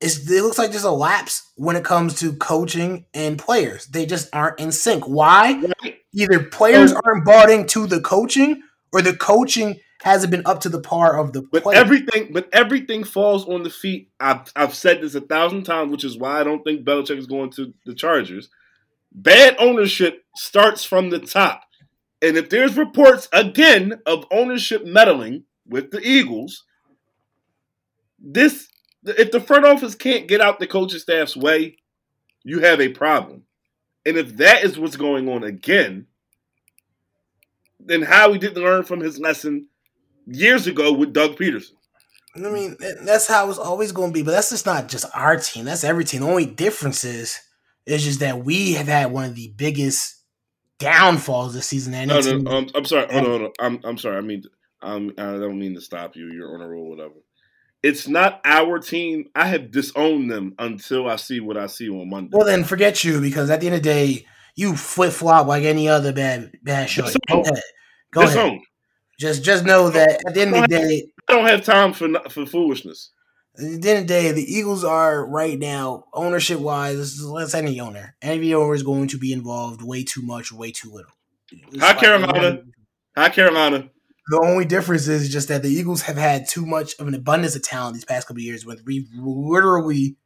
It's, 0.00 0.30
it 0.30 0.42
looks 0.42 0.58
like 0.58 0.70
there's 0.70 0.84
a 0.84 0.92
lapse 0.92 1.50
when 1.56 1.74
it 1.74 1.84
comes 1.84 2.20
to 2.20 2.32
coaching 2.34 3.06
and 3.14 3.38
players. 3.38 3.86
They 3.86 4.06
just 4.06 4.28
aren't 4.32 4.60
in 4.60 4.70
sync. 4.70 5.04
Why? 5.08 5.60
Either 6.12 6.44
players 6.44 6.92
aren't 6.92 7.24
bought 7.24 7.50
into 7.50 7.86
the 7.86 8.00
coaching, 8.00 8.62
or 8.92 9.02
the 9.02 9.16
coaching 9.16 9.80
hasn't 10.02 10.30
been 10.30 10.44
up 10.46 10.60
to 10.60 10.68
the 10.68 10.80
par 10.80 11.18
of 11.18 11.32
the 11.32 11.42
But 11.42 11.64
players. 11.64 11.80
everything, 11.80 12.32
but 12.32 12.48
everything 12.52 13.02
falls 13.02 13.48
on 13.48 13.64
the 13.64 13.70
feet. 13.70 14.10
I've 14.20 14.52
I've 14.54 14.74
said 14.74 15.00
this 15.00 15.16
a 15.16 15.20
thousand 15.20 15.64
times, 15.64 15.90
which 15.90 16.04
is 16.04 16.16
why 16.16 16.40
I 16.40 16.44
don't 16.44 16.62
think 16.62 16.84
Belichick 16.84 17.18
is 17.18 17.26
going 17.26 17.50
to 17.52 17.74
the 17.84 17.94
Chargers. 17.94 18.48
Bad 19.12 19.56
ownership 19.58 20.22
starts 20.36 20.84
from 20.84 21.10
the 21.10 21.18
top, 21.18 21.64
and 22.22 22.36
if 22.36 22.48
there's 22.48 22.76
reports 22.76 23.28
again 23.32 23.94
of 24.06 24.24
ownership 24.30 24.86
meddling 24.86 25.44
with 25.66 25.90
the 25.90 26.00
Eagles, 26.00 26.64
this 28.20 28.68
if 29.04 29.30
the 29.30 29.40
front 29.40 29.64
office 29.64 29.94
can't 29.94 30.28
get 30.28 30.40
out 30.40 30.58
the 30.58 30.66
coaching 30.66 30.98
staff's 30.98 31.36
way, 31.36 31.76
you 32.44 32.60
have 32.60 32.80
a 32.80 32.88
problem. 32.88 33.44
And 34.06 34.16
if 34.16 34.36
that 34.38 34.64
is 34.64 34.78
what's 34.78 34.96
going 34.96 35.28
on 35.28 35.44
again, 35.44 36.06
then 37.80 38.02
Howie 38.02 38.38
didn't 38.38 38.62
learn 38.62 38.84
from 38.84 39.00
his 39.00 39.18
lesson 39.18 39.66
years 40.26 40.66
ago 40.66 40.92
with 40.92 41.12
Doug 41.12 41.36
Pederson. 41.36 41.72
I 42.36 42.40
mean, 42.40 42.76
that's 43.02 43.26
how 43.26 43.48
it's 43.48 43.58
always 43.58 43.92
going 43.92 44.10
to 44.10 44.14
be. 44.14 44.22
But 44.22 44.32
that's 44.32 44.50
just 44.50 44.66
not 44.66 44.88
just 44.88 45.06
our 45.14 45.36
team. 45.36 45.64
That's 45.64 45.84
every 45.84 46.04
team. 46.04 46.20
The 46.20 46.28
only 46.28 46.46
difference 46.46 47.04
is, 47.04 47.40
is 47.86 48.04
just 48.04 48.20
that 48.20 48.44
we 48.44 48.74
have 48.74 48.86
had 48.86 49.10
one 49.10 49.24
of 49.24 49.34
the 49.34 49.52
biggest 49.56 50.22
downfalls 50.78 51.54
this 51.54 51.66
season. 51.66 51.92
No, 52.06 52.20
no, 52.20 52.50
um, 52.50 52.68
I'm 52.74 52.84
sorry. 52.84 53.12
Hold 53.12 53.24
on, 53.24 53.30
hold 53.30 53.42
on. 53.42 53.52
I'm, 53.58 53.80
I'm 53.84 53.98
sorry. 53.98 54.18
I 54.18 54.20
mean, 54.20 54.44
um, 54.82 55.12
I 55.18 55.22
don't 55.22 55.58
mean 55.58 55.74
to 55.74 55.80
stop 55.80 56.14
you. 56.16 56.30
You're 56.30 56.54
on 56.54 56.60
a 56.60 56.68
roll, 56.68 56.90
whatever. 56.90 57.14
It's 57.82 58.08
not 58.08 58.40
our 58.44 58.78
team. 58.80 59.28
I 59.34 59.46
have 59.48 59.70
disowned 59.70 60.30
them 60.30 60.54
until 60.58 61.08
I 61.08 61.16
see 61.16 61.40
what 61.40 61.56
I 61.56 61.66
see 61.66 61.88
on 61.88 62.10
Monday. 62.10 62.30
well, 62.36 62.46
then 62.46 62.64
forget 62.64 63.04
you 63.04 63.20
because 63.20 63.50
at 63.50 63.60
the 63.60 63.66
end 63.66 63.76
of 63.76 63.82
the 63.82 63.88
day, 63.88 64.26
you 64.56 64.76
flip 64.76 65.12
flop 65.12 65.46
like 65.46 65.62
any 65.62 65.88
other 65.88 66.12
bad 66.12 66.52
bad 66.62 66.90
show. 66.90 67.06
Go 67.28 67.42
ahead. 67.42 67.62
Go 68.10 68.22
ahead. 68.22 68.58
Just 69.20 69.44
just 69.44 69.64
know 69.64 69.90
that 69.90 70.20
at 70.26 70.34
the 70.34 70.40
end 70.40 70.54
of 70.54 70.62
the 70.62 70.68
day, 70.68 71.06
I 71.28 71.32
don't 71.32 71.46
have 71.46 71.64
time 71.64 71.92
for 71.92 72.08
for 72.28 72.46
foolishness. 72.46 73.10
at 73.56 73.62
the 73.62 73.90
end 73.90 73.98
of 74.00 74.02
the 74.02 74.04
day, 74.06 74.32
the 74.32 74.42
Eagles 74.42 74.82
are 74.82 75.24
right 75.24 75.58
now 75.58 76.04
ownership 76.12 76.58
wise. 76.58 77.22
Let's 77.22 77.54
any 77.54 77.80
owner, 77.80 78.16
any 78.22 78.52
owner 78.54 78.74
is 78.74 78.82
going 78.82 79.08
to 79.08 79.18
be 79.18 79.32
involved 79.32 79.82
way 79.82 80.02
too 80.02 80.22
much, 80.22 80.52
way 80.52 80.72
too 80.72 80.90
little. 80.90 81.12
Hi, 81.80 81.94
Carolina. 81.94 82.62
Hi, 83.16 83.28
Carolina. 83.28 83.90
The 84.28 84.40
only 84.40 84.66
difference 84.66 85.08
is 85.08 85.30
just 85.30 85.48
that 85.48 85.62
the 85.62 85.70
Eagles 85.70 86.02
have 86.02 86.18
had 86.18 86.46
too 86.46 86.66
much 86.66 86.94
of 86.98 87.08
an 87.08 87.14
abundance 87.14 87.56
of 87.56 87.62
talent 87.62 87.94
these 87.94 88.04
past 88.04 88.28
couple 88.28 88.42
years, 88.42 88.66
when 88.66 88.78
we've 88.84 89.08
literally 89.16 90.16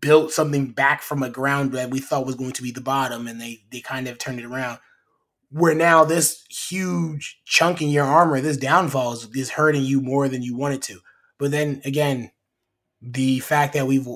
built 0.00 0.32
something 0.32 0.72
back 0.72 1.02
from 1.02 1.22
a 1.22 1.28
ground 1.28 1.72
that 1.72 1.90
we 1.90 2.00
thought 2.00 2.24
was 2.24 2.34
going 2.36 2.52
to 2.52 2.62
be 2.62 2.70
the 2.70 2.80
bottom, 2.80 3.26
and 3.26 3.38
they 3.38 3.60
they 3.70 3.80
kind 3.80 4.08
of 4.08 4.16
turned 4.16 4.40
it 4.40 4.46
around. 4.46 4.78
Where 5.50 5.74
now 5.74 6.04
this 6.04 6.44
huge 6.48 7.40
chunk 7.44 7.82
in 7.82 7.90
your 7.90 8.06
armor, 8.06 8.40
this 8.40 8.56
downfall 8.56 9.12
is, 9.12 9.28
is 9.34 9.50
hurting 9.50 9.82
you 9.82 10.00
more 10.00 10.28
than 10.28 10.42
you 10.42 10.56
wanted 10.56 10.80
to. 10.82 11.00
But 11.38 11.50
then 11.50 11.82
again, 11.84 12.30
the 13.02 13.40
fact 13.40 13.74
that 13.74 13.86
we've 13.86 14.08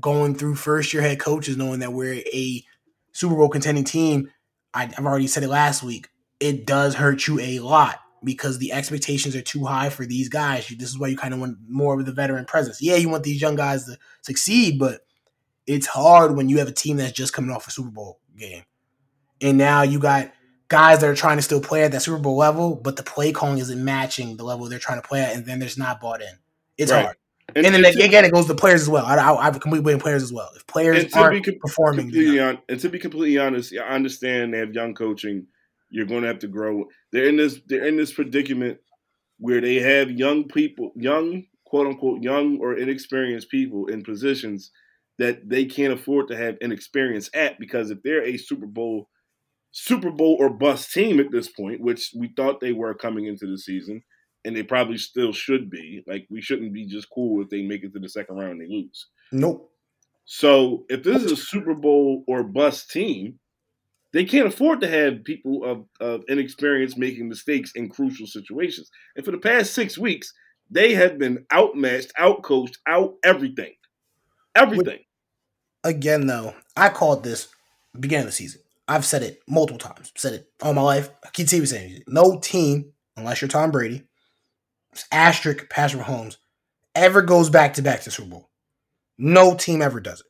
going 0.00 0.36
through 0.36 0.54
first 0.54 0.92
year 0.92 1.02
head 1.02 1.18
coaches, 1.18 1.56
knowing 1.56 1.80
that 1.80 1.92
we're 1.92 2.22
a 2.32 2.64
Super 3.10 3.34
Bowl 3.34 3.48
contending 3.48 3.84
team, 3.84 4.30
I, 4.72 4.84
I've 4.84 5.06
already 5.06 5.26
said 5.26 5.42
it 5.42 5.48
last 5.48 5.82
week. 5.82 6.08
It 6.38 6.66
does 6.66 6.94
hurt 6.94 7.26
you 7.26 7.40
a 7.40 7.58
lot 7.58 7.98
because 8.24 8.58
the 8.58 8.72
expectations 8.72 9.34
are 9.34 9.42
too 9.42 9.64
high 9.64 9.90
for 9.90 10.06
these 10.06 10.28
guys. 10.28 10.68
This 10.68 10.90
is 10.90 10.98
why 10.98 11.08
you 11.08 11.16
kind 11.16 11.34
of 11.34 11.40
want 11.40 11.58
more 11.68 11.98
of 11.98 12.06
the 12.06 12.12
veteran 12.12 12.44
presence. 12.44 12.80
Yeah, 12.80 12.96
you 12.96 13.08
want 13.08 13.24
these 13.24 13.40
young 13.40 13.56
guys 13.56 13.84
to 13.86 13.98
succeed, 14.22 14.78
but 14.78 15.00
it's 15.66 15.86
hard 15.86 16.36
when 16.36 16.48
you 16.48 16.58
have 16.58 16.68
a 16.68 16.72
team 16.72 16.96
that's 16.96 17.12
just 17.12 17.32
coming 17.32 17.50
off 17.50 17.66
a 17.66 17.70
Super 17.70 17.90
Bowl 17.90 18.20
game. 18.36 18.64
And 19.40 19.58
now 19.58 19.82
you 19.82 19.98
got 19.98 20.32
guys 20.68 21.00
that 21.00 21.08
are 21.08 21.14
trying 21.14 21.36
to 21.36 21.42
still 21.42 21.60
play 21.60 21.84
at 21.84 21.92
that 21.92 22.02
Super 22.02 22.18
Bowl 22.18 22.36
level, 22.36 22.76
but 22.76 22.96
the 22.96 23.02
play 23.02 23.32
calling 23.32 23.58
isn't 23.58 23.84
matching 23.84 24.36
the 24.36 24.44
level 24.44 24.68
they're 24.68 24.78
trying 24.78 25.00
to 25.00 25.06
play 25.06 25.20
at, 25.20 25.34
and 25.34 25.44
then 25.44 25.58
there's 25.58 25.78
not 25.78 26.00
bought 26.00 26.22
in. 26.22 26.38
It's 26.78 26.90
right. 26.90 27.04
hard. 27.04 27.16
And, 27.54 27.66
and 27.66 27.74
then 27.74 27.84
again, 27.84 28.24
it 28.24 28.32
goes 28.32 28.46
to 28.46 28.54
players 28.54 28.82
as 28.82 28.88
well. 28.88 29.04
I, 29.04 29.16
I, 29.16 29.48
I 29.48 29.50
completely 29.50 29.82
blame 29.82 29.98
players 29.98 30.22
as 30.22 30.32
well. 30.32 30.48
If 30.56 30.66
players 30.66 31.12
aren't 31.12 31.44
com- 31.44 31.54
performing, 31.60 32.38
on, 32.38 32.58
and 32.68 32.80
to 32.80 32.88
be 32.88 32.98
completely 32.98 33.36
honest, 33.38 33.74
I 33.76 33.88
understand 33.88 34.54
they 34.54 34.58
have 34.58 34.72
young 34.72 34.94
coaching. 34.94 35.46
You're 35.92 36.06
going 36.06 36.22
to 36.22 36.28
have 36.28 36.40
to 36.40 36.48
grow. 36.48 36.86
They're 37.12 37.28
in 37.28 37.36
this. 37.36 37.60
They're 37.66 37.86
in 37.86 37.96
this 37.96 38.12
predicament 38.12 38.78
where 39.38 39.60
they 39.60 39.76
have 39.76 40.10
young 40.10 40.48
people, 40.48 40.92
young 40.96 41.44
quote 41.64 41.86
unquote 41.86 42.22
young 42.22 42.58
or 42.60 42.76
inexperienced 42.76 43.50
people 43.50 43.86
in 43.86 44.02
positions 44.02 44.70
that 45.18 45.48
they 45.48 45.64
can't 45.64 45.92
afford 45.92 46.28
to 46.28 46.36
have 46.36 46.56
inexperience 46.60 47.30
at 47.34 47.58
because 47.58 47.90
if 47.90 48.02
they're 48.02 48.24
a 48.24 48.36
Super 48.36 48.66
Bowl 48.66 49.08
Super 49.70 50.10
Bowl 50.10 50.36
or 50.38 50.50
bust 50.50 50.92
team 50.92 51.18
at 51.18 51.32
this 51.32 51.48
point, 51.48 51.80
which 51.80 52.12
we 52.14 52.30
thought 52.36 52.60
they 52.60 52.72
were 52.72 52.92
coming 52.92 53.26
into 53.26 53.46
the 53.46 53.56
season, 53.56 54.02
and 54.44 54.54
they 54.54 54.62
probably 54.62 54.98
still 54.98 55.32
should 55.32 55.70
be. 55.70 56.02
Like 56.06 56.26
we 56.30 56.42
shouldn't 56.42 56.74
be 56.74 56.86
just 56.86 57.08
cool 57.10 57.42
if 57.42 57.48
they 57.48 57.62
make 57.62 57.82
it 57.82 57.92
to 57.94 57.98
the 57.98 58.08
second 58.08 58.36
round 58.36 58.52
and 58.52 58.60
they 58.60 58.74
lose. 58.74 59.06
Nope. 59.32 59.70
So 60.24 60.84
if 60.88 61.02
this 61.02 61.22
is 61.22 61.32
a 61.32 61.36
Super 61.36 61.74
Bowl 61.74 62.22
or 62.28 62.42
bust 62.42 62.90
team, 62.90 63.38
they 64.12 64.24
can't 64.24 64.46
afford 64.46 64.80
to 64.80 64.88
have 64.88 65.24
people 65.24 65.64
of, 65.64 65.84
of 66.00 66.24
inexperience 66.28 66.96
making 66.96 67.28
mistakes 67.28 67.72
in 67.74 67.88
crucial 67.88 68.26
situations. 68.26 68.90
And 69.16 69.24
for 69.24 69.30
the 69.30 69.38
past 69.38 69.74
six 69.74 69.96
weeks, 69.96 70.32
they 70.70 70.94
have 70.94 71.18
been 71.18 71.46
outmatched, 71.52 72.12
outcoached, 72.18 72.76
out 72.86 73.14
everything. 73.24 73.72
Everything. 74.54 75.00
Again, 75.84 76.26
though, 76.26 76.54
I 76.76 76.90
called 76.90 77.24
this 77.24 77.48
beginning 77.98 78.24
of 78.24 78.28
the 78.28 78.36
season. 78.36 78.60
I've 78.86 79.04
said 79.04 79.22
it 79.22 79.40
multiple 79.48 79.78
times. 79.78 80.12
Said 80.16 80.34
it 80.34 80.46
all 80.62 80.74
my 80.74 80.82
life. 80.82 81.10
I 81.24 81.30
keep 81.32 81.48
saying. 81.48 82.02
No 82.06 82.38
team, 82.38 82.92
unless 83.16 83.40
you're 83.40 83.48
Tom 83.48 83.70
Brady, 83.70 84.04
asterisk 85.10 85.68
Patrick 85.70 86.04
Mahomes, 86.04 86.36
ever 86.94 87.22
goes 87.22 87.48
back 87.48 87.74
to 87.74 87.82
back 87.82 88.02
to 88.02 88.10
Super 88.10 88.30
Bowl. 88.30 88.50
No 89.18 89.54
team 89.54 89.82
ever 89.82 90.00
does 90.00 90.20
it. 90.20 90.26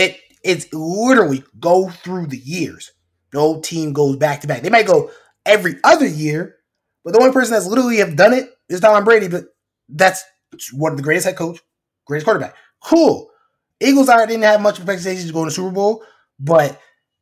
It 0.00 0.20
it's 0.42 0.72
literally 0.72 1.44
go 1.58 1.88
through 1.88 2.26
the 2.26 2.38
years. 2.38 2.92
No 3.32 3.60
team 3.60 3.92
goes 3.92 4.16
back 4.16 4.40
to 4.40 4.46
back. 4.46 4.62
They 4.62 4.70
might 4.70 4.86
go 4.86 5.10
every 5.46 5.76
other 5.84 6.06
year, 6.06 6.56
but 7.04 7.12
the 7.12 7.20
only 7.20 7.32
person 7.32 7.52
that's 7.52 7.66
literally 7.66 7.98
have 7.98 8.16
done 8.16 8.32
it 8.32 8.50
is 8.68 8.80
Tom 8.80 9.04
Brady. 9.04 9.28
But 9.28 9.44
that's 9.88 10.22
one 10.72 10.92
of 10.92 10.96
the 10.96 11.02
greatest 11.02 11.26
head 11.26 11.36
coach, 11.36 11.60
greatest 12.06 12.24
quarterback. 12.24 12.54
Cool. 12.82 13.30
Eagles 13.80 14.08
I 14.08 14.26
didn't 14.26 14.42
have 14.42 14.60
much 14.60 14.76
expectations 14.76 15.26
to 15.26 15.32
go 15.32 15.44
to 15.44 15.46
the 15.46 15.54
Super 15.54 15.70
Bowl, 15.70 16.02
but 16.38 16.78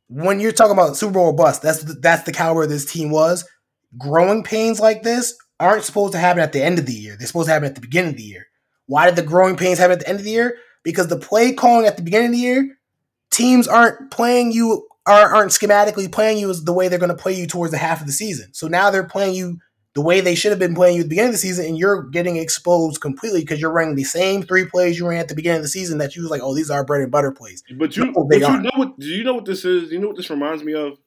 when 0.09 0.41
you're 0.41 0.53
talking 0.53 0.73
about 0.73 0.97
Super 0.97 1.15
Bowl 1.15 1.33
bust, 1.33 1.63
that's 1.63 1.83
the, 1.83 1.93
that's 1.95 2.25
the 2.25 2.33
caliber 2.33 2.67
this 2.67 2.91
team 2.91 3.11
was. 3.11 3.47
Growing 3.97 4.43
pains 4.43 4.81
like 4.81 5.03
this 5.03 5.37
aren't 5.61 5.85
supposed 5.85 6.13
to 6.13 6.19
happen 6.19 6.43
at 6.43 6.53
the 6.53 6.63
end 6.63 6.79
of 6.79 6.87
the 6.87 6.93
year. 6.93 7.17
They're 7.17 7.27
supposed 7.27 7.49
to 7.49 7.53
happen 7.53 7.69
at 7.69 7.75
the 7.75 7.81
beginning 7.81 8.11
of 8.11 8.17
the 8.17 8.23
year. 8.23 8.47
Why 8.87 9.07
did 9.07 9.17
the 9.17 9.23
growing 9.23 9.57
pains 9.57 9.79
happen 9.79 9.93
at 9.93 10.01
the 10.01 10.09
end 10.09 10.19
of 10.19 10.25
the 10.25 10.31
year? 10.31 10.57
Because 10.83 11.09
the 11.09 11.19
play 11.19 11.53
calling 11.53 11.87
at 11.87 11.97
the 11.97 12.03
beginning 12.03 12.29
of 12.29 12.33
the 12.33 12.39
year, 12.39 12.78
teams 13.31 13.69
aren't 13.69 14.11
playing 14.11 14.53
you 14.53 14.87
are, 15.07 15.35
aren't 15.35 15.53
schematically 15.53 16.11
playing 16.11 16.39
you 16.39 16.51
as 16.51 16.65
the 16.65 16.73
way 16.73 16.89
they're 16.89 16.99
going 16.99 17.09
to 17.09 17.23
play 17.23 17.33
you 17.33 17.47
towards 17.47 17.73
the 17.73 17.79
half 17.79 18.01
of 18.01 18.07
the 18.07 18.13
season. 18.13 18.53
So 18.53 18.69
now 18.69 18.91
they're 18.91 19.07
playing 19.07 19.35
you 19.35 19.59
the 19.95 20.03
way 20.03 20.21
they 20.21 20.35
should 20.35 20.53
have 20.53 20.59
been 20.59 20.75
playing 20.75 20.97
you 20.97 21.01
at 21.01 21.07
the 21.07 21.09
beginning 21.09 21.31
of 21.31 21.35
the 21.35 21.39
season, 21.39 21.65
and 21.65 21.79
you're 21.79 22.05
getting 22.05 22.37
exposed 22.37 23.01
completely 23.01 23.41
because 23.41 23.61
you're 23.61 23.73
running 23.73 23.97
the 23.97 24.05
same 24.05 24.43
three 24.43 24.67
plays 24.67 24.99
you 24.99 25.09
ran 25.09 25.19
at 25.19 25.29
the 25.29 25.35
beginning 25.35 25.57
of 25.57 25.63
the 25.63 25.69
season 25.69 25.99
that 25.99 26.15
you 26.15 26.23
was 26.23 26.31
like, 26.31 26.43
oh, 26.43 26.55
these 26.55 26.71
are 26.71 26.85
bread 26.85 27.03
and 27.03 27.11
butter 27.11 27.33
plays. 27.33 27.65
But 27.77 27.97
you, 27.97 28.13
no, 28.13 28.25
but 28.29 28.39
you 28.39 28.61
know 28.61 28.71
what? 28.77 28.99
Do 28.99 29.07
you 29.07 29.25
know 29.25 29.35
what 29.35 29.47
this 29.47 29.65
is? 29.65 29.89
Do 29.89 29.95
you 29.95 30.01
know 30.01 30.09
what 30.09 30.17
this 30.17 30.31
reminds 30.31 30.63
me 30.63 30.75
of? 30.75 30.99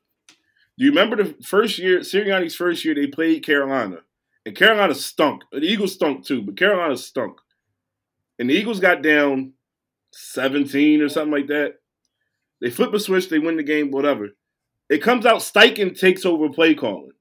Do 0.77 0.85
you 0.85 0.89
remember 0.89 1.15
the 1.15 1.35
first 1.43 1.77
year, 1.77 1.99
Sirianni's 1.99 2.55
first 2.55 2.83
year, 2.83 2.95
they 2.95 3.07
played 3.07 3.45
Carolina, 3.45 3.97
and 4.45 4.55
Carolina 4.55 4.95
stunk. 4.95 5.43
The 5.51 5.59
Eagles 5.59 5.93
stunk 5.93 6.25
too, 6.25 6.41
but 6.41 6.57
Carolina 6.57 6.97
stunk, 6.97 7.37
and 8.39 8.49
the 8.49 8.55
Eagles 8.55 8.79
got 8.79 9.03
down 9.03 9.53
seventeen 10.11 11.01
or 11.01 11.07
something 11.07 11.31
like 11.31 11.47
that. 11.47 11.75
They 12.61 12.69
flip 12.69 12.93
a 12.93 12.99
switch, 12.99 13.29
they 13.29 13.39
win 13.39 13.57
the 13.57 13.63
game, 13.63 13.91
whatever. 13.91 14.29
It 14.89 15.01
comes 15.01 15.25
out 15.25 15.39
Steichen 15.39 15.97
takes 15.97 16.25
over 16.25 16.49
play 16.49 16.75
calling 16.75 17.11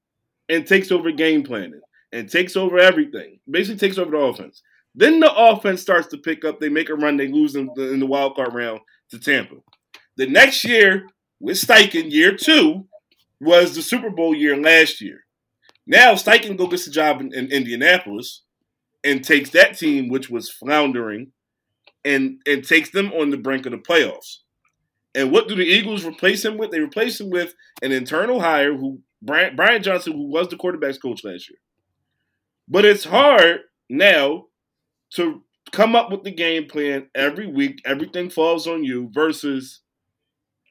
and 0.49 0.67
takes 0.67 0.91
over 0.91 1.11
game 1.11 1.43
planning 1.43 1.81
and 2.11 2.29
takes 2.29 2.55
over 2.55 2.77
everything. 2.77 3.39
Basically, 3.49 3.79
takes 3.79 3.97
over 3.97 4.11
the 4.11 4.17
offense. 4.17 4.61
Then 4.93 5.19
the 5.19 5.33
offense 5.33 5.81
starts 5.81 6.07
to 6.07 6.17
pick 6.17 6.43
up. 6.43 6.59
They 6.59 6.69
make 6.69 6.89
a 6.89 6.95
run. 6.95 7.17
They 7.17 7.29
lose 7.29 7.55
in 7.55 7.69
the, 7.75 7.93
in 7.93 7.99
the 7.99 8.05
wild 8.05 8.35
card 8.35 8.53
round 8.53 8.81
to 9.11 9.19
Tampa. 9.19 9.55
The 10.17 10.27
next 10.27 10.65
year 10.65 11.07
with 11.39 11.57
Steichen, 11.57 12.11
year 12.11 12.35
two, 12.35 12.85
was 13.39 13.73
the 13.73 13.81
Super 13.81 14.09
Bowl 14.09 14.35
year 14.35 14.57
last 14.57 15.01
year. 15.01 15.25
Now 15.87 16.13
Steichen 16.13 16.57
go 16.57 16.67
gets 16.67 16.87
a 16.87 16.91
job 16.91 17.21
in, 17.21 17.33
in 17.33 17.51
Indianapolis 17.51 18.43
and 19.03 19.23
takes 19.23 19.49
that 19.51 19.77
team, 19.77 20.09
which 20.09 20.29
was 20.29 20.49
floundering, 20.49 21.31
and 22.05 22.39
and 22.45 22.63
takes 22.63 22.91
them 22.91 23.11
on 23.13 23.29
the 23.29 23.37
brink 23.37 23.65
of 23.65 23.71
the 23.71 23.77
playoffs. 23.77 24.39
And 25.13 25.31
what 25.31 25.47
do 25.47 25.55
the 25.55 25.65
Eagles 25.65 26.05
replace 26.05 26.45
him 26.45 26.57
with? 26.57 26.71
They 26.71 26.79
replace 26.79 27.19
him 27.19 27.29
with 27.29 27.53
an 27.81 27.91
internal 27.91 28.39
hire 28.39 28.75
who 28.75 29.01
Brian, 29.21 29.55
Brian 29.55 29.83
Johnson, 29.83 30.13
who 30.13 30.27
was 30.27 30.47
the 30.47 30.55
quarterbacks 30.55 31.01
coach 31.01 31.23
last 31.23 31.49
year. 31.49 31.59
But 32.67 32.85
it's 32.85 33.03
hard 33.03 33.61
now 33.89 34.45
to 35.15 35.43
come 35.71 35.95
up 35.95 36.11
with 36.11 36.23
the 36.23 36.31
game 36.31 36.67
plan 36.67 37.07
every 37.13 37.47
week. 37.47 37.81
Everything 37.85 38.29
falls 38.29 38.67
on 38.67 38.83
you 38.83 39.09
versus 39.13 39.81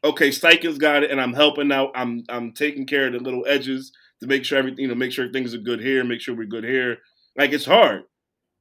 okay, 0.03 0.31
Steichen's 0.31 0.79
got 0.79 1.03
it, 1.03 1.11
and 1.11 1.20
I'm 1.20 1.35
helping 1.35 1.70
out. 1.70 1.90
I'm 1.94 2.24
I'm 2.29 2.53
taking 2.53 2.87
care 2.87 3.07
of 3.07 3.12
the 3.12 3.18
little 3.18 3.44
edges 3.46 3.92
to 4.20 4.26
make 4.26 4.44
sure 4.44 4.59
everything, 4.59 4.81
you 4.81 4.88
know, 4.88 4.94
make 4.94 5.12
sure 5.12 5.31
things 5.31 5.55
are 5.55 5.59
good 5.59 5.81
here, 5.81 6.05
make 6.05 6.20
sure 6.20 6.35
we're 6.35 6.46
good 6.46 6.64
here. 6.64 6.98
Like 7.37 7.53
it's 7.53 7.64
hard 7.64 8.03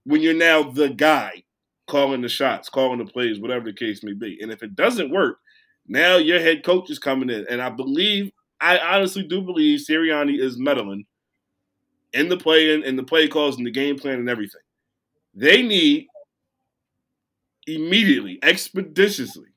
when 0.03 0.21
you're 0.21 0.33
now 0.33 0.63
the 0.63 0.89
guy 0.89 1.43
calling 1.87 2.21
the 2.21 2.29
shots, 2.29 2.69
calling 2.69 2.99
the 2.99 3.05
plays, 3.05 3.39
whatever 3.39 3.65
the 3.65 3.73
case 3.73 4.03
may 4.03 4.13
be. 4.13 4.37
And 4.41 4.51
if 4.51 4.63
it 4.63 4.75
doesn't 4.75 5.11
work, 5.11 5.37
now 5.89 6.17
your 6.17 6.39
head 6.39 6.63
coach 6.63 6.89
is 6.89 6.99
coming 6.99 7.29
in, 7.29 7.45
and 7.49 7.61
I 7.61 7.69
believe 7.69 8.31
I 8.61 8.77
honestly 8.77 9.23
do 9.23 9.41
believe 9.41 9.79
Sirianni 9.79 10.39
is 10.39 10.57
meddling 10.57 11.05
in 12.13 12.29
the 12.29 12.37
play 12.37 12.73
and 12.73 12.83
in 12.83 12.95
the 12.95 13.03
play 13.03 13.27
calls 13.27 13.57
and 13.57 13.65
the 13.65 13.71
game 13.71 13.97
plan 13.97 14.19
and 14.19 14.29
everything. 14.29 14.61
They 15.33 15.61
need 15.61 16.07
immediately, 17.67 18.39
expeditiously, 18.43 19.49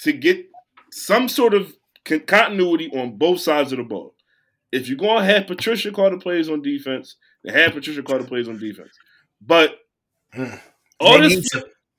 to 0.00 0.12
get 0.12 0.46
some 0.90 1.28
sort 1.28 1.54
of 1.54 1.74
continuity 2.04 2.90
on 2.92 3.16
both 3.16 3.40
sides 3.40 3.72
of 3.72 3.78
the 3.78 3.84
ball. 3.84 4.14
If 4.70 4.88
you're 4.88 4.98
going 4.98 5.20
to 5.20 5.32
have 5.32 5.46
Patricia 5.46 5.90
call 5.90 6.10
the 6.10 6.18
plays 6.18 6.48
on 6.48 6.62
defense, 6.62 7.16
then 7.42 7.54
have 7.54 7.72
Patricia 7.72 8.02
call 8.02 8.18
the 8.18 8.24
plays 8.24 8.48
on 8.48 8.58
defense. 8.58 8.90
But 9.40 9.78
all 11.00 11.18
this, 11.20 11.48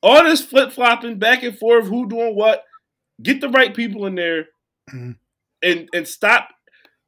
all 0.04 0.24
this 0.24 0.46
flip 0.46 0.72
flopping 0.72 1.18
back 1.18 1.44
and 1.44 1.58
forth, 1.58 1.88
who 1.88 2.08
doing 2.08 2.36
what, 2.36 2.64
get 3.22 3.42
the 3.42 3.50
right 3.50 3.74
people 3.74 4.06
in 4.06 4.16
there. 4.16 4.48
Mm-hmm 4.90 5.12
and 5.62 5.90
and 5.94 6.08
stop. 6.08 6.50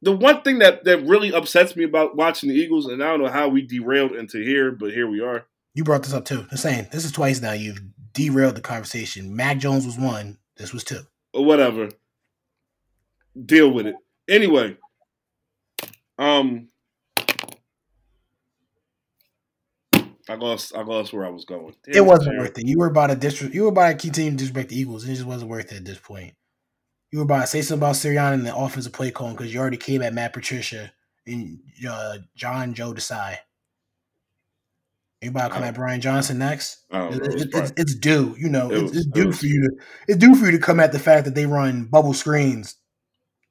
The 0.00 0.12
one 0.12 0.42
thing 0.42 0.58
that 0.58 0.84
that 0.84 1.06
really 1.06 1.32
upsets 1.32 1.76
me 1.76 1.84
about 1.84 2.16
watching 2.16 2.48
the 2.48 2.56
Eagles, 2.56 2.86
and 2.86 3.02
I 3.02 3.08
don't 3.08 3.22
know 3.22 3.30
how 3.30 3.48
we 3.48 3.62
derailed 3.62 4.12
into 4.12 4.42
here, 4.42 4.72
but 4.72 4.92
here 4.92 5.08
we 5.08 5.20
are. 5.20 5.46
You 5.74 5.84
brought 5.84 6.02
this 6.02 6.12
up 6.12 6.24
too. 6.24 6.46
The 6.50 6.58
same. 6.58 6.86
This 6.90 7.04
is 7.04 7.12
twice 7.12 7.40
now. 7.40 7.52
You've 7.52 7.80
derailed 8.12 8.56
the 8.56 8.60
conversation. 8.60 9.34
Mac 9.34 9.58
Jones 9.58 9.86
was 9.86 9.98
one. 9.98 10.38
This 10.56 10.72
was 10.72 10.84
two. 10.84 11.00
Whatever. 11.32 11.88
Deal 13.46 13.70
with 13.70 13.86
it. 13.86 13.96
Anyway, 14.28 14.76
um, 16.18 16.68
I 20.32 20.36
lost. 20.36 20.74
I 20.74 20.82
lost 20.82 21.12
where 21.12 21.26
I 21.26 21.30
was 21.30 21.44
going. 21.44 21.74
Damn 21.84 21.96
it 21.96 22.06
wasn't 22.06 22.38
worth 22.38 22.58
it. 22.58 22.66
You 22.66 22.78
were 22.78 22.86
about 22.86 23.08
to 23.08 23.16
disrespect. 23.16 23.54
You 23.54 23.62
were 23.64 23.68
about 23.68 23.88
to 23.90 23.96
continue 23.96 24.30
to 24.30 24.36
disrespect 24.36 24.70
the 24.70 24.78
Eagles. 24.80 25.04
It 25.04 25.14
just 25.14 25.24
wasn't 25.26 25.50
worth 25.50 25.72
it 25.72 25.76
at 25.78 25.84
this 25.84 25.98
point 25.98 26.34
you 27.12 27.18
were 27.18 27.24
about 27.24 27.42
to 27.42 27.46
say 27.46 27.60
something 27.60 27.82
about 27.86 27.94
Sirianni 27.94 28.32
and 28.34 28.46
the 28.46 28.56
offensive 28.56 28.92
play 28.94 29.10
calling 29.10 29.34
because 29.36 29.52
you 29.52 29.60
already 29.60 29.76
came 29.76 30.00
at 30.00 30.14
Matt 30.14 30.32
Patricia 30.32 30.90
and 31.26 31.60
uh, 31.86 32.16
John 32.34 32.72
Joe 32.72 32.94
Desai. 32.94 33.36
Anybody 35.20 35.52
come 35.52 35.62
at 35.62 35.74
Brian 35.74 36.00
Johnson 36.00 36.38
next? 36.38 36.78
I 36.90 36.98
don't 36.98 37.10
know. 37.18 37.24
It's, 37.24 37.42
It's 37.44 37.56
it's, 37.56 37.72
it's 37.76 37.94
due, 37.94 38.34
you 38.38 38.48
know. 38.48 38.70
It 38.70 38.74
It's, 38.74 38.82
was- 38.82 38.96
it's 38.96 39.06
it 39.06 39.12
due 39.14 39.26
was- 39.26 39.38
for 39.38 39.46
you 39.46 39.60
to. 39.60 39.84
It's 40.08 40.16
due 40.18 40.34
for 40.34 40.46
you 40.46 40.52
to 40.52 40.58
come 40.58 40.80
at 40.80 40.90
the 40.92 40.98
fact 40.98 41.26
that 41.26 41.34
they 41.34 41.44
run 41.46 41.84
bubble 41.84 42.14
screens 42.14 42.76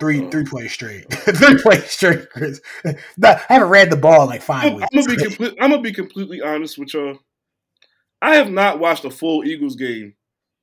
three 0.01 0.21
Oh. 0.25 0.29
three 0.29 0.43
plays 0.43 0.73
straight, 0.73 1.05
three 1.13 1.57
plays 1.61 1.89
straight. 1.89 2.29
Chris. 2.29 2.59
I 3.23 3.39
haven't 3.47 3.69
read 3.69 3.89
the 3.89 3.95
ball 3.95 4.23
in 4.23 4.27
like 4.27 4.41
5 4.41 4.63
I'm, 4.65 4.75
weeks. 4.75 4.87
I'm 4.93 4.99
gonna 5.01 5.15
be 5.15 5.23
complete, 5.23 5.53
I'm 5.61 5.69
gonna 5.69 5.81
be 5.81 5.93
completely 5.93 6.41
honest 6.41 6.77
with 6.77 6.93
y'all. 6.93 7.19
I 8.21 8.35
have 8.35 8.51
not 8.51 8.79
watched 8.79 9.05
a 9.05 9.09
full 9.09 9.45
Eagles 9.45 9.75
game 9.77 10.15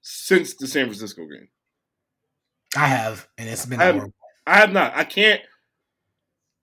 since 0.02 0.54
the 0.54 0.66
San 0.66 0.84
Francisco 0.86 1.24
game. 1.26 1.48
I 2.76 2.86
have, 2.88 3.26
and 3.38 3.48
it's 3.48 3.64
been 3.64 3.80
I 3.80 3.92
horrible. 3.92 4.12
I 4.46 4.58
have 4.58 4.72
not. 4.72 4.94
I 4.94 5.04
can't. 5.04 5.40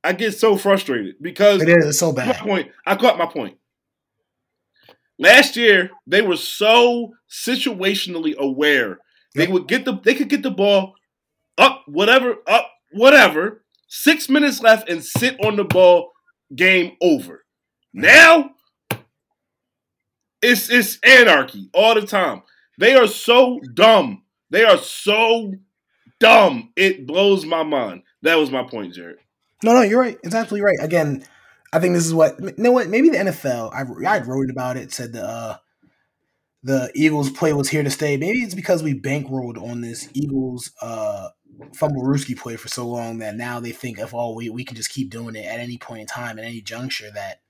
I 0.04 0.14
get 0.14 0.34
so 0.38 0.56
frustrated 0.56 1.16
because 1.20 1.64
It 1.64 1.70
is 1.70 1.98
so 1.98 2.12
my 2.12 2.26
bad. 2.28 2.38
point. 2.38 2.72
I 2.86 2.96
caught 2.96 3.18
my 3.18 3.26
point. 3.26 3.58
Last 5.18 5.56
year, 5.56 5.90
they 6.06 6.22
were 6.22 6.38
so 6.38 7.14
situationally 7.30 8.36
aware. 8.36 9.00
They 9.34 9.48
would 9.48 9.68
get 9.68 9.84
the 9.86 10.00
they 10.04 10.14
could 10.14 10.30
get 10.30 10.44
the 10.44 10.52
ball 10.52 10.94
up, 11.58 11.84
whatever, 11.88 12.36
up, 12.48 12.72
whatever. 12.92 13.64
Six 13.88 14.30
minutes 14.30 14.62
left 14.62 14.90
and 14.90 15.04
sit 15.04 15.38
on 15.44 15.56
the 15.56 15.64
ball. 15.64 16.12
Game 16.56 16.96
over. 17.02 17.46
Now, 17.94 18.52
it's 20.42 20.70
it's 20.70 21.00
anarchy 21.04 21.70
all 21.74 21.96
the 21.96 22.06
time. 22.06 22.44
They 22.78 22.96
are 22.96 23.08
so 23.08 23.60
dumb. 23.74 24.24
They 24.50 24.64
are 24.64 24.78
so 24.78 25.54
dumb. 26.20 26.72
It 26.76 27.08
blows 27.08 27.46
my 27.46 27.64
mind. 27.64 28.04
That 28.22 28.36
was 28.36 28.52
my 28.52 28.64
point, 28.64 28.94
Jarod. 28.94 29.16
No, 29.64 29.74
no, 29.74 29.82
you're 29.82 30.00
right. 30.00 30.18
It's 30.24 30.36
absolutely 30.36 30.66
right. 30.66 30.78
Again, 30.82 31.26
I 31.74 31.80
think 31.80 31.96
this 31.96 32.06
is 32.06 32.14
what 32.14 32.40
you 32.40 32.54
know. 32.58 32.72
What 32.72 32.90
maybe 32.90 33.10
the 33.10 33.18
NFL. 33.18 33.74
I 33.74 34.08
I 34.08 34.20
wrote 34.20 34.50
about 34.50 34.78
it. 34.78 34.92
Said 34.92 35.14
the 35.14 35.24
uh, 35.24 35.58
the 36.66 36.92
Eagles 36.96 37.30
play 37.30 37.54
was 37.54 37.70
here 37.70 37.84
to 37.84 37.92
stay. 37.92 38.18
Maybe 38.18 38.40
it's 38.40 38.56
because 38.56 38.82
we 38.82 39.00
bankrolled 39.00 39.62
on 39.62 39.82
this 39.82 40.10
Eagles 40.14 40.72
uh, 40.82 41.30
fumble 41.76 42.02
Rooski 42.04 42.36
play 42.36 42.56
for 42.56 42.68
so 42.70 42.88
long 42.88 43.20
that 43.20 43.36
now 43.36 43.60
they 43.60 43.72
think 43.72 44.00
if 44.00 44.14
oh 44.16 44.34
we 44.34 44.50
we 44.50 44.66
can 44.66 44.76
just 44.76 44.90
keep 44.90 45.10
doing 45.12 45.36
it 45.36 45.46
at 45.46 45.60
any 45.60 45.78
point 45.78 46.02
in 46.02 46.08
time 46.08 46.40
at 46.40 46.44
any 46.46 46.62
juncture 46.62 47.12
that 47.14 47.42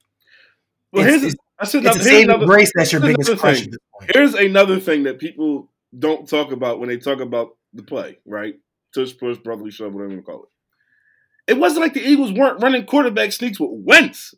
Well, 0.91 1.05
It's- 1.05 1.21
here's 1.21 1.33
a, 1.33 1.37
I 1.57 1.65
said 1.65 1.85
it's 1.85 2.05
here's 2.05 2.23
another, 2.25 2.45
grace 2.45 2.71
that's 2.75 2.91
your 2.91 2.99
biggest 3.01 3.29
another 3.29 3.39
crush 3.39 3.59
thing. 3.59 3.65
at 3.67 3.71
this 3.71 3.79
point. 3.97 4.11
here's 4.13 4.33
another 4.33 4.79
thing 4.81 5.03
that 5.03 5.19
people 5.19 5.71
don't 5.97 6.27
talk 6.27 6.51
about 6.51 6.79
when 6.81 6.89
they 6.89 6.97
talk 6.97 7.21
about 7.21 7.51
the 7.73 7.83
play, 7.83 8.17
right? 8.25 8.55
Tush 8.93 9.17
push, 9.17 9.37
brotherly 9.37 9.71
shove, 9.71 9.93
whatever 9.93 10.11
you 10.11 10.17
want 10.17 10.25
to 10.25 10.31
call 10.33 10.43
it. 10.43 11.53
It 11.53 11.57
wasn't 11.57 11.81
like 11.83 11.93
the 11.93 12.05
Eagles 12.05 12.33
weren't 12.33 12.61
running 12.61 12.85
quarterback 12.85 13.31
sneaks 13.31 13.59
with 13.59 13.69
Wentz. 13.71 14.33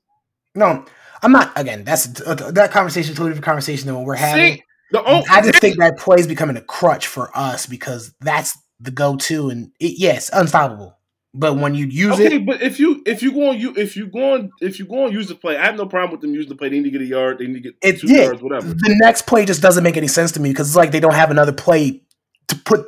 No, 0.53 0.85
I'm 1.23 1.31
not. 1.31 1.51
Again, 1.55 1.83
that's 1.83 2.21
uh, 2.21 2.35
that 2.51 2.71
conversation. 2.71 3.09
is 3.11 3.15
a 3.15 3.17
Totally 3.17 3.31
different 3.31 3.45
conversation 3.45 3.87
than 3.87 3.95
what 3.95 4.05
we're 4.05 4.15
having. 4.15 4.55
See, 4.57 4.63
the 4.91 5.03
oh, 5.05 5.23
I 5.29 5.41
just 5.41 5.59
think 5.59 5.77
that 5.77 5.97
play 5.97 6.17
is 6.19 6.27
becoming 6.27 6.57
a 6.57 6.61
crutch 6.61 7.07
for 7.07 7.35
us 7.35 7.65
because 7.65 8.13
that's 8.21 8.57
the 8.79 8.91
go-to, 8.91 9.49
and 9.49 9.71
it, 9.79 9.99
yes, 9.99 10.29
unstoppable. 10.31 10.97
But 11.33 11.55
when 11.55 11.75
you 11.75 11.85
use 11.85 12.13
Okay, 12.13 12.37
it, 12.37 12.45
but 12.45 12.61
if 12.61 12.79
you 12.79 13.03
if 13.05 13.21
you 13.21 13.31
go 13.31 13.49
on 13.49 13.59
you 13.59 13.73
if 13.75 13.95
you 13.95 14.07
go 14.07 14.33
on 14.33 14.49
if 14.59 14.79
you 14.79 14.85
go 14.85 15.05
on 15.05 15.11
use 15.11 15.27
the 15.27 15.35
play, 15.35 15.57
I 15.57 15.65
have 15.65 15.75
no 15.75 15.85
problem 15.85 16.11
with 16.11 16.21
them 16.21 16.33
using 16.33 16.49
the 16.49 16.55
play. 16.55 16.69
They 16.69 16.77
need 16.77 16.85
to 16.85 16.91
get 16.91 17.01
a 17.01 17.05
yard, 17.05 17.37
they 17.39 17.47
need 17.47 17.61
to 17.63 17.71
get 17.71 17.99
two 17.99 18.07
yeah. 18.07 18.23
yards, 18.23 18.41
whatever. 18.41 18.67
the 18.69 18.95
next 19.01 19.27
play 19.27 19.45
just 19.45 19.61
doesn't 19.61 19.83
make 19.83 19.97
any 19.97 20.07
sense 20.07 20.31
to 20.33 20.39
me 20.39 20.49
because 20.49 20.69
it's 20.69 20.75
like 20.75 20.91
they 20.91 20.99
don't 20.99 21.13
have 21.13 21.29
another 21.29 21.51
play 21.51 22.01
to 22.47 22.55
put 22.55 22.85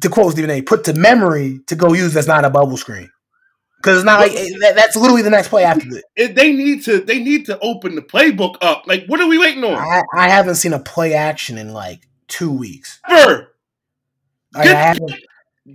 to 0.00 0.08
quote 0.08 0.32
Stephen 0.32 0.50
A. 0.50 0.62
Put 0.62 0.84
to 0.84 0.92
memory 0.92 1.60
to 1.66 1.74
go 1.74 1.92
use 1.92 2.14
that's 2.14 2.26
not 2.28 2.44
a 2.44 2.50
bubble 2.50 2.76
screen. 2.76 3.10
Because 3.82 3.98
it's 3.98 4.04
not 4.04 4.20
like 4.20 4.32
that, 4.32 4.74
that's 4.76 4.94
literally 4.94 5.22
the 5.22 5.30
next 5.30 5.48
play 5.48 5.64
after 5.64 5.84
the. 5.88 6.02
It, 6.14 6.36
they 6.36 6.52
need 6.52 6.84
to 6.84 7.00
they 7.00 7.20
need 7.22 7.46
to 7.46 7.58
open 7.58 7.96
the 7.96 8.02
playbook 8.02 8.56
up. 8.62 8.84
Like, 8.86 9.06
what 9.06 9.20
are 9.20 9.26
we 9.26 9.38
waiting 9.38 9.64
on? 9.64 9.74
I, 9.74 10.02
I 10.14 10.28
haven't 10.28 10.54
seen 10.54 10.72
a 10.72 10.78
play 10.78 11.14
action 11.14 11.58
in 11.58 11.72
like 11.72 12.06
two 12.28 12.52
weeks. 12.52 13.00
Ever. 13.08 13.54
Like, 14.54 14.68
haven't, 14.68 15.12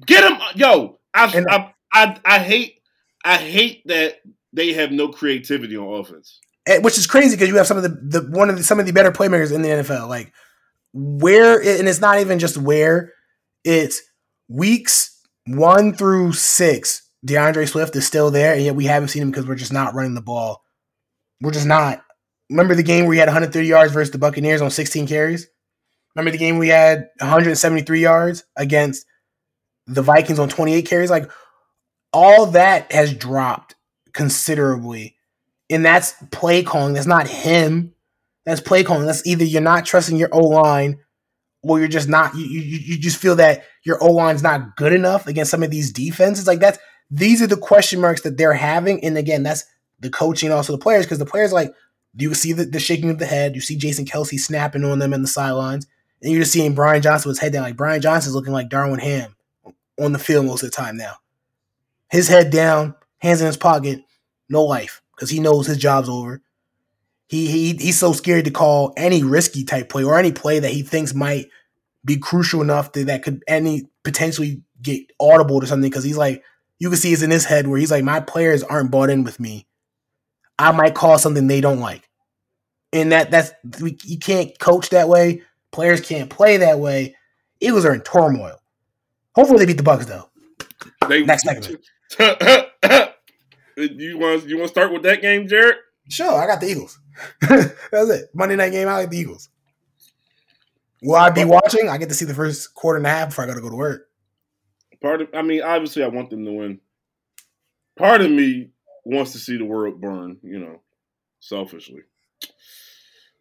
Get 0.06 0.24
him, 0.24 0.40
yo. 0.56 1.00
I, 1.14 1.46
I 1.50 1.74
I 1.92 2.20
I 2.24 2.40
hate 2.40 2.82
I 3.26 3.38
hate 3.38 3.86
that 3.88 4.22
they 4.54 4.74
have 4.74 4.92
no 4.92 5.10
creativity 5.10 5.76
on 5.78 6.00
offense. 6.00 6.40
eh, 6.66 6.80
which 6.80 6.98
is 6.98 7.08
crazy 7.08 7.36
because 7.36 7.50
you 7.50 7.56
have 7.58 7.68
some 7.68 7.78
of 7.78 7.84
the, 7.84 7.90
the 7.90 8.30
one 8.32 8.50
of 8.50 8.58
the, 8.58 8.64
some 8.64 8.80
of 8.80 8.86
the 8.86 8.94
better 8.94 9.12
playmakers 9.12 9.54
in 9.54 9.62
the 9.62 9.70
NFL. 9.70 10.08
Like 10.08 10.32
where, 10.94 11.60
and 11.60 11.88
it's 11.88 12.02
not 12.02 12.20
even 12.20 12.40
just 12.40 12.58
where, 12.58 13.14
it's 13.64 14.02
weeks 14.48 15.22
one 15.46 15.94
through 15.94 16.34
six. 16.34 17.07
D'Andre 17.26 17.66
Swift 17.66 17.96
is 17.96 18.06
still 18.06 18.32
there, 18.32 18.54
and 18.54 18.64
yet 18.64 18.76
we 18.76 18.86
haven't 18.86 19.10
seen 19.10 19.22
him 19.22 19.32
because 19.32 19.46
we're 19.46 19.56
just 19.56 19.74
not 19.74 19.94
running 19.94 20.14
the 20.14 20.22
ball. 20.22 20.64
We're 21.42 21.52
just 21.52 21.66
not. 21.66 22.04
Remember 22.50 22.76
the 22.76 22.84
game 22.84 23.06
where 23.06 23.14
he 23.14 23.20
had 23.20 23.28
130 23.28 23.68
yards 23.68 23.92
versus 23.92 24.12
the 24.12 24.18
Buccaneers 24.18 24.62
on 24.62 24.72
16 24.72 25.08
carries? 25.08 25.48
Remember 26.16 26.32
the 26.32 26.38
game 26.38 26.58
we 26.58 26.70
had 26.70 27.10
173 27.20 28.00
yards 28.00 28.44
against 28.56 29.06
the 29.86 30.02
Vikings 30.02 30.40
on 30.40 30.50
28 30.50 30.88
carries? 30.88 31.12
Like 31.12 31.30
all 32.14 32.48
that 32.48 32.92
has 32.92 33.14
dropped 33.14 33.76
considerably 34.14 35.18
and 35.70 35.86
that's 35.86 36.14
play 36.32 36.64
calling. 36.64 36.94
That's 36.94 37.08
not 37.08 37.28
him. 37.28 37.94
That's 38.46 38.62
play 38.62 38.84
calling. 38.84 39.06
That's 39.06 39.26
either 39.26 39.44
you're 39.44 39.62
not 39.62 39.86
trusting 39.86 40.18
your 40.18 40.30
O 40.32 40.40
line, 40.40 41.00
or 41.64 41.80
you're 41.80 41.88
just 41.88 42.08
not. 42.08 42.36
You, 42.36 42.46
you 42.46 42.80
you 42.80 42.98
just 42.98 43.18
feel 43.18 43.36
that 43.36 43.64
your 43.84 44.02
O 44.02 44.12
line's 44.12 44.44
not 44.44 44.78
good 44.78 44.94
enough 44.94 45.28
against 45.28 45.52
some 45.52 45.64
of 45.64 45.72
these 45.72 45.92
defenses. 45.92 46.48
Like 46.48 46.60
that's 46.60 46.80
these 47.10 47.42
are 47.42 47.48
the 47.48 47.58
question 47.58 48.02
marks 48.02 48.22
that 48.22 48.38
they're 48.38 48.54
having. 48.54 49.04
And 49.04 49.18
again, 49.18 49.44
that's 49.44 49.66
the 50.00 50.10
coaching, 50.10 50.52
also 50.52 50.74
the 50.74 50.80
players, 50.80 51.06
because 51.06 51.20
the 51.20 51.26
players 51.26 51.54
like 51.54 51.74
you 52.16 52.34
see 52.34 52.54
the, 52.54 52.66
the 52.66 52.80
shaking 52.80 53.10
of 53.10 53.20
the 53.20 53.26
head. 53.26 53.56
You 53.56 53.62
see 53.62 53.78
Jason 53.78 54.06
Kelce 54.06 54.40
snapping 54.40 54.84
on 54.84 55.00
them 55.00 55.14
in 55.14 55.22
the 55.22 55.28
sidelines, 55.28 55.88
and 56.22 56.32
you're 56.32 56.42
just 56.42 56.54
seeing 56.54 56.76
Brian 56.76 57.02
Johnson 57.02 57.30
with 57.30 57.38
his 57.38 57.42
head 57.42 57.54
down. 57.54 57.64
Like 57.64 57.78
Brian 57.78 58.02
Johnson's 58.02 58.36
looking 58.36 58.54
like 58.54 58.70
Darvin 58.70 59.00
Ham 59.00 59.36
on 60.00 60.12
the 60.12 60.20
field 60.20 60.46
most 60.46 60.64
of 60.64 60.70
the 60.70 60.76
time 60.76 60.98
now. 60.98 61.16
His 62.10 62.28
head 62.28 62.52
down, 62.52 62.96
hands 63.20 63.42
in 63.42 63.48
his 63.48 63.58
pocket, 63.58 64.02
no 64.50 64.64
life 64.64 65.02
because 65.16 65.30
he 65.30 65.40
knows 65.40 65.68
his 65.68 65.78
job's 65.78 66.10
over. 66.10 66.42
He, 67.28 67.48
he 67.48 67.74
he's 67.74 68.00
so 68.00 68.14
scared 68.14 68.46
to 68.46 68.52
call 68.52 68.94
any 68.96 69.24
risky 69.24 69.66
type 69.66 69.90
play 69.90 70.04
or 70.04 70.18
any 70.18 70.32
play 70.32 70.60
that 70.60 70.72
he 70.72 70.82
thinks 70.82 71.14
might 71.14 71.48
be 72.06 72.18
crucial 72.18 72.62
enough 72.62 72.94
that 72.94 73.08
that 73.08 73.24
could 73.24 73.44
any 73.48 73.90
potentially 74.04 74.62
get 74.82 75.02
audible 75.20 75.60
to 75.60 75.68
something 75.68 75.90
because 75.90 76.06
he's 76.06 76.18
like 76.18 76.42
you 76.80 76.90
can 76.90 76.98
see 76.98 77.14
it's 77.14 77.22
in 77.22 77.32
his 77.32 77.46
head 77.46 77.68
where 77.68 77.80
he's 77.80 77.92
like 77.92 78.04
my 78.04 78.20
players 78.20 78.64
aren't 78.64 78.92
bought 78.92 79.10
in 79.10 79.24
with 79.24 79.40
me. 79.40 79.68
I 80.60 80.72
might 80.72 80.96
call 80.96 81.20
something 81.20 81.48
they 81.48 81.62
don't 81.62 81.80
like, 81.80 82.10
and 82.92 83.12
that 83.12 83.32
that's 83.32 83.52
we, 83.82 83.98
you 84.04 84.18
can't 84.18 84.58
coach 84.60 84.90
that 84.90 85.10
way. 85.10 85.44
Players 85.72 86.02
can't 86.02 86.30
play 86.30 86.58
that 86.58 86.80
way. 86.80 87.16
Eagles 87.60 87.86
are 87.86 87.94
in 87.94 88.02
turmoil. 88.02 88.58
Hopefully 89.36 89.60
they 89.60 89.66
beat 89.66 89.78
the 89.78 89.84
Bucks 89.84 90.06
though. 90.06 90.30
They, 91.08 91.24
Next 91.24 91.44
segment. 91.44 91.86
you 93.78 94.18
want 94.18 94.48
you 94.48 94.58
want 94.58 94.68
to 94.68 94.72
start 94.72 94.92
with 94.92 95.04
that 95.04 95.22
game, 95.22 95.48
Jarod? 95.48 95.74
Sure, 96.10 96.34
I 96.34 96.48
got 96.48 96.62
the 96.62 96.68
Eagles. 96.68 97.00
That's 97.42 98.10
it. 98.10 98.30
Monday 98.34 98.56
night 98.56 98.72
game. 98.72 98.88
I 98.88 98.98
like 98.98 99.10
the 99.10 99.18
Eagles. 99.18 99.50
Will 101.02 101.16
I 101.16 101.30
be 101.30 101.46
watching? 101.46 101.90
I 101.90 101.98
get 101.98 102.10
to 102.10 102.16
see 102.16 102.26
the 102.26 102.34
first 102.34 102.74
quarter 102.74 102.98
and 102.98 103.06
a 103.06 103.10
half 103.10 103.30
before 103.30 103.44
I 103.44 103.48
got 103.48 103.56
to 103.56 103.62
go 103.62 103.70
to 103.70 103.76
work. 103.76 104.07
Part 105.02 105.22
of 105.22 105.30
I 105.34 105.42
mean, 105.42 105.62
obviously, 105.62 106.04
I 106.04 106.08
want 106.08 106.30
them 106.30 106.46
to 106.46 106.52
win. 106.52 106.80
Part 107.98 108.22
of 108.22 108.32
me 108.32 108.70
wants 109.04 109.32
to 109.34 109.40
see 109.40 109.58
the 109.58 109.66
world 109.66 110.02
burn. 110.02 110.38
You 110.44 110.60
know, 110.60 110.82
selfishly, 111.40 112.02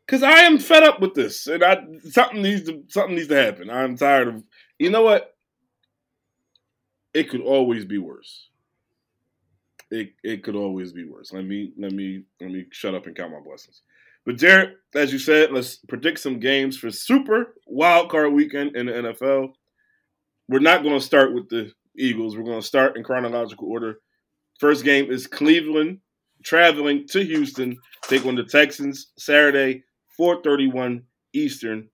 because 0.06 0.22
I 0.22 0.40
am 0.40 0.58
fed 0.58 0.82
up 0.82 1.00
with 1.00 1.14
this, 1.14 1.46
and 1.46 1.62
I 1.62 1.78
something 2.10 2.42
needs 2.42 2.68
to 2.68 2.82
something 2.88 3.16
needs 3.16 3.28
to 3.28 3.42
happen. 3.42 3.70
I'm 3.70 3.96
tired 3.96 4.28
of. 4.28 4.44
You 4.78 4.90
know 4.90 5.02
what? 5.02 5.34
It 7.14 7.30
could 7.30 7.40
always 7.40 7.84
be 7.84 7.98
worse. 7.98 8.48
It 9.90 10.12
it 10.22 10.42
could 10.42 10.56
always 10.56 10.92
be 10.92 11.04
worse. 11.04 11.32
Let 11.32 11.44
me 11.44 11.72
let 11.78 11.92
me 11.92 12.24
let 12.40 12.50
me 12.50 12.66
shut 12.70 12.94
up 12.94 13.06
and 13.06 13.16
count 13.16 13.32
my 13.32 13.40
blessings. 13.40 13.82
But 14.26 14.36
Jarod, 14.36 14.72
as 14.94 15.12
you 15.12 15.20
said, 15.20 15.52
let's 15.52 15.76
predict 15.76 16.18
some 16.18 16.40
games 16.40 16.76
for 16.76 16.90
Super 16.90 17.54
Wild 17.66 18.10
Card 18.10 18.32
Weekend 18.32 18.76
in 18.76 18.86
the 18.86 18.92
NFL. 18.92 19.52
We're 20.48 20.60
not 20.60 20.82
going 20.82 20.98
to 20.98 21.04
start 21.04 21.34
with 21.34 21.48
the 21.48 21.72
Eagles. 21.98 22.36
We're 22.36 22.44
going 22.44 22.60
to 22.60 22.66
start 22.66 22.96
in 22.96 23.02
chronological 23.02 23.68
order. 23.68 23.98
First 24.58 24.84
game 24.84 25.10
is 25.10 25.26
Cleveland 25.26 26.00
traveling 26.44 27.06
to 27.08 27.24
Houston, 27.24 27.76
take 28.02 28.24
on 28.24 28.36
the 28.36 28.44
Texans 28.44 29.08
Saturday, 29.18 29.82
4:31 30.18 31.02
Eastern. 31.32 31.88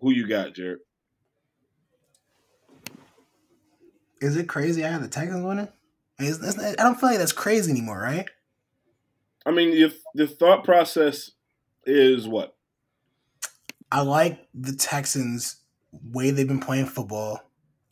Who 0.00 0.12
you 0.12 0.26
got, 0.26 0.54
Jarod? 0.54 0.76
Is 4.20 4.36
it 4.36 4.48
crazy? 4.48 4.84
I 4.84 4.88
have 4.88 5.02
the 5.02 5.08
Texans 5.08 5.44
winning. 5.44 5.68
Is, 6.18 6.38
that's, 6.38 6.58
I 6.58 6.74
don't 6.74 6.98
feel 6.98 7.10
like 7.10 7.18
that's 7.18 7.32
crazy 7.32 7.70
anymore, 7.70 7.98
right? 7.98 8.26
I 9.46 9.52
mean, 9.52 9.72
if 9.72 9.98
the 10.14 10.26
thought 10.26 10.64
process 10.64 11.30
is 11.86 12.28
what? 12.28 12.54
I 13.90 14.02
like 14.02 14.46
the 14.54 14.74
Texans 14.74 15.56
way 15.92 16.30
they've 16.30 16.46
been 16.46 16.60
playing 16.60 16.86
football. 16.86 17.40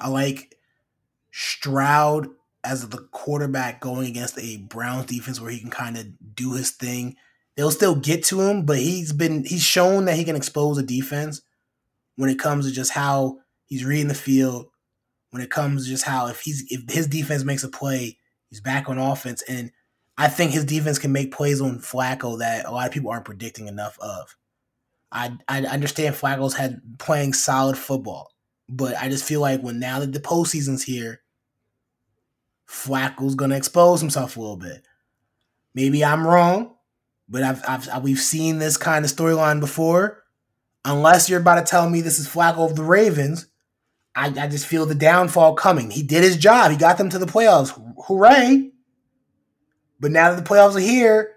I 0.01 0.09
like 0.09 0.57
Stroud 1.31 2.29
as 2.65 2.89
the 2.89 2.99
quarterback 3.13 3.81
going 3.81 4.09
against 4.09 4.39
a 4.39 4.57
Browns 4.59 5.07
defense 5.07 5.41
where 5.41 5.51
he 5.51 5.61
can 5.61 5.71
kind 5.71 5.97
of 5.97 6.07
do 6.35 6.55
his 6.55 6.71
thing. 6.71 7.17
They'll 7.57 7.71
still 7.71 7.95
get 7.95 8.25
to 8.25 8.41
him, 8.41 8.65
but 8.65 8.79
he's 8.79 9.13
been 9.13 9.45
he's 9.45 9.63
shown 9.63 10.05
that 10.05 10.17
he 10.17 10.25
can 10.25 10.37
expose 10.37 10.79
a 10.79 10.83
defense 10.83 11.43
when 12.17 12.31
it 12.31 12.39
comes 12.39 12.67
to 12.67 12.73
just 12.73 12.93
how 12.93 13.39
he's 13.67 13.85
reading 13.85 14.09
the 14.09 14.15
field, 14.15 14.67
when 15.31 15.43
it 15.43 15.51
comes 15.51 15.85
to 15.85 15.91
just 15.91 16.05
how 16.05 16.29
if 16.29 16.41
he's 16.41 16.65
if 16.69 16.89
his 16.89 17.07
defense 17.07 17.45
makes 17.45 17.65
a 17.65 17.69
play, 17.69 18.19
he's 18.49 18.61
back 18.61 18.89
on 18.89 18.99
offense. 18.99 19.43
And 19.49 19.73
I 20.17 20.29
think 20.29 20.53
his 20.53 20.65
defense 20.65 20.99
can 20.99 21.13
make 21.13 21.33
plays 21.33 21.61
on 21.61 21.79
Flacco 21.79 22.39
that 22.41 22.67
a 22.67 22.71
lot 22.71 22.87
of 22.87 22.93
people 22.93 23.11
aren't 23.11 23.25
predicting 23.25 23.69
enough 23.69 23.99
of. 24.01 24.37
I 25.11 25.37
I 25.49 25.63
understand 25.63 26.15
Flacco's 26.15 26.55
had 26.55 26.81
playing 26.99 27.33
solid 27.33 27.79
football, 27.79 28.33
but 28.69 28.97
I 28.97 29.09
just 29.09 29.25
feel 29.25 29.41
like 29.41 29.63
when 29.63 29.79
now 29.79 30.01
that 30.01 30.13
the 30.13 30.21
postseason's 30.21 30.85
here, 30.85 31.23
Flacco's 32.69 33.35
gonna 33.35 33.57
expose 33.57 34.01
himself 34.01 34.37
a 34.37 34.41
little 34.41 34.57
bit. 34.57 34.87
Maybe 35.75 36.05
I'm 36.05 36.27
wrong, 36.27 36.75
but 37.29 37.43
I've, 37.43 37.63
I've 37.69 38.03
we've 38.03 38.19
seen 38.21 38.59
this 38.59 38.77
kind 38.77 39.05
of 39.05 39.11
storyline 39.11 39.61
before. 39.61 40.25
Unless 40.85 41.29
you're 41.29 41.41
about 41.41 41.57
to 41.57 41.71
tell 41.71 41.89
me 41.89 42.01
this 42.01 42.19
is 42.19 42.29
Flacco 42.29 42.69
of 42.69 42.77
the 42.77 42.85
Ravens, 42.85 43.47
I, 44.15 44.27
I 44.27 44.49
just 44.49 44.67
feel 44.67 44.87
the 44.87 44.95
downfall 44.95 45.55
coming. 45.55 45.91
He 45.91 46.03
did 46.03 46.23
his 46.23 46.37
job. 46.37 46.71
He 46.71 46.77
got 46.77 46.99
them 46.99 47.11
to 47.11 47.19
the 47.19 47.27
playoffs. 47.27 47.73
Hooray! 48.07 48.71
But 50.01 50.13
now 50.13 50.31
that 50.31 50.43
the 50.43 50.49
playoffs 50.49 50.77
are 50.77 50.81
here, 50.81 51.35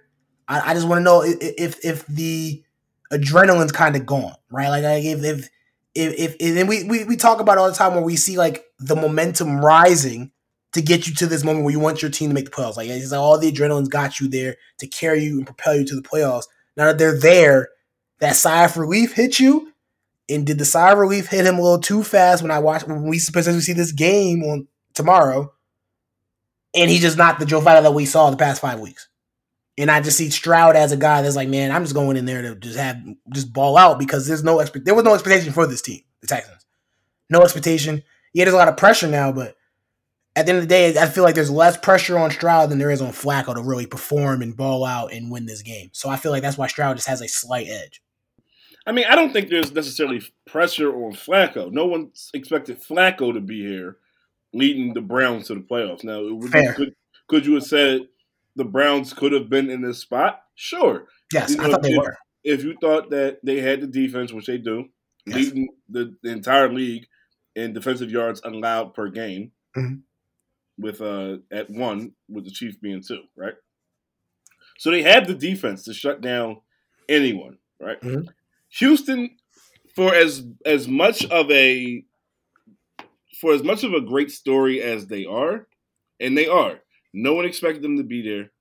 I, 0.48 0.72
I 0.72 0.74
just 0.74 0.88
want 0.88 1.00
to 1.00 1.04
know 1.04 1.24
if, 1.24 1.38
if 1.42 1.86
if 1.86 2.06
the 2.08 2.64
adrenaline's 3.12 3.72
kind 3.72 3.96
of 3.96 4.06
gone, 4.06 4.36
right? 4.52 4.70
Like 4.70 4.84
if 5.04 5.24
if 5.24 5.40
if, 5.40 5.50
if, 5.96 6.36
if 6.40 6.58
and 6.58 6.70
we, 6.70 6.84
we 6.84 7.04
we 7.04 7.18
talk 7.18 7.40
about 7.40 7.58
all 7.58 7.70
the 7.70 7.76
time 7.76 7.94
where 7.94 8.04
we 8.04 8.16
see 8.16 8.38
like 8.38 8.64
the 8.80 8.96
momentum 8.96 9.64
rising 9.64 10.32
to 10.74 10.82
get 10.82 11.08
you 11.08 11.14
to 11.16 11.28
this 11.28 11.44
moment 11.44 11.66
where 11.66 11.74
you 11.74 11.80
want 11.80 12.02
your 12.02 12.12
team 12.12 12.30
to 12.30 12.34
make 12.34 12.46
the 12.46 12.52
playoffs. 12.52 12.78
Like 12.78 12.90
it's 12.90 13.12
like 13.12 13.20
all 13.20 13.38
the 13.38 13.52
adrenaline's 13.52 13.90
got 13.90 14.20
you 14.20 14.28
there 14.28 14.56
to 14.80 14.88
carry 14.88 15.24
you 15.24 15.38
and 15.38 15.46
propel 15.46 15.76
you 15.76 15.86
to 15.86 15.96
the 15.96 16.02
playoffs. 16.02 16.46
Now 16.78 16.86
that 16.86 16.98
they're 16.98 17.20
there, 17.20 17.70
that 18.20 18.36
sigh 18.36 18.64
of 18.64 18.78
relief 18.78 19.14
hit 19.14 19.40
you. 19.40 19.68
And 20.30 20.48
did 20.48 20.60
the 20.60 20.66
sigh 20.66 20.92
of 20.92 20.98
relief 20.98 21.28
hit 21.28 21.46
him 21.46 21.58
a 21.58 21.62
little 21.62 21.80
too 21.80 22.04
fast 22.04 22.42
when 22.42 22.52
I 22.52 22.60
watch 22.60 22.88
when 22.88 23.04
we 23.04 23.20
specifically 23.20 23.62
see 23.62 23.74
this 23.74 23.92
game 23.92 24.44
on 24.44 24.68
tomorrow? 24.94 25.52
And 26.74 26.90
he's 26.90 27.02
just 27.02 27.18
not 27.18 27.38
the 27.38 27.46
Joe 27.46 27.60
Flacco 27.60 27.84
that 27.84 27.94
we 27.94 28.06
saw 28.06 28.30
the 28.30 28.38
past 28.38 28.62
five 28.62 28.80
weeks. 28.80 29.10
And 29.78 29.90
I 29.90 30.02
just 30.02 30.18
see 30.18 30.30
Stroud 30.30 30.76
as 30.76 30.92
a 30.92 30.98
guy 30.98 31.22
that's 31.22 31.36
like, 31.36 31.48
man, 31.48 31.72
I'm 31.72 31.84
just 31.84 31.96
going 31.96 32.18
in 32.18 32.26
there 32.26 32.42
to 32.42 32.56
just 32.56 32.78
have 32.78 33.02
just 33.34 33.54
ball 33.54 33.78
out 33.78 34.00
because 34.00 34.28
there's 34.28 34.44
no 34.44 34.60
expect 34.60 34.86
there 34.86 34.96
was 34.96 35.06
no 35.06 35.14
expectation 35.14 35.54
for 35.54 35.66
this 35.66 35.82
team, 35.82 36.02
the 36.20 36.28
Texans. 36.28 36.66
No 37.30 37.42
expectation. 37.42 38.04
Yeah, 38.34 38.46
there's 38.46 38.54
a 38.54 38.58
lot 38.58 38.68
of 38.68 38.78
pressure 38.78 39.08
now, 39.08 39.32
but 39.32 39.56
at 40.36 40.46
the 40.46 40.52
end 40.52 40.60
of 40.60 40.64
the 40.64 40.70
day, 40.70 40.98
I 40.98 41.08
feel 41.08 41.24
like 41.24 41.36
there's 41.36 41.50
less 41.50 41.78
pressure 41.78 42.18
on 42.18 42.32
Stroud 42.32 42.70
than 42.70 42.80
there 42.80 42.92
is 42.92 43.02
on 43.02 43.12
Flacco 43.12 43.54
to 43.54 43.62
really 43.62 43.86
perform 43.86 44.42
and 44.42 44.56
ball 44.56 44.86
out 44.86 45.12
and 45.12 45.32
win 45.32 45.46
this 45.46 45.62
game. 45.62 45.90
So 45.94 46.10
I 46.10 46.18
feel 46.18 46.32
like 46.32 46.42
that's 46.42 46.58
why 46.58 46.68
Stroud 46.68 46.98
just 46.98 47.08
has 47.08 47.22
a 47.22 47.28
slight 47.28 47.68
edge. 47.68 48.02
I 48.86 48.92
mean, 48.94 49.06
I 49.10 49.16
don't 49.16 49.32
think 49.32 49.50
there's 49.50 49.74
necessarily 49.74 50.22
pressure 50.46 50.94
on 50.94 51.14
Flacco. 51.14 51.72
No 51.72 51.86
one 51.86 52.12
expected 52.34 52.82
Flacco 52.82 53.34
to 53.34 53.42
be 53.42 53.62
here 53.62 53.98
leading 54.54 54.94
the 54.94 55.02
Browns 55.02 55.48
to 55.48 55.56
the 55.56 55.62
playoffs. 55.62 56.04
Now, 56.04 56.22
could, 56.74 56.96
could 57.28 57.46
you 57.46 57.56
have 57.56 57.64
said 57.64 58.08
the 58.56 58.66
Browns 58.66 59.14
could 59.14 59.32
have 59.32 59.50
been 59.50 59.70
in 59.70 59.82
this 59.82 60.00
spot? 60.00 60.42
Sure. 60.56 61.08
Yes, 61.34 61.52
you 61.52 61.58
know, 61.58 61.64
I 61.64 61.70
thought 61.70 61.84
they 61.84 61.92
if, 61.92 61.98
were. 61.98 62.18
If 62.44 62.64
you 62.64 62.76
thought 62.82 63.10
that 63.12 63.40
they 63.44 63.62
had 63.62 63.82
the 63.82 63.88
defense, 63.88 64.34
which 64.34 64.48
they 64.48 64.58
do, 64.58 64.86
yes. 65.26 65.38
leading 65.38 65.70
the, 65.90 66.16
the, 66.24 66.32
entire 66.32 66.72
league 66.72 67.06
in 67.56 67.74
defensive 67.74 68.12
yards 68.12 68.42
allowed 68.44 68.94
per 68.94 69.10
game, 69.10 69.52
mm-hmm. 69.78 69.96
with 70.78 71.02
uh 71.02 71.38
at 71.52 71.70
one, 71.70 72.14
with 72.28 72.46
the 72.46 72.52
Chiefs 72.52 72.78
being 72.78 73.02
two, 73.02 73.24
right? 73.36 73.54
So 74.78 74.90
they 74.90 75.04
had 75.04 75.28
the 75.28 75.36
defense 75.36 75.84
to 75.84 75.94
shut 75.94 76.22
down 76.22 76.62
anyone, 77.08 77.58
right? 77.80 78.02
Mm-hmm. 78.02 78.30
Houston, 78.80 79.38
for 79.96 80.16
as 80.16 80.44
as 80.66 80.88
much 80.88 81.26
of 81.26 81.52
a 81.52 82.04
for 83.40 83.54
as 83.54 83.64
much 83.64 83.84
of 83.84 83.94
a 83.94 84.02
great 84.02 84.32
story 84.32 84.82
as 84.82 85.08
they 85.08 85.26
are, 85.26 85.68
and 86.20 86.38
they 86.38 86.48
are, 86.48 86.80
no 87.14 87.34
one 87.34 87.46
expected 87.46 87.82
them 87.82 87.98
to 87.98 88.04
be 88.04 88.22
there. 88.22 88.52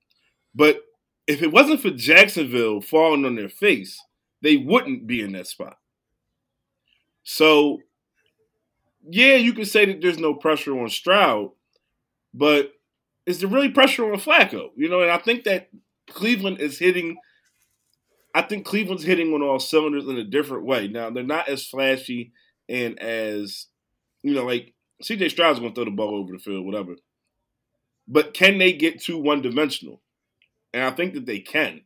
But 0.53 0.81
if 1.27 1.41
it 1.41 1.51
wasn't 1.51 1.81
for 1.81 1.91
Jacksonville 1.91 2.81
falling 2.81 3.25
on 3.25 3.35
their 3.35 3.49
face, 3.49 4.01
they 4.41 4.57
wouldn't 4.57 5.07
be 5.07 5.21
in 5.21 5.33
that 5.33 5.47
spot. 5.47 5.77
So, 7.23 7.79
yeah, 9.07 9.35
you 9.35 9.53
could 9.53 9.67
say 9.67 9.85
that 9.85 10.01
there's 10.01 10.17
no 10.17 10.33
pressure 10.33 10.77
on 10.79 10.89
Stroud, 10.89 11.51
but 12.33 12.71
is 13.25 13.39
there 13.39 13.49
really 13.49 13.69
pressure 13.69 14.11
on 14.11 14.19
Flacco? 14.19 14.69
You 14.75 14.89
know, 14.89 15.01
and 15.01 15.11
I 15.11 15.17
think 15.17 15.43
that 15.43 15.69
Cleveland 16.07 16.59
is 16.59 16.79
hitting. 16.79 17.17
I 18.33 18.41
think 18.41 18.65
Cleveland's 18.65 19.03
hitting 19.03 19.33
on 19.33 19.41
all 19.41 19.59
cylinders 19.59 20.07
in 20.07 20.17
a 20.17 20.23
different 20.23 20.65
way. 20.65 20.87
Now 20.87 21.09
they're 21.09 21.23
not 21.23 21.49
as 21.49 21.65
flashy 21.65 22.31
and 22.67 22.99
as 22.99 23.67
you 24.23 24.33
know, 24.33 24.45
like 24.45 24.73
CJ 25.03 25.31
Stroud's 25.31 25.59
to 25.59 25.71
throw 25.71 25.85
the 25.85 25.91
ball 25.91 26.15
over 26.15 26.33
the 26.33 26.39
field, 26.39 26.65
whatever. 26.65 26.95
But 28.07 28.33
can 28.33 28.57
they 28.57 28.73
get 28.73 29.01
too 29.01 29.17
one 29.17 29.41
dimensional? 29.41 30.01
And 30.73 30.83
I 30.83 30.91
think 30.91 31.13
that 31.13 31.25
they 31.25 31.39
can. 31.39 31.81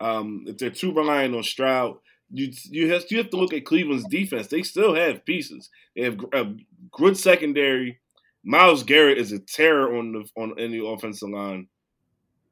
Um, 0.00 0.44
if 0.46 0.58
they're 0.58 0.70
too 0.70 0.92
reliant 0.92 1.34
on 1.34 1.42
Stroud, 1.42 1.98
you 2.32 2.52
you 2.64 2.92
have, 2.92 3.04
you 3.10 3.18
have 3.18 3.30
to 3.30 3.36
look 3.36 3.52
at 3.52 3.64
Cleveland's 3.64 4.06
defense. 4.08 4.46
They 4.46 4.62
still 4.62 4.94
have 4.94 5.24
pieces. 5.24 5.68
They 5.94 6.02
have 6.02 6.18
a 6.32 6.54
good 6.92 7.16
secondary. 7.16 8.00
Myles 8.44 8.82
Garrett 8.82 9.18
is 9.18 9.32
a 9.32 9.38
terror 9.38 9.96
on 9.96 10.12
the 10.12 10.24
on 10.40 10.58
any 10.58 10.78
offensive 10.78 11.28
line. 11.28 11.68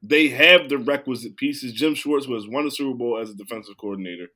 They 0.01 0.29
have 0.29 0.69
the 0.69 0.77
requisite 0.77 1.35
pieces. 1.37 1.73
Jim 1.73 1.95
Schwartz, 1.95 2.25
who 2.25 2.35
has 2.35 2.47
won 2.47 2.65
the 2.65 2.71
Super 2.71 2.97
Bowl 2.97 3.17
as 3.17 3.31
a 3.31 3.35
defensive 3.35 3.75
coordinator, 3.77 4.27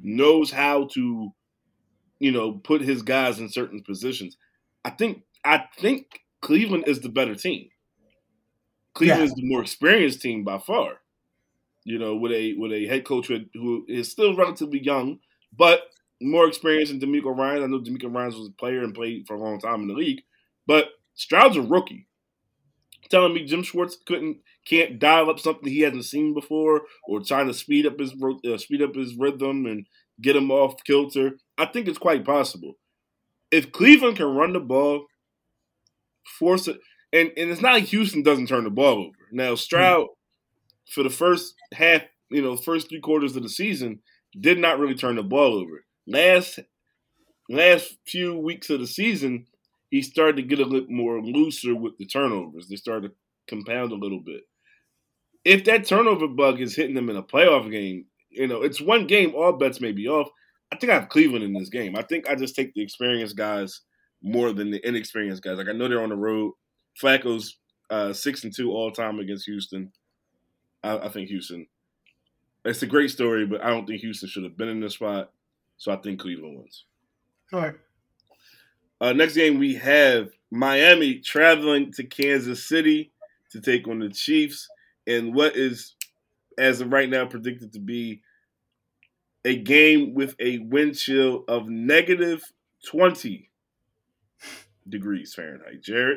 knows 0.00 0.50
how 0.50 0.88
to, 0.92 1.32
you 2.20 2.30
know, 2.30 2.52
put 2.52 2.82
his 2.82 3.02
guys 3.02 3.40
in 3.40 3.48
certain 3.48 3.82
positions. 3.82 4.36
I 4.84 4.90
think 4.90 5.22
I 5.44 5.64
think 5.78 6.06
Cleveland 6.46 6.84
is 6.86 7.00
the 7.00 7.08
better 7.08 7.34
team. 7.34 7.70
Cleveland 8.94 9.22
yeah. 9.22 9.24
is 9.24 9.34
the 9.34 9.48
more 9.48 9.60
experienced 9.60 10.20
team 10.20 10.44
by 10.44 10.58
far. 10.58 11.00
You 11.82 11.98
know, 11.98 12.14
with 12.14 12.30
a 12.30 12.54
with 12.56 12.72
a 12.72 12.86
head 12.86 13.04
coach 13.04 13.26
who 13.26 13.84
is 13.88 14.12
still 14.12 14.36
relatively 14.36 14.80
young, 14.80 15.18
but 15.52 15.80
more 16.22 16.46
experienced 16.46 16.92
than 16.92 17.00
DeMeco 17.00 17.36
Ryan. 17.36 17.64
I 17.64 17.66
know 17.66 17.80
DeMeco 17.80 18.14
Ryan 18.14 18.38
was 18.38 18.48
a 18.48 18.60
player 18.60 18.84
and 18.84 18.94
played 18.94 19.26
for 19.26 19.34
a 19.34 19.42
long 19.42 19.58
time 19.58 19.82
in 19.82 19.88
the 19.88 19.94
league, 19.94 20.22
but 20.68 20.90
Stroud's 21.16 21.56
a 21.56 21.62
rookie. 21.62 22.06
Telling 23.10 23.34
me 23.34 23.44
Jim 23.44 23.64
Schwartz 23.64 23.96
couldn't 24.06 24.38
can't 24.68 25.00
dial 25.00 25.30
up 25.30 25.40
something 25.40 25.68
he 25.68 25.80
hasn't 25.80 26.04
seen 26.04 26.32
before, 26.32 26.82
or 27.08 27.18
trying 27.18 27.48
to 27.48 27.54
speed 27.54 27.86
up 27.86 27.98
his 27.98 28.14
uh, 28.48 28.56
speed 28.56 28.82
up 28.82 28.94
his 28.94 29.16
rhythm 29.16 29.66
and 29.66 29.88
get 30.22 30.36
him 30.36 30.52
off 30.52 30.84
kilter. 30.84 31.38
I 31.58 31.66
think 31.66 31.88
it's 31.88 31.98
quite 31.98 32.24
possible. 32.24 32.74
If 33.50 33.72
Cleveland 33.72 34.18
can 34.18 34.26
run 34.26 34.52
the 34.52 34.60
ball, 34.60 35.06
force 36.38 36.68
it 36.68 36.78
and 37.12 37.32
and 37.36 37.50
it's 37.50 37.60
not 37.60 37.74
like 37.74 37.84
Houston 37.84 38.22
doesn't 38.22 38.48
turn 38.48 38.64
the 38.64 38.70
ball 38.70 38.98
over. 38.98 39.16
Now 39.32 39.54
Stroud 39.54 40.04
mm-hmm. 40.04 40.92
for 40.92 41.02
the 41.02 41.10
first 41.10 41.54
half, 41.72 42.02
you 42.30 42.42
know, 42.42 42.56
first 42.56 42.88
three 42.88 43.00
quarters 43.00 43.36
of 43.36 43.42
the 43.42 43.48
season 43.48 44.00
did 44.38 44.58
not 44.58 44.78
really 44.78 44.94
turn 44.94 45.16
the 45.16 45.22
ball 45.22 45.54
over. 45.54 45.84
Last 46.06 46.58
last 47.48 47.96
few 48.06 48.36
weeks 48.36 48.70
of 48.70 48.80
the 48.80 48.86
season, 48.86 49.46
he 49.90 50.02
started 50.02 50.36
to 50.36 50.42
get 50.42 50.60
a 50.60 50.64
little 50.64 50.90
more 50.90 51.20
looser 51.22 51.74
with 51.74 51.96
the 51.98 52.06
turnovers. 52.06 52.68
They 52.68 52.76
started 52.76 53.08
to 53.08 53.14
compound 53.48 53.92
a 53.92 53.96
little 53.96 54.20
bit. 54.20 54.42
If 55.44 55.64
that 55.64 55.86
turnover 55.86 56.26
bug 56.26 56.60
is 56.60 56.74
hitting 56.74 56.96
them 56.96 57.08
in 57.08 57.16
a 57.16 57.22
playoff 57.22 57.70
game, 57.70 58.06
you 58.30 58.48
know, 58.48 58.62
it's 58.62 58.80
one 58.80 59.06
game, 59.06 59.32
all 59.34 59.52
bets 59.52 59.80
may 59.80 59.92
be 59.92 60.08
off. 60.08 60.28
I 60.72 60.76
think 60.76 60.90
I 60.90 60.96
have 60.96 61.08
Cleveland 61.08 61.44
in 61.44 61.52
this 61.52 61.68
game. 61.68 61.94
I 61.96 62.02
think 62.02 62.28
I 62.28 62.34
just 62.34 62.56
take 62.56 62.74
the 62.74 62.82
experienced 62.82 63.36
guys 63.36 63.80
more 64.22 64.52
than 64.52 64.70
the 64.70 64.86
inexperienced 64.86 65.42
guys. 65.42 65.58
Like 65.58 65.68
I 65.68 65.72
know 65.72 65.88
they're 65.88 66.02
on 66.02 66.08
the 66.08 66.16
road. 66.16 66.52
Flacco's 67.00 67.56
uh, 67.90 68.12
six 68.12 68.44
and 68.44 68.54
two 68.54 68.72
all 68.72 68.90
time 68.90 69.18
against 69.18 69.46
Houston. 69.46 69.92
I, 70.82 70.98
I, 70.98 71.08
think 71.08 71.28
Houston. 71.28 71.66
It's 72.64 72.82
a 72.82 72.86
great 72.86 73.10
story, 73.10 73.46
but 73.46 73.62
I 73.62 73.68
don't 73.68 73.86
think 73.86 74.00
Houston 74.00 74.28
should 74.28 74.44
have 74.44 74.56
been 74.56 74.68
in 74.68 74.80
this 74.80 74.94
spot. 74.94 75.30
So 75.78 75.92
I 75.92 75.96
think 75.96 76.20
Cleveland 76.20 76.58
wins. 76.58 76.84
All 77.52 77.60
right. 77.60 77.74
Uh, 79.00 79.12
next 79.12 79.34
game 79.34 79.58
we 79.58 79.74
have 79.74 80.30
Miami 80.50 81.18
traveling 81.18 81.92
to 81.92 82.04
Kansas 82.04 82.66
City 82.66 83.12
to 83.50 83.60
take 83.60 83.86
on 83.86 83.98
the 83.98 84.08
Chiefs, 84.08 84.68
and 85.06 85.34
what 85.34 85.54
is, 85.54 85.94
as 86.58 86.80
of 86.80 86.92
right 86.92 87.08
now, 87.08 87.26
predicted 87.26 87.72
to 87.74 87.78
be 87.78 88.22
a 89.44 89.56
game 89.56 90.14
with 90.14 90.34
a 90.40 90.58
wind 90.58 90.96
chill 90.96 91.44
of 91.46 91.68
negative 91.68 92.42
twenty 92.84 93.50
degrees 94.88 95.34
Fahrenheit. 95.34 95.82
Jarod. 95.82 96.16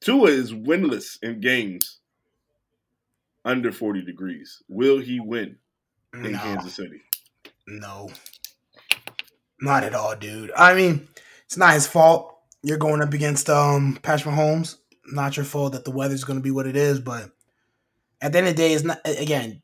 Tua 0.00 0.30
is 0.30 0.52
winless 0.52 1.22
in 1.22 1.40
games 1.40 2.00
under 3.44 3.72
40 3.72 4.02
degrees. 4.02 4.62
Will 4.68 4.98
he 4.98 5.20
win 5.20 5.56
in 6.12 6.32
no. 6.32 6.38
Kansas 6.38 6.74
City? 6.74 7.00
No. 7.66 8.10
Not 9.60 9.84
at 9.84 9.94
all, 9.94 10.16
dude. 10.16 10.50
I 10.56 10.74
mean, 10.74 11.08
it's 11.44 11.56
not 11.56 11.74
his 11.74 11.86
fault. 11.86 12.36
You're 12.62 12.78
going 12.78 13.02
up 13.02 13.12
against 13.12 13.48
um 13.48 13.98
Patrick 14.02 14.34
Mahomes. 14.34 14.76
Not 15.06 15.36
your 15.36 15.44
fault 15.44 15.72
that 15.72 15.84
the 15.84 15.90
weather's 15.90 16.24
going 16.24 16.38
to 16.38 16.42
be 16.42 16.50
what 16.50 16.66
it 16.66 16.76
is, 16.76 17.00
but 17.00 17.30
at 18.20 18.32
the 18.32 18.38
end 18.38 18.48
of 18.48 18.56
the 18.56 18.62
day, 18.62 18.72
it's 18.72 18.84
not. 18.84 19.00
Again, 19.04 19.62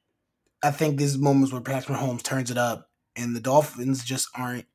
I 0.63 0.73
think 0.73 0.99
these 0.99 1.17
moments 1.17 1.53
where 1.53 1.63
Patrick 1.63 1.97
Mahomes 1.97 2.23
turns 2.23 2.51
it 2.51 2.59
up, 2.59 2.91
and 3.17 3.35
the 3.35 3.41
Dolphins 3.41 4.05
just 4.05 4.29
aren't. 4.35 4.67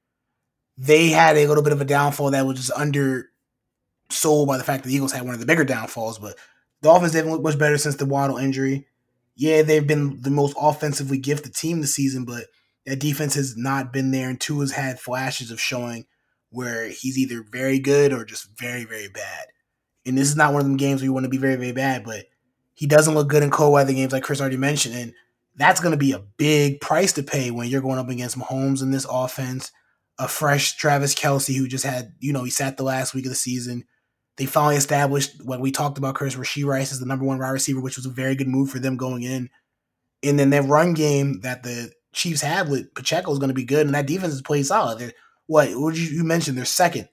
They 0.78 1.10
had 1.10 1.38
a 1.38 1.48
little 1.48 1.64
bit 1.64 1.74
of 1.74 1.82
a 1.82 1.86
downfall 1.86 2.32
that 2.32 2.46
was 2.46 2.58
just 2.58 2.72
under 2.72 3.30
sold 4.10 4.48
by 4.48 4.58
the 4.58 4.64
fact 4.64 4.84
that 4.84 4.90
the 4.90 4.96
Eagles 4.96 5.12
had 5.12 5.24
one 5.24 5.34
of 5.34 5.40
the 5.40 5.46
bigger 5.46 5.64
downfalls, 5.64 6.20
but 6.20 6.36
the 6.82 6.90
Dolphins 6.90 7.14
didn't 7.14 7.32
look 7.32 7.42
much 7.42 7.58
better 7.58 7.78
since 7.78 7.96
the 7.96 8.06
Waddle 8.06 8.38
injury. 8.38 8.88
Yeah, 9.36 9.62
they've 9.62 9.86
been 9.86 10.22
the 10.22 10.30
most 10.30 10.56
offensively 10.60 11.18
gifted 11.18 11.56
team 11.56 11.82
this 11.82 11.96
season, 11.96 12.26
but 12.26 12.46
that 12.86 13.00
defense 13.00 13.34
has 13.36 13.56
not 13.58 13.94
been 13.94 14.12
there, 14.12 14.30
and 14.30 14.40
Tua 14.40 14.62
has 14.62 14.72
had 14.72 15.00
flashes 15.00 15.52
of 15.52 15.60
showing 15.60 16.06
where 16.50 16.88
he's 16.88 17.18
either 17.18 17.44
very 17.44 17.80
good 17.80 18.14
or 18.14 18.26
just 18.26 18.48
very, 18.60 18.86
very 18.86 19.08
bad. 19.08 19.48
And 20.06 20.18
this 20.18 20.30
is 20.30 20.36
not 20.36 20.54
one 20.54 20.62
of 20.62 20.68
them 20.68 20.78
games 20.78 21.02
where 21.02 21.06
you 21.06 21.14
want 21.14 21.24
to 21.24 21.30
be 21.30 21.38
very, 21.38 21.56
very 21.56 21.72
bad, 21.72 22.04
but 22.04 22.26
he 22.74 22.86
doesn't 22.86 23.16
look 23.16 23.30
good 23.30 23.44
in 23.44 23.50
cold 23.50 23.74
weather 23.74 23.94
games, 23.94 24.12
like 24.12 24.24
Chris 24.24 24.42
already 24.42 24.58
mentioned, 24.58 24.96
and 24.96 25.14
that's 25.56 25.80
going 25.80 25.92
to 25.94 25.98
be 25.98 26.12
a 26.12 26.24
big 26.38 26.82
price 26.82 27.14
to 27.14 27.24
pay 27.24 27.52
when 27.52 27.68
you're 27.68 27.82
going 27.82 28.00
up 28.00 28.10
against 28.10 28.38
Mahomes 28.38 28.82
in 28.82 28.92
this 28.92 29.08
offense. 29.10 29.72
A 30.20 30.28
fresh 30.28 30.76
Travis 30.76 31.16
Kelce 31.16 31.56
who 31.58 31.68
just 31.68 31.86
had, 31.86 32.14
you 32.20 32.34
know, 32.34 32.44
he 32.44 32.52
sat 32.52 32.78
the 32.78 32.84
last 32.84 33.14
week 33.14 33.26
of 33.26 33.32
the 33.32 33.36
season. 33.36 33.84
They 34.38 34.46
finally 34.46 34.76
established 34.76 35.44
what 35.44 35.60
we 35.60 35.72
talked 35.72 35.98
about, 35.98 36.16
Chris 36.16 36.36
Rashee 36.36 36.66
Rice 36.66 36.92
is 36.92 37.00
the 37.00 37.06
number 37.06 37.26
one 37.26 37.40
wide 37.40 37.50
receiver, 37.50 37.80
which 37.80 37.98
was 37.98 38.06
a 38.06 38.10
very 38.10 38.36
good 38.36 38.48
move 38.48 38.70
for 38.70 38.80
them 38.80 38.98
going 38.98 39.24
in. 39.24 39.50
And 40.24 40.40
then 40.40 40.50
that 40.52 40.64
run 40.64 40.94
game 40.94 41.42
that 41.42 41.64
the 41.64 41.92
Chiefs 42.14 42.42
have 42.42 42.70
with 42.70 42.94
Pacheco 42.94 43.32
is 43.32 43.40
going 43.40 43.50
to 43.50 43.56
be 43.56 43.66
good, 43.66 43.86
and 43.86 43.96
that 43.96 44.08
defense 44.08 44.34
is 44.34 44.42
played 44.42 44.66
solid. 44.66 45.00
They're, 45.00 45.14
what 45.48 45.70
what 45.72 45.96
you, 45.96 46.06
you 46.06 46.24
mentioned? 46.24 46.58
They're 46.58 46.66
second 46.66 47.10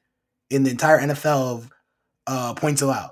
in 0.51 0.63
the 0.63 0.71
entire 0.71 1.01
NFL 1.01 1.27
of 1.27 1.71
uh, 2.27 2.55
points 2.55 2.83
allowed. 2.83 3.11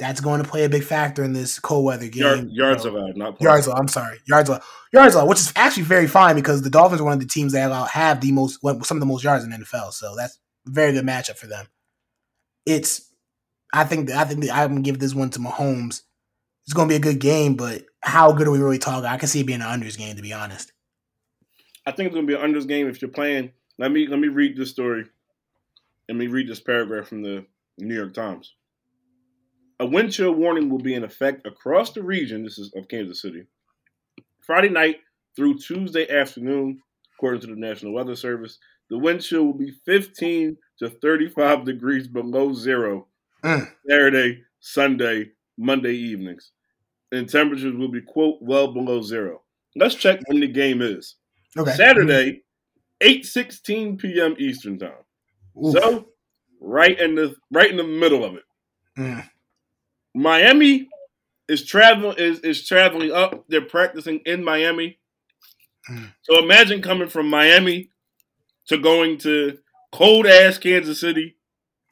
That's 0.00 0.20
going 0.20 0.42
to 0.42 0.48
play 0.48 0.64
a 0.64 0.68
big 0.68 0.82
factor 0.82 1.22
in 1.22 1.32
this 1.32 1.58
cold 1.58 1.84
weather 1.84 2.08
game. 2.08 2.22
Yard, 2.22 2.50
yards 2.50 2.84
allowed, 2.84 3.16
not 3.16 3.30
points. 3.30 3.42
yards 3.42 3.66
allowed. 3.66 3.78
I'm 3.78 3.88
sorry, 3.88 4.18
yards 4.26 4.48
allowed. 4.48 4.62
Yards 4.92 5.14
allowed, 5.14 5.28
which 5.28 5.38
is 5.38 5.52
actually 5.54 5.84
very 5.84 6.08
fine 6.08 6.34
because 6.34 6.62
the 6.62 6.70
Dolphins 6.70 7.00
are 7.00 7.04
one 7.04 7.12
of 7.12 7.20
the 7.20 7.26
teams 7.26 7.52
that 7.52 7.68
allow 7.68 7.84
have 7.84 8.20
the 8.20 8.32
most 8.32 8.60
some 8.62 8.96
of 8.96 9.00
the 9.00 9.06
most 9.06 9.22
yards 9.22 9.44
in 9.44 9.50
the 9.50 9.56
NFL. 9.56 9.92
So 9.92 10.16
that's 10.16 10.38
a 10.66 10.70
very 10.70 10.92
good 10.92 11.06
matchup 11.06 11.36
for 11.36 11.46
them. 11.46 11.66
It's 12.66 13.12
I 13.72 13.84
think 13.84 14.10
I 14.10 14.24
think 14.24 14.44
I'm 14.50 14.70
gonna 14.70 14.80
give 14.80 14.98
this 14.98 15.14
one 15.14 15.30
to 15.30 15.38
Mahomes. 15.38 16.02
It's 16.64 16.74
gonna 16.74 16.88
be 16.88 16.96
a 16.96 17.00
good 17.00 17.20
game, 17.20 17.54
but 17.54 17.84
how 18.00 18.32
good 18.32 18.48
are 18.48 18.50
we 18.50 18.58
really 18.58 18.78
talking? 18.78 19.06
I 19.06 19.18
can 19.18 19.28
see 19.28 19.40
it 19.40 19.46
being 19.46 19.60
an 19.60 19.80
unders 19.80 19.98
game 19.98 20.16
to 20.16 20.22
be 20.22 20.32
honest. 20.32 20.72
I 21.86 21.92
think 21.92 22.06
it's 22.06 22.14
gonna 22.14 22.26
be 22.26 22.34
an 22.34 22.40
unders 22.40 22.66
game 22.66 22.88
if 22.88 23.00
you're 23.00 23.10
playing. 23.10 23.52
Let 23.78 23.92
me 23.92 24.06
let 24.06 24.18
me 24.18 24.28
read 24.28 24.56
this 24.56 24.70
story. 24.70 25.04
Let 26.08 26.16
me 26.16 26.26
read 26.26 26.48
this 26.48 26.60
paragraph 26.60 27.08
from 27.08 27.22
the 27.22 27.46
New 27.78 27.94
York 27.94 28.14
Times. 28.14 28.54
A 29.80 29.86
wind 29.86 30.12
chill 30.12 30.32
warning 30.32 30.68
will 30.68 30.78
be 30.78 30.94
in 30.94 31.04
effect 31.04 31.46
across 31.46 31.92
the 31.92 32.02
region. 32.02 32.44
This 32.44 32.58
is 32.58 32.70
of 32.76 32.86
Kansas 32.88 33.22
City. 33.22 33.46
Friday 34.40 34.68
night 34.68 34.98
through 35.34 35.58
Tuesday 35.58 36.08
afternoon, 36.08 36.80
according 37.16 37.40
to 37.40 37.46
the 37.48 37.56
National 37.56 37.92
Weather 37.92 38.14
Service, 38.14 38.58
the 38.90 38.98
wind 38.98 39.22
chill 39.22 39.44
will 39.44 39.54
be 39.54 39.72
15 39.86 40.56
to 40.80 40.90
35 40.90 41.64
degrees 41.64 42.06
below 42.06 42.52
zero 42.52 43.06
Mm. 43.42 43.72
Saturday, 43.88 44.42
Sunday, 44.60 45.30
Monday 45.56 45.94
evenings. 45.94 46.52
And 47.12 47.28
temperatures 47.28 47.74
will 47.74 47.90
be, 47.90 48.02
quote, 48.02 48.38
well 48.40 48.72
below 48.72 49.02
zero. 49.02 49.42
Let's 49.76 49.94
check 49.94 50.20
when 50.26 50.40
the 50.40 50.48
game 50.48 50.82
is. 50.82 51.16
Okay. 51.56 51.72
Saturday, 51.72 52.42
8:16 53.00 53.98
p.m. 53.98 54.36
Eastern 54.38 54.78
time. 54.78 54.92
Oof. 55.56 55.72
So, 55.72 56.08
right 56.60 56.98
in 56.98 57.14
the 57.14 57.34
right 57.50 57.70
in 57.70 57.76
the 57.76 57.84
middle 57.84 58.24
of 58.24 58.34
it. 58.34 58.44
Mm. 58.98 59.28
Miami 60.14 60.88
is 61.48 61.64
traveling 61.64 62.16
is, 62.18 62.40
is 62.40 62.66
traveling 62.66 63.12
up. 63.12 63.44
They're 63.48 63.60
practicing 63.60 64.20
in 64.26 64.44
Miami. 64.44 64.98
Mm. 65.90 66.12
So 66.22 66.42
imagine 66.42 66.82
coming 66.82 67.08
from 67.08 67.28
Miami 67.28 67.90
to 68.68 68.78
going 68.78 69.18
to 69.18 69.58
cold 69.92 70.26
ass 70.26 70.58
Kansas 70.58 71.00
City. 71.00 71.36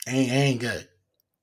ain't 0.07 0.31
ain't 0.31 0.61
good. 0.61 0.89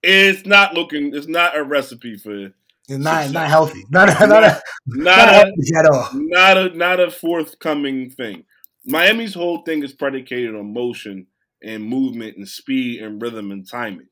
It's 0.03 0.45
not 0.45 0.73
looking. 0.73 1.15
It's 1.15 1.27
not 1.27 1.57
a 1.57 1.63
recipe 1.63 2.17
for 2.17 2.31
It's 2.35 2.53
not 2.89 3.23
Success. 3.23 3.33
not 3.33 3.47
healthy. 3.47 3.83
Not 3.89 4.07
not, 4.07 4.29
not, 4.29 4.29
not 4.29 4.61
not 4.87 5.29
a, 5.29 5.77
at 5.77 5.85
all. 5.87 6.09
not 6.13 6.57
a 6.57 6.69
not 6.77 6.99
a 6.99 7.11
forthcoming 7.11 8.09
thing. 8.11 8.43
Miami's 8.85 9.33
whole 9.33 9.63
thing 9.63 9.83
is 9.83 9.93
predicated 9.93 10.55
on 10.55 10.73
motion 10.73 11.27
and 11.63 11.83
movement 11.83 12.37
and 12.37 12.47
speed 12.47 13.01
and 13.01 13.21
rhythm 13.21 13.51
and 13.51 13.67
timing. 13.67 14.07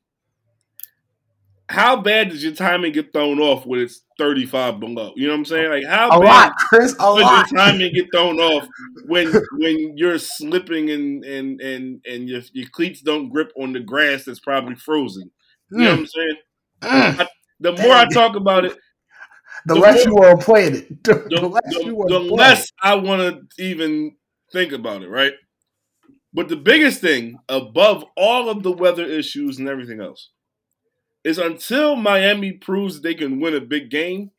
How 1.70 1.96
bad 1.96 2.28
does 2.28 2.44
your 2.44 2.52
timing 2.54 2.92
get 2.92 3.12
thrown 3.12 3.40
off 3.40 3.64
when 3.64 3.80
it's 3.80 4.02
35 4.18 4.80
below? 4.80 5.12
You 5.16 5.26
know 5.28 5.32
what 5.32 5.38
I'm 5.38 5.44
saying? 5.46 5.70
Like 5.70 5.84
how 5.86 6.08
A 6.08 6.20
bad 6.20 6.26
lot, 6.26 6.56
Chris. 6.68 6.92
A 6.92 6.96
does 6.96 7.22
lot. 7.22 7.50
your 7.50 7.58
timing 7.58 7.92
get 7.94 8.06
thrown 8.12 8.38
off 8.38 8.68
when 9.06 9.32
when 9.56 9.96
you're 9.96 10.18
slipping 10.18 10.90
and 10.90 11.24
and 11.24 11.60
and 11.62 12.02
and 12.06 12.28
your, 12.28 12.42
your 12.52 12.68
cleats 12.68 13.00
don't 13.00 13.30
grip 13.30 13.50
on 13.58 13.72
the 13.72 13.80
grass 13.80 14.24
that's 14.24 14.40
probably 14.40 14.74
frozen? 14.74 15.30
You 15.70 15.78
know 15.78 15.90
what 15.90 15.98
I'm 16.00 16.06
saying? 16.06 16.36
Mm. 16.82 17.26
The 17.60 17.72
more 17.72 17.92
I 17.92 18.04
talk 18.06 18.36
about 18.36 18.66
it, 18.66 18.76
The 19.66 19.74
The 19.74 19.80
less 19.80 20.04
more- 20.06 20.06
you 20.06 20.14
want 20.28 20.40
to 20.40 20.44
play 20.44 20.64
it, 20.66 21.04
the, 21.04 21.14
the, 21.30 21.36
the 21.40 21.48
less 21.48 21.62
the- 21.74 21.84
you 21.86 22.04
the 22.08 22.20
play. 22.20 22.28
less 22.28 22.66
I 22.82 22.94
want 22.96 23.22
to 23.56 23.62
even 23.64 24.16
think 24.52 24.72
about 24.72 25.02
it, 25.02 25.08
right? 25.08 25.32
But 26.34 26.48
the 26.48 26.56
biggest 26.56 27.00
thing, 27.00 27.38
above 27.48 28.04
all 28.16 28.50
of 28.50 28.62
the 28.62 28.72
weather 28.72 29.04
issues 29.06 29.58
and 29.58 29.68
everything 29.68 30.00
else, 30.02 30.30
is 31.24 31.38
until 31.38 31.96
Miami 31.96 32.52
proves 32.52 33.00
they 33.00 33.14
can 33.14 33.40
win 33.40 33.54
a 33.54 33.60
big 33.60 33.90
game, 33.90 34.30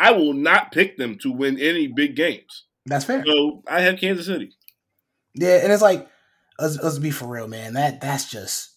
I 0.00 0.12
will 0.12 0.32
not 0.32 0.72
pick 0.72 0.96
them 0.96 1.18
to 1.18 1.30
win 1.30 1.60
any 1.60 1.86
big 1.86 2.16
games. 2.16 2.64
That's 2.86 3.04
fair. 3.04 3.24
So 3.24 3.62
I 3.68 3.82
have 3.82 4.00
Kansas 4.00 4.26
City. 4.26 4.52
Yeah, 5.34 5.60
and 5.62 5.72
it's 5.72 5.82
like 5.82 6.08
let's, 6.58 6.78
let's 6.82 6.98
be 6.98 7.10
for 7.10 7.26
real, 7.26 7.48
man. 7.48 7.74
That 7.74 8.00
that's 8.00 8.30
just 8.30 8.70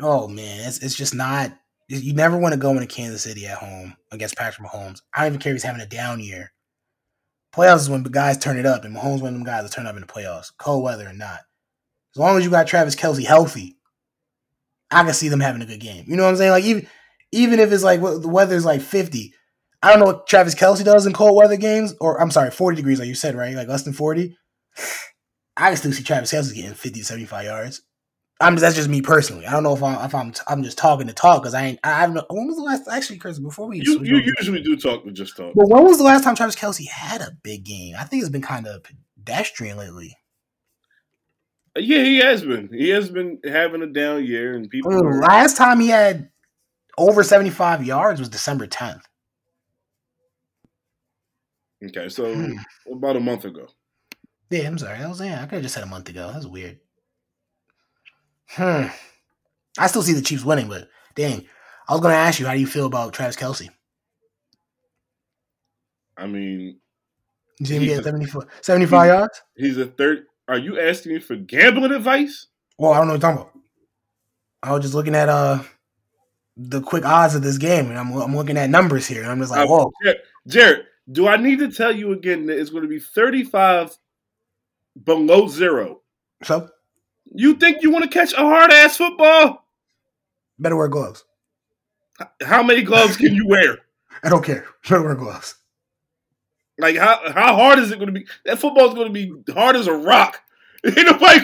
oh 0.00 0.28
man, 0.28 0.68
it's 0.68 0.78
it's 0.78 0.94
just 0.94 1.14
not. 1.14 1.52
You 1.88 2.14
never 2.14 2.38
want 2.38 2.54
to 2.54 2.60
go 2.60 2.70
into 2.70 2.86
Kansas 2.86 3.22
City 3.22 3.46
at 3.46 3.58
home 3.58 3.96
against 4.12 4.36
Patrick 4.36 4.66
Mahomes. 4.66 5.02
I 5.14 5.22
don't 5.22 5.32
even 5.32 5.40
care 5.40 5.52
if 5.52 5.56
he's 5.56 5.62
having 5.62 5.82
a 5.82 5.86
down 5.86 6.20
year. 6.20 6.52
Playoffs 7.54 7.80
is 7.80 7.90
when 7.90 8.02
the 8.02 8.08
guys 8.08 8.38
turn 8.38 8.56
it 8.56 8.64
up, 8.64 8.84
and 8.84 8.96
Mahomes 8.96 9.20
one 9.20 9.28
of 9.28 9.34
them 9.34 9.44
guys 9.44 9.64
that 9.64 9.72
turn 9.72 9.86
up 9.86 9.94
in 9.94 10.00
the 10.00 10.06
playoffs, 10.06 10.52
cold 10.56 10.84
weather 10.84 11.06
or 11.06 11.12
not. 11.12 11.40
As 12.14 12.20
long 12.20 12.38
as 12.38 12.44
you 12.44 12.50
got 12.50 12.66
Travis 12.66 12.96
Kelce 12.96 13.26
healthy, 13.26 13.76
I 14.92 15.02
can 15.04 15.14
see 15.14 15.28
them 15.28 15.40
having 15.40 15.62
a 15.62 15.66
good 15.66 15.80
game. 15.80 16.04
You 16.06 16.16
know 16.16 16.24
what 16.24 16.30
I'm 16.30 16.36
saying? 16.36 16.50
Like 16.50 16.64
even 16.64 16.86
even 17.32 17.58
if 17.60 17.72
it's 17.72 17.82
like 17.84 18.00
what- 18.00 18.22
the 18.22 18.28
weather's 18.28 18.64
like 18.64 18.80
50, 18.82 19.32
I 19.82 19.90
don't 19.90 20.00
know 20.00 20.06
what 20.06 20.26
Travis 20.26 20.54
Kelce 20.54 20.84
does 20.84 21.06
in 21.06 21.12
cold 21.12 21.36
weather 21.36 21.56
games, 21.56 21.94
or 22.00 22.20
I'm 22.20 22.30
sorry, 22.30 22.50
40 22.50 22.76
degrees, 22.76 22.98
like 22.98 23.08
you 23.08 23.14
said, 23.14 23.34
right? 23.34 23.54
Like 23.56 23.68
less 23.68 23.82
than 23.84 23.92
40. 23.94 24.36
I 25.56 25.68
can 25.68 25.76
still 25.76 25.92
see 25.92 26.02
Travis 26.02 26.32
Kelce 26.32 26.54
getting 26.54 26.74
50 26.74 27.00
to 27.00 27.04
75 27.04 27.44
yards. 27.44 27.82
I'm 28.40 28.56
that's 28.56 28.74
just 28.74 28.88
me 28.88 29.02
personally. 29.02 29.46
I 29.46 29.52
don't 29.52 29.62
know 29.62 29.74
if 29.74 29.82
I'm 29.82 30.04
if 30.04 30.14
I'm 30.14 30.32
I'm 30.48 30.62
just 30.64 30.76
talking 30.76 31.06
to 31.06 31.12
talk 31.12 31.42
because 31.42 31.54
I 31.54 31.62
ain't 31.64 31.78
I 31.84 32.00
haven't. 32.00 32.24
When 32.28 32.48
was 32.48 32.56
the 32.56 32.62
last 32.62 32.88
actually, 32.88 33.18
Chris? 33.18 33.38
Before 33.38 33.68
we, 33.68 33.80
You 33.84 34.02
you 34.02 34.20
usually 34.38 34.60
do 34.62 34.76
talk 34.76 35.04
to 35.04 35.12
just 35.12 35.36
talk. 35.36 35.52
but 35.54 35.68
when 35.68 35.84
was 35.84 35.98
the 35.98 36.04
last 36.04 36.24
time 36.24 36.34
Travis 36.34 36.56
Kelce 36.56 36.88
had 36.88 37.20
a 37.20 37.30
big 37.44 37.64
game? 37.64 37.94
I 37.96 38.02
think 38.04 38.22
it's 38.22 38.30
been 38.32 38.42
kind 38.42 38.66
of 38.66 38.82
pedestrian 39.16 39.78
lately. 39.78 40.16
Yeah, 41.76 42.02
he 42.04 42.18
has 42.18 42.42
been. 42.42 42.68
He 42.72 42.90
has 42.90 43.08
been 43.08 43.38
having 43.44 43.82
a 43.82 43.86
down 43.86 44.24
year, 44.24 44.54
and 44.54 44.68
people. 44.68 44.90
The 44.90 45.02
last 45.26 45.56
time 45.56 45.80
he 45.80 45.88
had 45.88 46.30
over 46.98 47.22
75 47.22 47.84
yards 47.84 48.20
was 48.20 48.28
December 48.28 48.66
10th. 48.66 49.02
Okay, 51.84 52.08
so 52.08 52.32
Hmm. 52.34 52.52
about 52.92 53.16
a 53.16 53.20
month 53.20 53.44
ago. 53.44 53.66
Yeah, 54.50 54.66
I'm 54.68 54.78
sorry. 54.78 54.98
I 54.98 55.08
was 55.08 55.20
yeah, 55.20 55.38
I 55.42 55.46
could 55.46 55.54
have 55.54 55.62
just 55.62 55.74
said 55.74 55.82
a 55.82 55.86
month 55.86 56.08
ago. 56.08 56.26
That 56.28 56.36
was 56.36 56.46
weird. 56.46 56.78
Hmm. 58.50 58.86
I 59.78 59.86
still 59.86 60.02
see 60.02 60.12
the 60.12 60.20
Chiefs 60.22 60.44
winning, 60.44 60.68
but 60.68 60.88
dang. 61.14 61.46
I 61.88 61.92
was 61.92 62.00
gonna 62.02 62.14
ask 62.14 62.38
you, 62.38 62.46
how 62.46 62.52
do 62.54 62.60
you 62.60 62.66
feel 62.66 62.86
about 62.86 63.14
Travis 63.14 63.36
Kelce? 63.36 63.68
I 66.16 66.26
mean, 66.26 66.78
You 67.58 67.66
see 67.66 67.76
him 67.76 67.82
He's 67.82 67.96
get 67.96 68.04
74 68.04 68.46
75 68.60 69.06
yards? 69.06 69.42
he's 69.56 69.78
a 69.78 69.86
third. 69.86 70.26
Are 70.52 70.58
you 70.58 70.78
asking 70.78 71.14
me 71.14 71.18
for 71.18 71.34
gambling 71.34 71.92
advice? 71.92 72.48
Well, 72.76 72.92
I 72.92 72.98
don't 72.98 73.06
know 73.06 73.14
what 73.14 73.22
you're 73.22 73.30
talking 73.32 73.40
about. 73.50 73.58
I 74.62 74.72
was 74.74 74.82
just 74.82 74.92
looking 74.92 75.14
at 75.14 75.30
uh 75.30 75.62
the 76.58 76.82
quick 76.82 77.06
odds 77.06 77.34
of 77.34 77.40
this 77.42 77.56
game, 77.56 77.86
and 77.88 77.98
I'm 77.98 78.12
I'm 78.12 78.36
looking 78.36 78.58
at 78.58 78.68
numbers 78.68 79.06
here, 79.06 79.22
and 79.22 79.30
I'm 79.30 79.38
just 79.38 79.50
like, 79.50 79.66
Uh, 79.66 79.66
whoa. 79.66 79.92
Jarod, 80.04 80.16
Jarod, 80.46 80.82
do 81.10 81.26
I 81.26 81.38
need 81.38 81.58
to 81.60 81.72
tell 81.72 81.90
you 81.90 82.12
again 82.12 82.44
that 82.46 82.58
it's 82.58 82.68
going 82.68 82.82
to 82.82 82.88
be 82.88 82.98
35 83.00 83.96
below 85.04 85.48
zero? 85.48 86.02
So 86.42 86.68
You 87.34 87.54
think 87.54 87.82
you 87.82 87.90
want 87.90 88.04
to 88.04 88.10
catch 88.10 88.34
a 88.34 88.36
hard 88.36 88.70
ass 88.70 88.98
football? 88.98 89.66
better 90.58 90.76
wear 90.76 90.88
gloves. 90.88 91.24
How 92.42 92.62
many 92.62 92.82
gloves 92.82 93.16
can 93.16 93.34
you 93.34 93.48
wear? 93.48 93.78
I 94.22 94.28
don't 94.28 94.44
care. 94.44 94.66
Better 94.82 95.02
wear 95.02 95.14
gloves. 95.14 95.54
Like 96.82 96.96
how 96.96 97.20
how 97.32 97.54
hard 97.54 97.78
is 97.78 97.92
it 97.92 97.96
going 97.98 98.12
to 98.12 98.20
be? 98.20 98.26
That 98.44 98.58
football 98.58 98.88
is 98.88 98.94
going 98.94 99.06
to 99.06 99.12
be 99.12 99.52
hard 99.52 99.76
as 99.76 99.86
a 99.86 99.94
rock. 99.94 100.42
Ain't 100.84 100.96
nobody. 100.96 101.38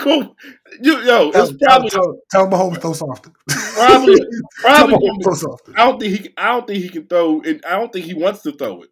You, 0.83 0.99
yo, 0.99 1.31
Tell, 1.31 1.49
it's 1.49 1.63
probably 1.63 1.91
tell, 1.91 2.03
tell, 2.03 2.19
tell 2.31 2.49
Mahomes 2.49 2.83
throw 2.83 2.93
softer. 2.93 3.31
probably 3.47 4.19
probably. 4.57 5.11
Throw 5.23 5.35
softer. 5.35 5.73
I 5.77 5.87
don't 5.87 6.01
think 6.01 6.21
he. 6.21 6.35
I 6.37 6.47
don't 6.47 6.67
think 6.67 6.83
he 6.83 6.89
can 6.89 7.07
throw. 7.07 7.41
And 7.43 7.65
I 7.65 7.79
don't 7.79 7.93
think 7.93 8.05
he 8.05 8.15
wants 8.15 8.43
to 8.43 8.53
throw 8.53 8.83
it. 8.83 8.91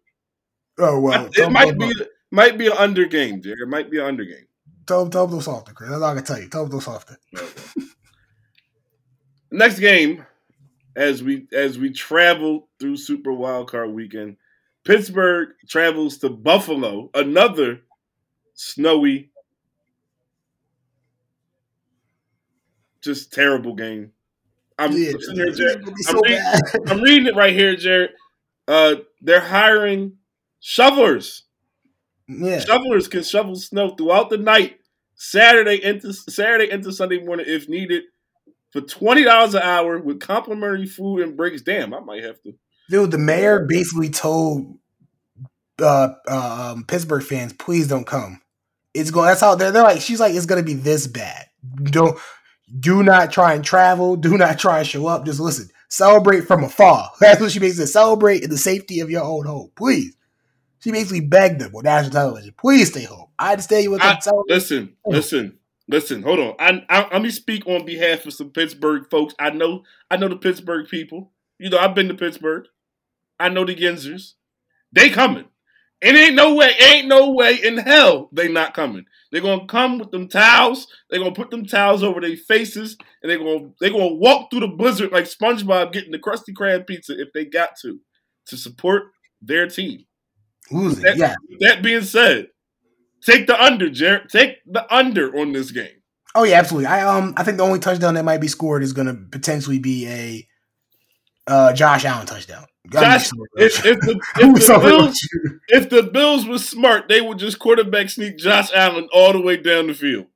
Oh 0.79 1.01
well, 1.01 1.29
tell 1.29 1.47
it 1.47 1.51
might 1.51 1.77
be 1.77 1.91
might 2.31 2.57
be 2.57 2.67
an 2.67 2.73
under 2.77 3.05
game, 3.05 3.41
Jarod. 3.41 3.61
It 3.63 3.67
might 3.67 3.91
be 3.91 3.99
an 3.99 4.05
under 4.05 4.23
game. 4.23 4.45
Tell 4.85 5.01
him, 5.01 5.09
tell 5.09 5.25
him 5.25 5.31
throw 5.31 5.39
softer, 5.41 5.73
Chris. 5.73 5.89
That's 5.89 6.01
all 6.01 6.09
I 6.11 6.15
can 6.15 6.23
tell 6.23 6.39
you. 6.39 6.47
Tell 6.47 6.63
him 6.63 6.69
throw 6.69 6.79
softer. 6.79 7.17
Next 9.51 9.79
game, 9.79 10.25
as 10.95 11.21
we 11.21 11.47
as 11.51 11.77
we 11.77 11.91
travel 11.91 12.69
through 12.79 12.95
Super 12.95 13.33
Wild 13.33 13.69
Card 13.69 13.91
Weekend, 13.91 14.37
Pittsburgh 14.87 15.49
travels 15.67 16.17
to 16.19 16.29
Buffalo. 16.29 17.09
Another 17.13 17.81
snowy, 18.53 19.29
just 23.01 23.33
terrible 23.33 23.75
game. 23.75 24.11
I'm, 24.79 24.91
Yeah, 24.91 25.11
I'm 25.29 25.35
here, 25.35 25.47
Jarod. 25.51 25.83
gonna 25.85 25.95
I'm 26.07 26.21
reading- 26.23 26.87
I'm 26.87 27.01
reading 27.01 27.27
it 27.27 27.35
right 27.35 27.53
here, 27.53 27.75
Jarod. 27.75 28.09
Uh, 28.67 28.95
they're 29.21 29.39
hiring 29.41 30.17
shovelers. 30.59 31.43
Yeah, 32.29 32.59
Shovelers 32.59 33.07
can 33.07 33.23
shovel 33.23 33.55
snow 33.55 33.91
throughout 33.95 34.29
the 34.29 34.37
night, 34.37 34.79
Saturday 35.15 35.81
into 35.81 36.11
Saturday 36.11 36.69
into 36.69 36.91
Sunday 36.91 37.23
morning 37.23 37.45
if 37.47 37.69
needed, 37.69 38.03
for 38.71 38.81
twenty 38.81 39.23
dollars 39.23 39.55
an 39.55 39.61
hour 39.61 39.97
with 39.97 40.19
complimentary 40.19 40.85
food 40.87 41.21
and 41.21 41.37
breaks. 41.37 41.61
Damn, 41.61 41.93
I 41.93 42.01
might 42.01 42.23
have 42.25 42.41
to. 42.43 42.53
Dude. 42.89 43.11
The 43.11 43.17
mayor 43.17 43.65
basically 43.67 44.09
told 44.09 44.77
uh, 45.81 46.09
uh, 46.27 46.73
um, 46.73 46.85
Pittsburgh 46.85 47.23
fans, 47.23 47.53
"Please 47.53 47.87
don't 47.87 48.07
come." 48.07 48.41
It's 48.93 49.11
going. 49.11 49.27
That's 49.27 49.41
how 49.41 49.55
they're. 49.55 49.71
They're 49.71 49.83
like, 49.83 50.01
she's 50.01 50.19
like, 50.19 50.33
it's 50.33 50.45
gonna 50.45 50.63
be 50.63 50.73
this 50.73 51.07
bad. 51.07 51.45
Don't 51.83 52.17
do 52.79 53.03
not 53.03 53.31
try 53.31 53.53
and 53.53 53.63
travel. 53.63 54.15
Do 54.15 54.37
not 54.37 54.59
try 54.59 54.79
and 54.79 54.87
show 54.87 55.07
up. 55.07 55.25
Just 55.25 55.39
listen. 55.39 55.69
Celebrate 55.89 56.41
from 56.41 56.63
afar. 56.63 57.09
That's 57.19 57.39
what 57.39 57.51
she 57.51 57.59
basically 57.59 57.85
said. 57.85 57.93
Celebrate 57.93 58.43
in 58.43 58.49
the 58.49 58.57
safety 58.57 58.99
of 58.99 59.09
your 59.09 59.23
own 59.23 59.45
home, 59.45 59.71
please. 59.75 60.15
She 60.79 60.91
basically 60.91 61.21
begged 61.21 61.59
them 61.59 61.73
on 61.75 61.83
national 61.83 62.11
television, 62.11 62.53
please 62.57 62.89
stay 62.91 63.03
home. 63.03 63.27
I 63.39 63.51
understand 63.51 63.83
you 63.83 63.91
with 63.91 64.01
I- 64.01 64.13
them 64.13 64.21
celebrate. 64.21 64.53
Listen, 64.53 64.95
listen, 65.05 65.57
listen. 65.87 66.23
Hold 66.23 66.39
on. 66.39 66.55
I, 66.59 66.83
I 66.89 67.13
let 67.13 67.21
me 67.21 67.29
speak 67.31 67.65
on 67.67 67.85
behalf 67.85 68.25
of 68.25 68.33
some 68.33 68.51
Pittsburgh 68.51 69.09
folks. 69.09 69.33
I 69.39 69.49
know, 69.49 69.83
I 70.11 70.17
know 70.17 70.27
the 70.27 70.35
Pittsburgh 70.37 70.87
people. 70.87 71.31
You 71.57 71.69
know, 71.69 71.77
I've 71.79 71.95
been 71.95 72.07
to 72.09 72.13
Pittsburgh. 72.13 72.65
I 73.39 73.49
know 73.49 73.65
the 73.65 73.75
Yinzers. 73.75 74.33
They 74.91 75.09
coming. 75.09 75.45
It 75.99 76.15
ain't 76.15 76.35
no 76.35 76.53
way, 76.53 76.73
ain't 76.79 77.07
no 77.07 77.31
way 77.31 77.55
in 77.55 77.77
hell 77.77 78.29
they 78.31 78.47
not 78.47 78.75
coming. 78.75 79.05
They're 79.31 79.41
gonna 79.41 79.65
come 79.65 79.97
with 79.97 80.11
them 80.11 80.27
towels. 80.27 80.87
They're 81.09 81.19
gonna 81.19 81.33
put 81.33 81.49
them 81.49 81.65
towels 81.65 82.03
over 82.03 82.21
their 82.21 82.37
faces, 82.37 82.97
and 83.21 83.29
they're 83.29 83.39
gonna 83.39 83.71
they're 83.79 83.89
gonna 83.89 84.13
walk 84.13 84.49
through 84.49 84.61
the 84.61 84.67
blizzard 84.67 85.11
like 85.11 85.25
SpongeBob 85.25 85.91
getting 85.91 86.11
the 86.11 86.19
Krusty 86.19 86.53
Krab 86.53 86.85
pizza 86.85 87.19
if 87.19 87.33
they 87.33 87.45
got 87.45 87.71
to 87.81 87.99
to 88.45 88.57
support 88.57 89.05
their 89.41 89.67
team. 89.67 90.05
That, 90.69 91.17
yeah. 91.17 91.35
that 91.61 91.81
being 91.81 92.03
said, 92.03 92.47
take 93.25 93.47
the 93.47 93.61
under, 93.61 93.89
Jarod. 93.89 94.29
Take 94.29 94.57
the 94.65 94.93
under 94.93 95.35
on 95.37 95.51
this 95.51 95.71
game. 95.71 96.01
Oh 96.35 96.43
yeah, 96.43 96.59
absolutely. 96.59 96.87
I 96.87 97.01
um 97.07 97.33
I 97.37 97.43
think 97.43 97.57
the 97.57 97.63
only 97.63 97.79
touchdown 97.79 98.13
that 98.13 98.25
might 98.25 98.41
be 98.41 98.47
scored 98.47 98.83
is 98.83 98.93
going 98.93 99.07
to 99.07 99.15
potentially 99.31 99.79
be 99.79 100.07
a 100.07 100.47
uh 101.47 101.73
Josh 101.73 102.05
Allen 102.05 102.27
touchdown. 102.27 102.65
Josh. 102.91 103.29
If, 103.55 103.85
if 103.85 103.99
the, 103.99 104.19
if, 104.37 104.67
the 104.67 104.79
Bills, 104.79 105.29
if 105.67 105.89
the 105.89 106.03
Bills 106.03 106.45
was 106.45 106.67
smart, 106.67 107.07
they 107.07 107.21
would 107.21 107.39
just 107.39 107.59
quarterback 107.59 108.09
sneak 108.09 108.37
Josh 108.37 108.69
Allen 108.73 109.07
all 109.13 109.33
the 109.33 109.41
way 109.41 109.57
down 109.57 109.87
the 109.87 109.93
field. 109.93 110.27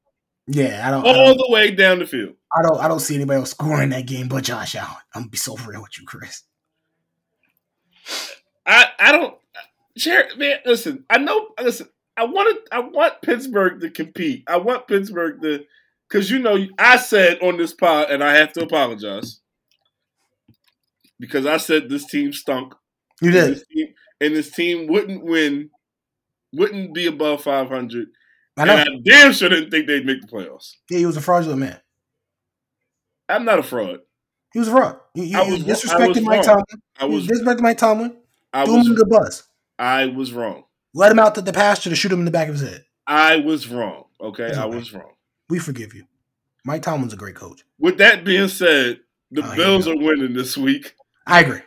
Yeah, 0.48 0.88
I 0.88 0.92
don't, 0.92 1.06
I 1.06 1.10
All 1.10 1.36
don't 1.36 1.38
the 1.38 1.48
way 1.50 1.72
down 1.72 2.00
the 2.00 2.06
field. 2.06 2.34
I 2.54 2.62
don't 2.62 2.80
I 2.80 2.88
don't 2.88 3.00
see 3.00 3.16
anybody 3.16 3.40
else 3.40 3.52
scoring 3.52 3.90
that 3.90 4.06
game 4.06 4.28
but 4.28 4.44
Josh 4.44 4.76
Allen. 4.76 4.92
I'm 5.14 5.22
gonna 5.24 5.30
be 5.30 5.38
so 5.38 5.56
real 5.56 5.82
with 5.82 5.98
you, 5.98 6.06
Chris. 6.06 6.44
I, 8.66 8.88
I 9.00 9.12
don't 9.12 9.36
Jarod, 9.98 10.38
man, 10.38 10.58
listen, 10.66 11.06
I 11.10 11.18
know 11.18 11.50
listen, 11.62 11.88
I 12.18 12.26
want 12.26 12.58
I 12.72 12.80
want 12.80 13.22
Pittsburgh 13.22 13.82
to 13.82 13.90
compete. 13.90 14.44
I 14.48 14.58
want 14.58 14.88
Pittsburgh 14.88 15.42
to 15.42 15.66
because 16.08 16.32
you 16.32 16.40
know 16.40 16.58
I 16.78 16.98
said 16.98 17.40
on 17.42 17.58
this 17.58 17.74
pod, 17.74 18.10
and 18.10 18.24
I 18.24 18.36
have 18.36 18.54
to 18.54 18.64
apologize. 18.64 19.41
Because 21.22 21.46
I 21.46 21.58
said 21.58 21.88
this 21.88 22.06
team 22.06 22.34
stunk. 22.34 22.74
You 23.22 23.28
and 23.30 23.34
did. 23.34 23.50
this 23.56 23.64
team, 23.68 23.88
and 24.20 24.36
this 24.36 24.50
team 24.52 24.88
wouldn't 24.88 25.24
win, 25.24 25.70
wouldn't 26.52 26.94
be 26.96 27.06
above 27.06 27.44
500. 27.44 28.08
I 28.58 28.66
know. 28.66 28.76
And 28.76 28.82
I 28.82 28.86
damn 29.06 29.32
sure 29.32 29.48
didn't 29.50 29.70
think 29.70 29.86
they'd 29.86 30.06
make 30.06 30.22
the 30.22 30.28
playoffs. 30.28 30.72
yeah, 30.90 30.98
he 30.98 31.06
was 31.06 31.16
a 31.18 31.22
fraudulent 31.22 31.60
man. 31.60 31.80
I'm 33.30 33.46
not 33.46 33.60
a 33.60 33.64
fraud. 33.64 34.00
He 34.54 34.60
was 34.60 34.68
a 34.68 34.72
fraud. 34.72 34.98
You, 35.16 35.24
you, 35.24 35.38
I 35.40 35.44
was- 35.50 35.64
disrespected 35.64 36.24
Mike 36.24 36.46
wrong. 36.46 36.64
Tomlin. 36.66 36.82
I 37.00 37.06
You 37.06 37.12
was, 37.12 37.28
disrespected 37.28 37.62
Mike 37.62 37.78
Tomlin. 37.78 38.18
I 38.52 38.66
Threw 38.66 38.74
him 38.82 38.90
was, 38.90 38.98
the 39.00 39.06
bus. 39.06 39.44
I 39.80 40.08
was 40.08 40.34
wrong. 40.34 40.64
Let 40.94 41.12
him 41.12 41.20
out 41.20 41.36
to 41.36 41.42
the 41.42 41.54
pasture 41.54 41.90
to 41.90 41.96
shoot 41.96 42.12
him 42.12 42.20
in 42.20 42.26
the 42.26 42.32
back 42.32 42.50
of 42.50 42.56
his 42.56 42.70
head. 42.70 42.84
I 43.08 43.38
was 43.38 43.68
wrong. 43.70 44.06
Okay, 44.20 44.52
I 44.54 44.66
was 44.66 44.92
wrong. 44.92 45.14
We 45.50 45.58
forgive 45.60 45.94
you. 45.94 46.04
Mike 46.66 46.82
Tomlin's 46.82 47.14
a 47.14 47.18
great 47.18 47.36
coach. 47.36 47.64
With 47.80 47.98
that 48.00 48.26
being 48.26 48.50
said, 48.50 49.00
the 49.32 49.42
Oh, 49.44 49.56
Bills 49.56 49.88
are 49.88 49.98
winning 49.98 50.34
this 50.34 50.58
week, 50.58 50.94
I 51.28 51.42
agree. 51.42 51.60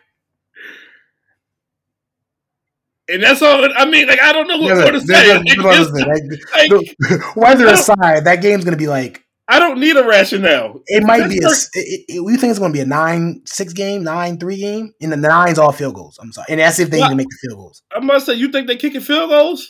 and 3.09 3.23
that's 3.23 3.43
all. 3.43 3.69
I 3.77 3.85
mean, 3.85 4.07
like 4.09 4.21
I 4.23 4.33
don't 4.33 4.49
know 4.49 4.59
what 4.59 4.77
more 4.79 4.91
to 4.93 5.01
say. 5.01 5.07
there's 5.07 5.29
Like, 5.29 5.59
nothing 5.59 5.63
to 5.63 5.69
it's- 5.71 6.43
say. 6.53 6.69
like, 6.69 7.11
Like, 7.11 7.37
weather 7.37 7.67
aside, 7.67 8.25
that 8.25 8.37
game's 8.43 8.65
gonna 8.65 8.77
be 8.77 8.87
like 8.89 9.21
I 9.47 9.59
don't 9.59 9.79
need 9.79 9.97
a 9.97 10.07
rationale. 10.07 10.81
it 10.87 11.05
might 11.05 11.29
be 11.29 11.37
a. 11.39 11.49
It, 11.49 12.05
it, 12.09 12.25
we 12.25 12.37
think 12.39 12.51
it's 12.51 12.59
gonna 12.59 12.73
be 12.73 12.81
a 12.81 12.87
nine 12.87 13.43
six 13.45 13.75
game, 13.75 14.03
nine 14.03 14.39
three 14.39 14.57
game, 14.57 14.93
and 15.03 15.13
the 15.13 15.17
nines 15.19 15.59
all 15.59 15.71
field 15.73 15.95
goals. 15.95 16.19
I'm 16.21 16.33
sorry, 16.33 16.47
and 16.49 16.61
that's 16.61 16.79
if 16.79 16.89
they 16.91 16.99
What? 16.99 17.07
even 17.07 17.19
make 17.19 17.29
the 17.29 17.39
field 17.49 17.59
goals. 17.59 17.83
I 17.93 18.01
must 18.01 18.25
say, 18.25 18.35
you 18.35 18.51
think 18.51 18.69
they 18.69 18.77
kicking 18.77 19.03
field 19.03 19.29
goals? 19.29 19.69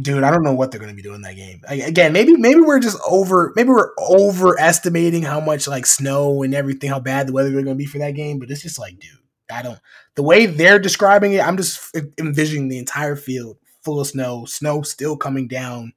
Dude, 0.00 0.22
I 0.24 0.30
don't 0.30 0.42
know 0.42 0.54
what 0.54 0.70
they're 0.70 0.80
gonna 0.80 0.94
be 0.94 1.02
doing 1.02 1.22
that 1.22 1.36
game. 1.36 1.60
I- 1.68 1.74
Again, 1.74 2.12
maybe 2.12 2.36
maybe 2.36 2.60
we're 2.60 2.80
just 2.80 2.98
over 3.08 3.52
maybe 3.56 3.68
we're 3.70 3.92
overestimating 3.98 5.22
how 5.22 5.40
much 5.40 5.66
like 5.68 5.86
snow 5.86 6.42
and 6.42 6.54
everything, 6.54 6.90
how 6.90 7.00
bad 7.00 7.26
the 7.28 7.32
weather 7.32 7.48
is 7.50 7.54
gonna 7.64 7.74
be 7.74 7.86
for 7.86 7.98
that 7.98 8.12
game. 8.14 8.38
But 8.38 8.50
it's 8.50 8.62
just 8.62 8.78
like, 8.78 8.98
dude, 8.98 9.10
I 9.50 9.62
don't. 9.62 9.78
The 10.16 10.22
way 10.22 10.46
they're 10.46 10.78
describing 10.78 11.32
it, 11.34 11.46
I'm 11.46 11.56
just 11.56 11.96
envisioning 12.18 12.68
the 12.68 12.78
entire 12.78 13.16
field 13.16 13.58
full 13.82 14.00
of 14.00 14.06
snow, 14.06 14.44
snow 14.46 14.82
still 14.82 15.16
coming 15.16 15.46
down. 15.48 15.92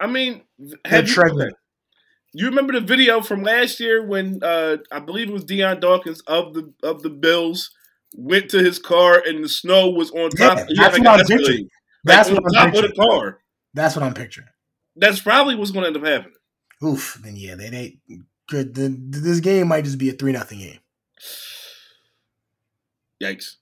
I 0.00 0.06
mean, 0.06 0.42
have 0.84 1.08
you, 1.08 1.50
you 2.34 2.46
remember 2.46 2.72
the 2.72 2.80
video 2.80 3.20
from 3.20 3.42
last 3.42 3.78
year 3.80 4.04
when 4.06 4.40
uh, 4.42 4.78
I 4.90 4.98
believe 5.00 5.28
it 5.28 5.32
was 5.32 5.44
Dion 5.44 5.80
Dawkins 5.80 6.20
of 6.22 6.54
the 6.54 6.72
of 6.82 7.02
the 7.02 7.10
Bills 7.10 7.70
went 8.14 8.50
to 8.50 8.58
his 8.58 8.78
car 8.78 9.22
and 9.26 9.44
the 9.44 9.48
snow 9.48 9.88
was 9.90 10.10
on 10.10 10.30
top. 10.30 10.58
Yeah, 10.58 10.64
that's 10.76 10.98
like 10.98 11.06
what 11.06 11.20
an 11.20 11.20
I'm 11.20 11.26
picturing. 11.26 11.68
That's 12.04 12.30
what 12.30 12.38
on 12.38 12.44
I'm 12.46 12.52
top 12.52 12.66
of 12.68 12.72
picturing. 12.90 12.92
the 12.96 13.02
car. 13.20 13.38
That's 13.74 13.96
what 13.96 14.02
I'm 14.02 14.14
picturing. 14.14 14.48
That's 14.96 15.20
probably 15.20 15.54
what's 15.54 15.70
going 15.70 15.82
to 15.82 15.88
end 15.88 15.96
up 15.96 16.04
happening. 16.04 16.36
Oof. 16.84 17.18
Then 17.22 17.36
yeah, 17.36 17.54
they 17.54 17.70
they 17.70 17.98
good. 18.48 18.74
This 18.74 19.40
game 19.40 19.68
might 19.68 19.84
just 19.84 19.98
be 19.98 20.10
a 20.10 20.12
three 20.12 20.32
nothing 20.32 20.58
game. 20.58 20.78
Yikes. 23.22 23.56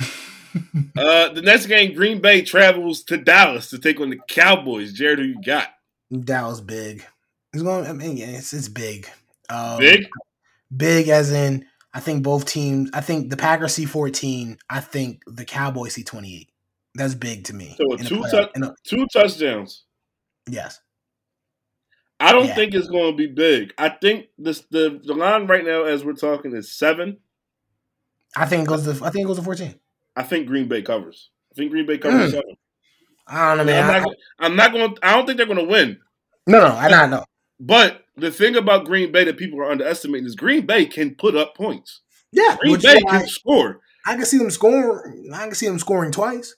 uh, 0.00 1.28
the 1.32 1.42
next 1.42 1.66
game, 1.66 1.94
Green 1.94 2.20
Bay 2.20 2.42
travels 2.42 3.02
to 3.04 3.16
Dallas 3.16 3.70
to 3.70 3.78
take 3.78 4.00
on 4.00 4.10
the 4.10 4.18
Cowboys. 4.28 4.98
Jarod, 4.98 5.18
who 5.18 5.24
you 5.24 5.42
got? 5.42 5.68
Dallas 6.24 6.60
big. 6.60 7.04
It's 7.52 7.62
going. 7.62 7.86
I 7.86 7.92
mean, 7.92 8.16
yeah, 8.16 8.26
it's 8.26 8.52
it's 8.52 8.68
big. 8.68 9.08
Um, 9.50 9.78
Big? 9.78 10.08
Big 10.76 11.08
as 11.08 11.32
in. 11.32 11.64
I 11.94 12.00
think 12.00 12.22
both 12.22 12.44
teams. 12.44 12.90
I 12.92 13.00
think 13.00 13.30
the 13.30 13.36
Packers 13.36 13.74
see 13.74 13.86
fourteen. 13.86 14.58
I 14.68 14.80
think 14.80 15.22
the 15.26 15.44
Cowboys 15.44 15.94
see 15.94 16.04
twenty 16.04 16.36
eight. 16.36 16.47
That's 16.98 17.14
big 17.14 17.44
to 17.44 17.54
me. 17.54 17.74
So 17.78 17.96
two 17.96 18.16
playoff- 18.16 18.52
tou- 18.54 18.64
a- 18.64 18.74
Two 18.84 19.06
touchdowns. 19.12 19.84
yes. 20.48 20.80
I 22.20 22.32
don't 22.32 22.46
Yeah. 22.48 22.54
think 22.56 22.74
it's 22.74 22.88
going 22.88 23.12
to 23.12 23.16
be 23.16 23.28
big. 23.28 23.72
I 23.78 23.90
think 23.90 24.26
this 24.36 24.62
the 24.70 25.00
the 25.04 25.14
line 25.14 25.46
right 25.46 25.64
now, 25.64 25.84
as 25.84 26.04
we're 26.04 26.14
talking, 26.14 26.54
is 26.54 26.76
seven. 26.76 27.18
I 28.36 28.44
think 28.46 28.64
it 28.64 28.68
goes 28.68 28.82
to. 28.84 29.04
I 29.04 29.10
think 29.10 29.24
it 29.24 29.28
goes 29.28 29.36
to 29.38 29.42
fourteen. 29.44 29.78
I 30.16 30.24
think 30.24 30.48
Green 30.48 30.66
Bay 30.68 30.82
covers. 30.82 31.30
I 31.52 31.54
think 31.54 31.70
Green 31.70 31.86
Bay 31.86 31.96
covers 31.98 32.30
Mm. 32.30 32.34
seven. 32.34 32.56
I 33.28 33.54
don't 33.54 33.66
know, 33.66 33.72
I 33.72 33.76
man. 33.76 33.84
am 33.84 33.90
I- 33.90 33.98
not, 34.00 34.14
I'm 34.40 34.56
not 34.56 34.72
going. 34.72 34.96
I 35.02 35.14
don't 35.16 35.26
think 35.26 35.36
they're 35.36 35.46
going 35.46 35.58
to 35.58 35.64
win. 35.64 36.00
no, 36.48 36.58
no, 36.60 36.74
I 36.74 36.88
don't 36.88 37.10
know. 37.10 37.24
But 37.60 38.04
the 38.16 38.32
thing 38.32 38.56
about 38.56 38.84
Green 38.86 39.12
Bay 39.12 39.22
that 39.24 39.36
people 39.36 39.60
are 39.60 39.70
underestimating 39.70 40.26
is 40.26 40.34
Green 40.34 40.66
Bay 40.66 40.86
can 40.86 41.14
put 41.14 41.36
up 41.36 41.54
points. 41.56 42.00
Yeah, 42.32 42.56
Green 42.60 42.80
Bay 42.80 43.00
can 43.08 43.28
score. 43.28 43.80
I 44.06 44.16
can 44.16 44.24
see 44.24 44.38
them 44.38 44.50
scoring. 44.50 45.30
I 45.32 45.44
can 45.46 45.54
see 45.54 45.66
them 45.68 45.78
scoring 45.78 46.10
twice. 46.10 46.56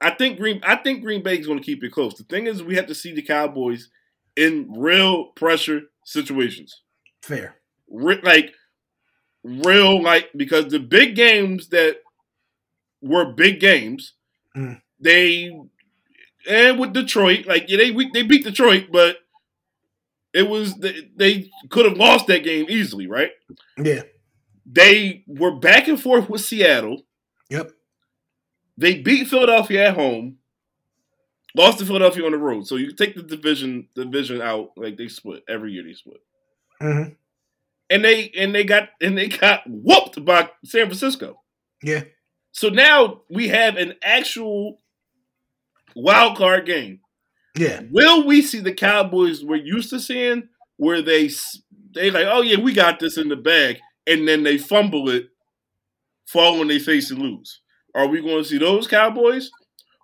I 0.00 0.10
think 0.10 0.38
Green. 0.38 0.60
I 0.64 0.76
think 0.76 1.02
Green 1.02 1.22
Bay 1.22 1.38
is 1.38 1.46
going 1.46 1.58
to 1.58 1.64
keep 1.64 1.84
it 1.84 1.92
close. 1.92 2.14
The 2.14 2.24
thing 2.24 2.46
is, 2.46 2.62
we 2.62 2.76
have 2.76 2.86
to 2.86 2.94
see 2.94 3.12
the 3.12 3.22
Cowboys 3.22 3.90
in 4.36 4.72
real 4.76 5.26
pressure 5.36 5.82
situations. 6.04 6.80
Fair. 7.22 7.56
Re- 7.90 8.20
like 8.22 8.54
real, 9.44 10.02
like 10.02 10.30
because 10.36 10.68
the 10.68 10.78
big 10.78 11.16
games 11.16 11.68
that 11.68 11.96
were 13.02 13.32
big 13.32 13.60
games, 13.60 14.14
Mm. 14.56 14.80
they 14.98 15.50
and 16.48 16.78
with 16.80 16.92
Detroit, 16.92 17.46
like 17.46 17.66
yeah, 17.68 17.76
they 17.76 17.90
we- 17.92 18.10
they 18.12 18.22
beat 18.22 18.44
Detroit, 18.44 18.86
but 18.92 19.18
It 20.32 20.48
was 20.48 20.74
they, 20.76 21.08
they 21.16 21.50
could 21.70 21.86
have 21.86 21.96
lost 21.98 22.28
that 22.28 22.44
game 22.44 22.66
easily, 22.68 23.06
right? 23.08 23.32
Yeah. 23.76 24.02
They 24.64 25.24
were 25.26 25.56
back 25.56 25.88
and 25.88 26.00
forth 26.00 26.28
with 26.30 26.40
Seattle. 26.40 27.02
Yep. 27.48 27.72
They 28.80 29.00
beat 29.00 29.28
Philadelphia 29.28 29.88
at 29.88 29.94
home. 29.94 30.38
Lost 31.54 31.78
to 31.80 31.84
Philadelphia 31.84 32.24
on 32.24 32.32
the 32.32 32.38
road. 32.38 32.66
So 32.66 32.76
you 32.76 32.92
take 32.92 33.14
the 33.14 33.22
division 33.22 33.88
division 33.94 34.40
out, 34.40 34.70
like 34.76 34.96
they 34.96 35.08
split 35.08 35.42
every 35.48 35.72
year. 35.72 35.82
They 35.84 35.94
split, 35.94 36.20
hmm 36.80 37.12
and 37.90 38.04
they 38.04 38.30
and 38.38 38.54
they 38.54 38.64
got 38.64 38.90
and 39.00 39.18
they 39.18 39.28
got 39.28 39.62
whooped 39.66 40.24
by 40.24 40.48
San 40.64 40.86
Francisco. 40.86 41.40
Yeah. 41.82 42.04
So 42.52 42.68
now 42.68 43.22
we 43.28 43.48
have 43.48 43.76
an 43.76 43.94
actual 44.02 44.80
wild 45.94 46.38
card 46.38 46.66
game. 46.66 47.00
Yeah. 47.58 47.82
Will 47.90 48.26
we 48.26 48.42
see 48.42 48.60
the 48.60 48.72
Cowboys 48.72 49.44
we're 49.44 49.56
used 49.56 49.90
to 49.90 49.98
seeing, 49.98 50.48
where 50.76 51.02
they 51.02 51.30
they 51.94 52.10
like, 52.10 52.26
oh 52.30 52.42
yeah, 52.42 52.60
we 52.60 52.72
got 52.72 53.00
this 53.00 53.18
in 53.18 53.28
the 53.28 53.36
bag, 53.36 53.78
and 54.06 54.26
then 54.26 54.44
they 54.44 54.56
fumble 54.56 55.08
it, 55.10 55.30
fall 56.26 56.60
on 56.60 56.68
their 56.68 56.80
face 56.80 57.10
and 57.10 57.20
lose? 57.20 57.60
Are 57.94 58.06
we 58.06 58.20
going 58.20 58.42
to 58.42 58.48
see 58.48 58.58
those 58.58 58.86
Cowboys, 58.86 59.50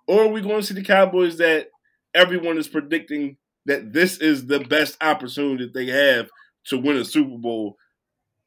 or 0.07 0.23
are 0.23 0.27
we 0.29 0.41
going 0.41 0.61
to 0.61 0.63
see 0.65 0.73
the 0.73 0.83
Cowboys 0.83 1.37
that 1.37 1.69
everyone 2.13 2.57
is 2.57 2.67
predicting 2.67 3.37
that 3.65 3.93
this 3.93 4.17
is 4.17 4.47
the 4.47 4.59
best 4.59 4.97
opportunity 5.01 5.65
that 5.65 5.73
they 5.73 5.87
have 5.87 6.29
to 6.65 6.77
win 6.77 6.97
a 6.97 7.05
Super 7.05 7.37
Bowl 7.37 7.77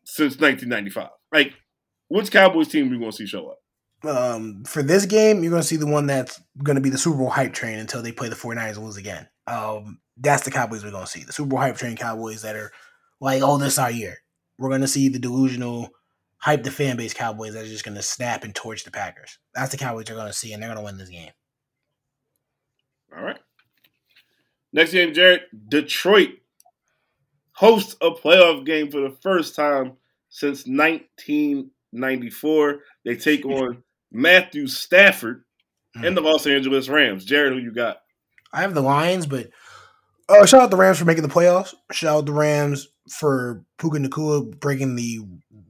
since 0.05 0.38
1995? 0.38 1.09
Like, 1.32 1.55
which 2.09 2.30
Cowboys 2.30 2.68
team 2.68 2.88
are 2.88 2.91
we 2.91 2.99
going 2.99 3.11
to 3.11 3.16
see 3.16 3.26
show 3.26 3.49
up? 3.49 3.59
Um, 4.03 4.64
for 4.64 4.82
this 4.82 5.07
game, 5.07 5.43
you're 5.43 5.51
going 5.51 5.62
to 5.62 5.68
see 5.68 5.76
the 5.76 5.86
one 5.86 6.07
that's 6.07 6.41
going 6.62 6.76
to 6.76 6.80
be 6.80 6.91
the 6.91 6.99
Super 6.99 7.18
Bowl 7.18 7.30
hype 7.30 7.53
train 7.53 7.78
until 7.78 8.03
they 8.03 8.12
play 8.12 8.28
the 8.28 8.36
49ers 8.36 8.76
and 8.76 8.84
lose 8.84 8.97
again. 8.97 9.28
Um, 9.47 10.01
that's 10.16 10.45
the 10.45 10.51
Cowboys 10.51 10.84
we're 10.84 10.91
going 10.91 11.05
to 11.05 11.11
see. 11.11 11.24
The 11.24 11.32
Super 11.32 11.51
Bowl 11.51 11.59
hype 11.59 11.76
train 11.76 11.97
Cowboys 11.97 12.43
that 12.43 12.57
are 12.57 12.72
like, 13.20 13.43
oh, 13.43 13.59
this 13.59 13.78
our 13.78 13.91
year. 13.91 14.18
We're 14.59 14.68
going 14.68 14.80
to 14.80 14.88
see 14.88 15.09
the 15.09 15.18
delusional, 15.18 15.91
hype 16.41 16.62
the 16.62 16.70
fan 16.70 16.97
base 16.97 17.14
Cowboys 17.14 17.55
that 17.55 17.64
are 17.64 17.68
just 17.68 17.84
going 17.84 17.97
to 17.97 18.03
snap 18.03 18.45
and 18.45 18.55
torch 18.55 18.84
the 18.84 18.91
Packers. 18.91 19.38
That's 19.55 19.70
the 19.70 19.76
Cowboys 19.76 20.09
you're 20.09 20.18
going 20.18 20.28
to 20.28 20.34
see, 20.34 20.53
and 20.53 20.62
they're 20.62 20.68
going 20.68 20.78
to 20.78 20.84
win 20.84 20.99
this 20.99 21.09
game. 21.09 21.30
All 23.16 23.22
right. 23.22 23.38
Next 24.72 24.93
game, 24.93 25.12
Jarod. 25.12 25.41
Detroit 25.68 26.30
hosts 27.53 27.97
a 28.01 28.11
playoff 28.11 28.64
game 28.64 28.91
for 28.91 29.01
the 29.01 29.16
first 29.22 29.55
time 29.55 29.93
since 30.28 30.66
1994. 30.66 32.80
They 33.05 33.16
take 33.16 33.45
on 33.47 33.82
Matthew 34.12 34.66
Stafford 34.66 35.45
and 35.95 36.16
the 36.16 36.20
hmm. 36.20 36.28
Los 36.28 36.47
Angeles 36.47 36.88
Rams. 36.88 37.24
Jared, 37.24 37.53
who 37.53 37.59
you 37.59 37.72
got? 37.72 37.99
I 38.53 38.62
have 38.62 38.74
the 38.74 38.80
Lions, 38.80 39.26
but 39.26 39.51
uh, 40.31 40.47
shout 40.47 40.62
out 40.62 40.70
the 40.70 40.76
Rams 40.76 40.99
for 40.99 41.05
making 41.05 41.22
the 41.22 41.28
playoffs. 41.28 41.74
Shout 41.93 42.16
out 42.16 42.26
the 42.26 42.33
Rams 42.33 42.89
for 43.09 43.64
Puka 43.78 43.99
Nacua 43.99 44.59
breaking 44.59 44.97
the 44.97 45.20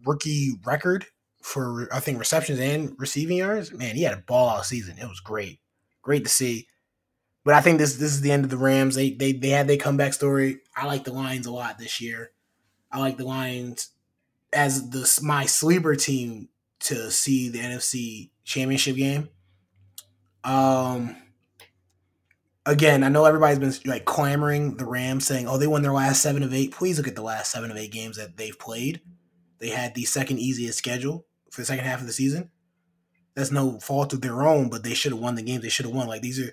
rookie 0.05 0.53
record 0.65 1.07
for 1.43 1.89
I 1.93 2.01
think 2.01 2.19
receptions 2.19 2.61
and 2.61 2.95
receiving 2.99 3.39
yards. 3.39 3.73
Man, 3.73 3.97
he 3.97 4.03
had 4.03 4.15
a 4.15 4.23
ball 4.23 4.49
out 4.49 4.67
season. 4.67 4.99
It 4.99 5.09
was 5.09 5.21
great, 5.21 5.61
great 6.03 6.25
to 6.25 6.31
see. 6.31 6.67
But 7.45 7.55
I 7.55 7.61
think 7.63 7.79
this 7.79 7.97
this 7.97 8.13
is 8.13 8.21
the 8.21 8.33
end 8.33 8.45
of 8.45 8.51
the 8.51 8.59
Rams. 8.59 8.95
They 8.95 9.11
they 9.11 9.33
they 9.33 9.49
had 9.49 9.67
their 9.67 9.77
comeback 9.77 10.13
story. 10.13 10.61
I 10.77 10.87
like 10.87 11.05
the 11.05 11.13
Lions 11.13 11.47
a 11.47 11.53
lot 11.53 11.79
this 11.79 12.01
year. 12.01 12.33
I 12.93 12.99
like 12.99 13.17
the 13.17 13.25
Lions 13.25 13.89
as 14.53 14.91
the 14.91 15.21
my 15.23 15.47
sleeper 15.47 15.95
team 15.95 16.49
to 16.81 17.11
see 17.11 17.49
the 17.49 17.61
NFC 17.61 18.31
Championship 18.45 18.97
game. 18.97 19.31
Um 20.45 21.17
again, 22.71 23.03
I 23.03 23.09
know 23.09 23.25
everybody's 23.25 23.59
been 23.59 23.91
like 23.91 24.05
clamoring 24.05 24.77
the 24.77 24.87
Rams 24.87 25.27
saying, 25.27 25.49
"Oh, 25.49 25.59
they 25.59 25.67
won 25.67 25.83
their 25.83 25.93
last 25.93 26.23
7 26.23 26.43
of 26.43 26.55
8." 26.55 26.73
Please 26.73 26.97
look 26.99 27.09
at 27.09 27.17
the 27.17 27.23
last 27.23 27.51
7 27.51 27.71
of 27.71 27.77
8 27.77 27.91
games 27.91 28.17
that 28.17 28.37
they've 28.37 28.59
played. 28.59 29.01
They 29.59 29.69
had 29.69 29.95
the 29.95 30.05
second 30.05 30.39
easiest 30.39 30.79
schedule 30.79 31.27
for 31.51 31.61
the 31.61 31.67
second 31.67 31.85
half 31.85 32.01
of 32.01 32.07
the 32.07 32.13
season. 32.13 32.51
That's 33.35 33.51
no 33.51 33.79
fault 33.81 34.13
of 34.13 34.21
their 34.23 34.43
own, 34.43 34.71
but 34.71 34.83
they 34.83 34.95
should 34.95 35.13
have 35.13 35.21
won 35.21 35.35
the 35.35 35.43
games 35.43 35.63
they 35.63 35.69
should 35.69 35.87
have 35.87 35.95
won. 35.95 36.09
Like 36.09 36.23
these 36.23 36.41
are 36.41 36.53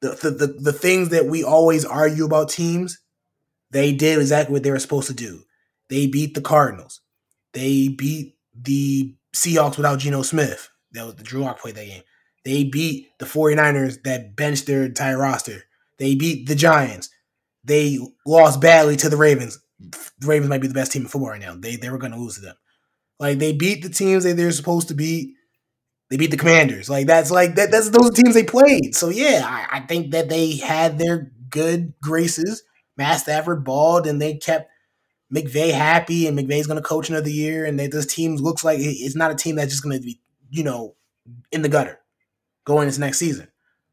the, 0.00 0.10
the 0.10 0.30
the 0.30 0.46
the 0.46 0.72
things 0.72 1.10
that 1.10 1.26
we 1.26 1.44
always 1.44 1.84
argue 1.84 2.24
about 2.24 2.48
teams. 2.48 2.98
They 3.70 3.92
did 3.92 4.18
exactly 4.18 4.52
what 4.52 4.62
they 4.62 4.70
were 4.70 4.78
supposed 4.78 5.08
to 5.08 5.14
do. 5.14 5.44
They 5.88 6.06
beat 6.06 6.34
the 6.34 6.40
Cardinals. 6.40 7.00
They 7.52 7.88
beat 7.88 8.36
the 8.54 9.14
Seahawks 9.34 9.76
without 9.76 10.00
Geno 10.00 10.22
Smith. 10.22 10.70
That 10.92 11.06
was 11.06 11.14
the 11.16 11.22
Drew 11.22 11.42
Lock 11.42 11.60
played 11.60 11.76
that 11.76 11.86
game. 11.86 12.02
They 12.44 12.64
beat 12.64 13.08
the 13.18 13.26
49ers 13.26 14.02
that 14.04 14.34
benched 14.36 14.66
their 14.66 14.84
entire 14.84 15.18
roster. 15.18 15.64
They 15.98 16.14
beat 16.14 16.48
the 16.48 16.54
Giants. 16.54 17.10
They 17.64 17.98
lost 18.26 18.60
badly 18.60 18.96
to 18.96 19.08
the 19.08 19.16
Ravens. 19.18 19.58
The 19.78 20.26
Ravens 20.26 20.48
might 20.48 20.62
be 20.62 20.68
the 20.68 20.74
best 20.74 20.92
team 20.92 21.02
in 21.02 21.08
football 21.08 21.30
right 21.30 21.40
now. 21.40 21.54
They 21.54 21.76
they 21.76 21.90
were 21.90 21.98
going 21.98 22.12
to 22.12 22.18
lose 22.18 22.36
to 22.36 22.40
them. 22.40 22.56
Like 23.18 23.38
they 23.38 23.52
beat 23.52 23.82
the 23.82 23.90
teams 23.90 24.24
that 24.24 24.36
they're 24.36 24.52
supposed 24.52 24.88
to 24.88 24.94
beat. 24.94 25.34
They 26.08 26.16
beat 26.16 26.30
the 26.30 26.36
Commanders. 26.36 26.88
Like 26.90 27.06
that's 27.06 27.30
like 27.30 27.54
that. 27.56 27.70
That's 27.70 27.90
those 27.90 28.10
teams 28.12 28.34
they 28.34 28.44
played. 28.44 28.94
So 28.94 29.10
yeah, 29.10 29.42
I, 29.44 29.78
I 29.78 29.80
think 29.80 30.12
that 30.12 30.28
they 30.28 30.56
had 30.56 30.98
their 30.98 31.32
good 31.50 31.92
graces. 32.02 32.62
Matt 32.96 33.20
Stafford 33.20 33.64
balled, 33.64 34.06
and 34.06 34.20
they 34.20 34.36
kept 34.36 34.70
McVay 35.34 35.72
happy, 35.72 36.26
and 36.26 36.38
McVay's 36.38 36.66
going 36.66 36.82
to 36.82 36.88
coach 36.88 37.08
another 37.10 37.30
year. 37.30 37.64
And 37.64 37.78
they, 37.78 37.86
this 37.86 38.06
team 38.06 38.36
looks 38.36 38.64
like 38.64 38.78
it's 38.80 39.16
not 39.16 39.30
a 39.30 39.36
team 39.36 39.56
that's 39.56 39.70
just 39.70 39.82
going 39.84 39.96
to 39.96 40.04
be, 40.04 40.20
you 40.50 40.64
know, 40.64 40.96
in 41.52 41.62
the 41.62 41.68
gutter 41.68 41.99
going 42.64 42.88
into 42.88 43.00
next 43.00 43.18
season. 43.18 43.48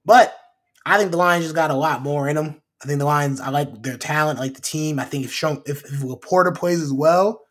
But 0.05 0.35
I 0.85 0.97
think 0.97 1.11
the 1.11 1.17
Lions 1.17 1.45
just 1.45 1.55
got 1.55 1.71
a 1.71 1.75
lot 1.75 2.01
more 2.01 2.27
in 2.29 2.35
them. 2.35 2.61
I 2.81 2.87
think 2.87 2.99
the 2.99 3.05
Lions, 3.05 3.41
I 3.41 3.49
like 3.49 3.81
their 3.81 3.97
talent, 3.97 4.39
I 4.39 4.43
like 4.43 4.53
the 4.53 4.61
team. 4.61 4.99
I 4.99 5.05
think 5.05 5.25
if 5.25 5.33
Sean, 5.33 5.61
if, 5.65 5.83
if 5.85 5.99
LaPorta 6.01 6.55
plays 6.55 6.81
as 6.81 6.93
well, 6.93 7.41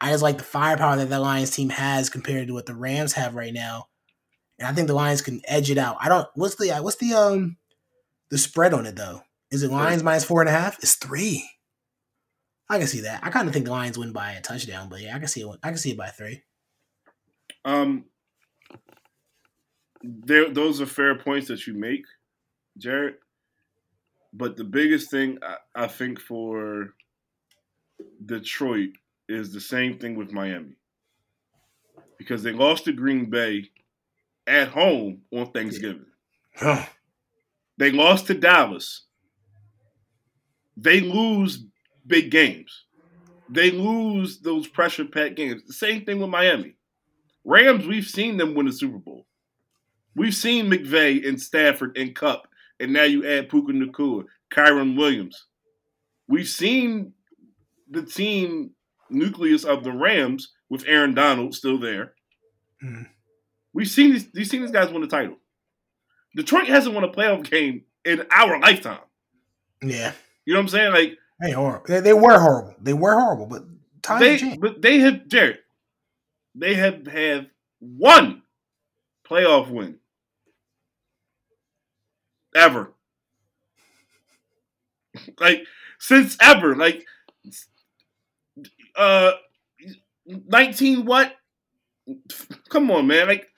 I 0.00 0.10
just 0.10 0.22
like 0.22 0.38
the 0.38 0.44
firepower 0.44 0.96
that 0.96 1.08
that 1.08 1.20
Lions 1.20 1.50
team 1.50 1.70
has 1.70 2.10
compared 2.10 2.48
to 2.48 2.54
what 2.54 2.66
the 2.66 2.74
Rams 2.74 3.14
have 3.14 3.34
right 3.34 3.52
now. 3.52 3.88
And 4.58 4.66
I 4.66 4.72
think 4.72 4.88
the 4.88 4.94
Lions 4.94 5.22
can 5.22 5.40
edge 5.46 5.70
it 5.70 5.78
out. 5.78 5.96
I 6.00 6.08
don't. 6.08 6.26
What's 6.34 6.56
the 6.56 6.70
what's 6.80 6.96
the 6.96 7.14
um 7.14 7.56
the 8.30 8.38
spread 8.38 8.74
on 8.74 8.86
it 8.86 8.96
though? 8.96 9.22
Is 9.50 9.62
it 9.62 9.70
Lions 9.70 10.02
minus 10.02 10.24
four 10.24 10.40
and 10.40 10.48
a 10.48 10.52
half? 10.52 10.78
It's 10.80 10.96
three. 10.96 11.48
I 12.68 12.78
can 12.78 12.86
see 12.86 13.00
that. 13.00 13.20
I 13.24 13.30
kind 13.30 13.48
of 13.48 13.54
think 13.54 13.64
the 13.64 13.70
Lions 13.70 13.96
win 13.96 14.12
by 14.12 14.32
a 14.32 14.42
touchdown, 14.42 14.88
but 14.88 15.00
yeah, 15.00 15.16
I 15.16 15.18
can 15.18 15.28
see 15.28 15.40
it. 15.40 15.58
I 15.62 15.68
can 15.68 15.78
see 15.78 15.92
it 15.92 15.96
by 15.96 16.08
three. 16.08 16.42
Um, 17.64 18.04
there, 20.02 20.50
those 20.50 20.80
are 20.80 20.86
fair 20.86 21.16
points 21.16 21.48
that 21.48 21.66
you 21.66 21.74
make, 21.74 22.04
Jarod. 22.78 23.14
But 24.32 24.56
the 24.56 24.64
biggest 24.64 25.10
thing 25.10 25.38
I, 25.42 25.56
I 25.84 25.86
think 25.86 26.20
for 26.20 26.94
Detroit 28.24 28.90
is 29.28 29.52
the 29.52 29.60
same 29.60 29.98
thing 29.98 30.16
with 30.16 30.32
Miami 30.32 30.76
because 32.18 32.42
they 32.42 32.52
lost 32.52 32.84
to 32.84 32.92
Green 32.92 33.30
Bay 33.30 33.70
at 34.46 34.68
home 34.68 35.22
on 35.32 35.50
Thanksgiving. 35.52 36.06
They 37.78 37.92
lost 37.92 38.26
to 38.26 38.34
Dallas. 38.34 39.04
They 40.76 41.00
lose 41.00 41.64
big 42.06 42.30
games. 42.30 42.84
They 43.48 43.70
lose 43.70 44.40
those 44.40 44.66
pressure 44.66 45.04
packed 45.04 45.36
games. 45.36 45.62
The 45.66 45.72
same 45.72 46.04
thing 46.04 46.20
with 46.20 46.28
Miami. 46.30 46.74
Rams, 47.44 47.86
we've 47.86 48.06
seen 48.06 48.36
them 48.36 48.54
win 48.54 48.66
the 48.66 48.72
Super 48.72 48.98
Bowl. 48.98 49.26
We've 50.18 50.34
seen 50.34 50.68
McVay 50.68 51.26
and 51.28 51.40
Stafford 51.40 51.96
and 51.96 52.14
Kupp, 52.14 52.48
and 52.80 52.92
now 52.92 53.04
you 53.04 53.24
add 53.24 53.48
Puka 53.48 53.72
Nacua, 53.72 54.24
Kyren 54.52 54.96
Williams. 54.96 55.46
We've 56.26 56.48
seen 56.48 57.12
the 57.88 58.02
team 58.02 58.72
nucleus 59.10 59.64
of 59.64 59.84
the 59.84 59.92
Rams 59.92 60.52
with 60.68 60.84
Aaron 60.88 61.14
Donald 61.14 61.54
still 61.54 61.78
there. 61.78 62.14
Mhm. 62.82 63.08
We've 63.72 63.88
seen 63.88 64.10
these, 64.12 64.28
we've 64.34 64.46
seen 64.48 64.62
these 64.62 64.72
guys 64.72 64.90
win 64.90 65.02
the 65.02 65.06
title. 65.08 65.36
Detroit 66.34 66.66
hasn't 66.66 66.94
won 66.96 67.04
a 67.04 67.08
playoff 67.08 67.48
game 67.48 67.84
in 68.04 68.26
our 68.32 68.58
lifetime. 68.60 69.00
Yeah, 69.82 70.12
You 70.44 70.54
know 70.54 70.58
what 70.60 70.64
I'm 70.64 70.68
saying? 70.68 70.92
Like 70.92 71.18
they 71.40 71.52
horrible. 71.52 71.86
They, 71.86 72.00
they 72.00 72.12
were 72.12 72.40
horrible. 72.40 72.74
They 72.80 72.92
were 72.92 73.14
horrible, 73.14 73.46
but 73.46 73.64
times 74.02 74.20
they, 74.20 74.36
changed. 74.38 74.60
but 74.60 74.82
they 74.82 74.98
have 74.98 75.14
Jarod. 75.28 75.58
They 76.56 76.74
have 76.74 77.06
have 77.06 77.46
one 77.78 78.42
playoff 79.24 79.70
win 79.70 80.00
ever. 82.54 82.92
like 85.40 85.64
since 85.98 86.36
ever, 86.40 86.76
like 86.76 87.04
uh, 88.96 89.32
nineteen 90.26 91.04
what? 91.04 91.34
Come 92.68 92.90
on, 92.90 93.06
man! 93.06 93.28
Like 93.28 93.48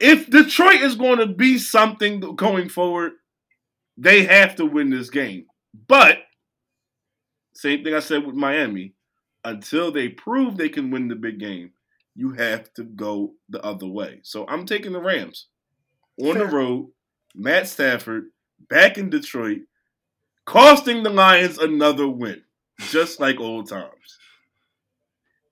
if 0.00 0.30
Detroit 0.30 0.80
is 0.80 0.94
going 0.94 1.18
to 1.18 1.26
be 1.26 1.58
something 1.58 2.20
going 2.36 2.68
forward, 2.68 3.12
they 3.96 4.24
have 4.24 4.56
to 4.56 4.66
win 4.66 4.90
this 4.90 5.10
game. 5.10 5.46
But 5.86 6.18
same 7.54 7.82
thing 7.82 7.94
I 7.94 8.00
said 8.00 8.24
with 8.24 8.34
Miami. 8.34 8.94
Until 9.44 9.92
they 9.92 10.08
prove 10.08 10.56
they 10.56 10.68
can 10.68 10.90
win 10.90 11.08
the 11.08 11.14
big 11.14 11.38
game, 11.38 11.70
you 12.14 12.32
have 12.32 12.72
to 12.74 12.82
go 12.82 13.34
the 13.48 13.62
other 13.64 13.86
way. 13.86 14.20
So 14.22 14.44
I'm 14.46 14.66
taking 14.66 14.92
the 14.92 15.00
Rams 15.00 15.46
on 16.20 16.36
the 16.36 16.46
road. 16.46 16.90
Matt 17.34 17.68
Stafford 17.68 18.26
back 18.68 18.98
in 18.98 19.10
Detroit. 19.10 19.60
costing 20.48 21.02
the 21.02 21.10
Lions 21.10 21.58
another 21.58 22.08
win, 22.08 22.42
just 22.78 23.20
like 23.20 23.38
old 23.38 23.68
times. 23.68 24.18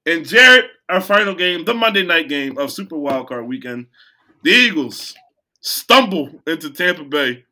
And 0.06 0.24
Jarod, 0.24 0.68
our 0.88 1.02
final 1.02 1.34
game, 1.34 1.66
the 1.66 1.74
Monday 1.74 2.02
night 2.02 2.30
game 2.30 2.56
of 2.56 2.72
Super 2.72 2.96
Wildcard 2.96 3.46
Weekend, 3.46 3.88
the 4.42 4.50
Eagles 4.50 5.14
stumble 5.60 6.40
into 6.46 6.70
Tampa 6.70 7.04
Bay 7.04 7.44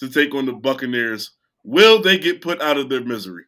to 0.00 0.08
take 0.08 0.34
on 0.34 0.46
the 0.46 0.52
Buccaneers. 0.52 1.32
Will 1.64 2.00
they 2.00 2.16
get 2.16 2.40
put 2.40 2.62
out 2.62 2.78
of 2.78 2.88
their 2.88 3.04
misery? 3.04 3.44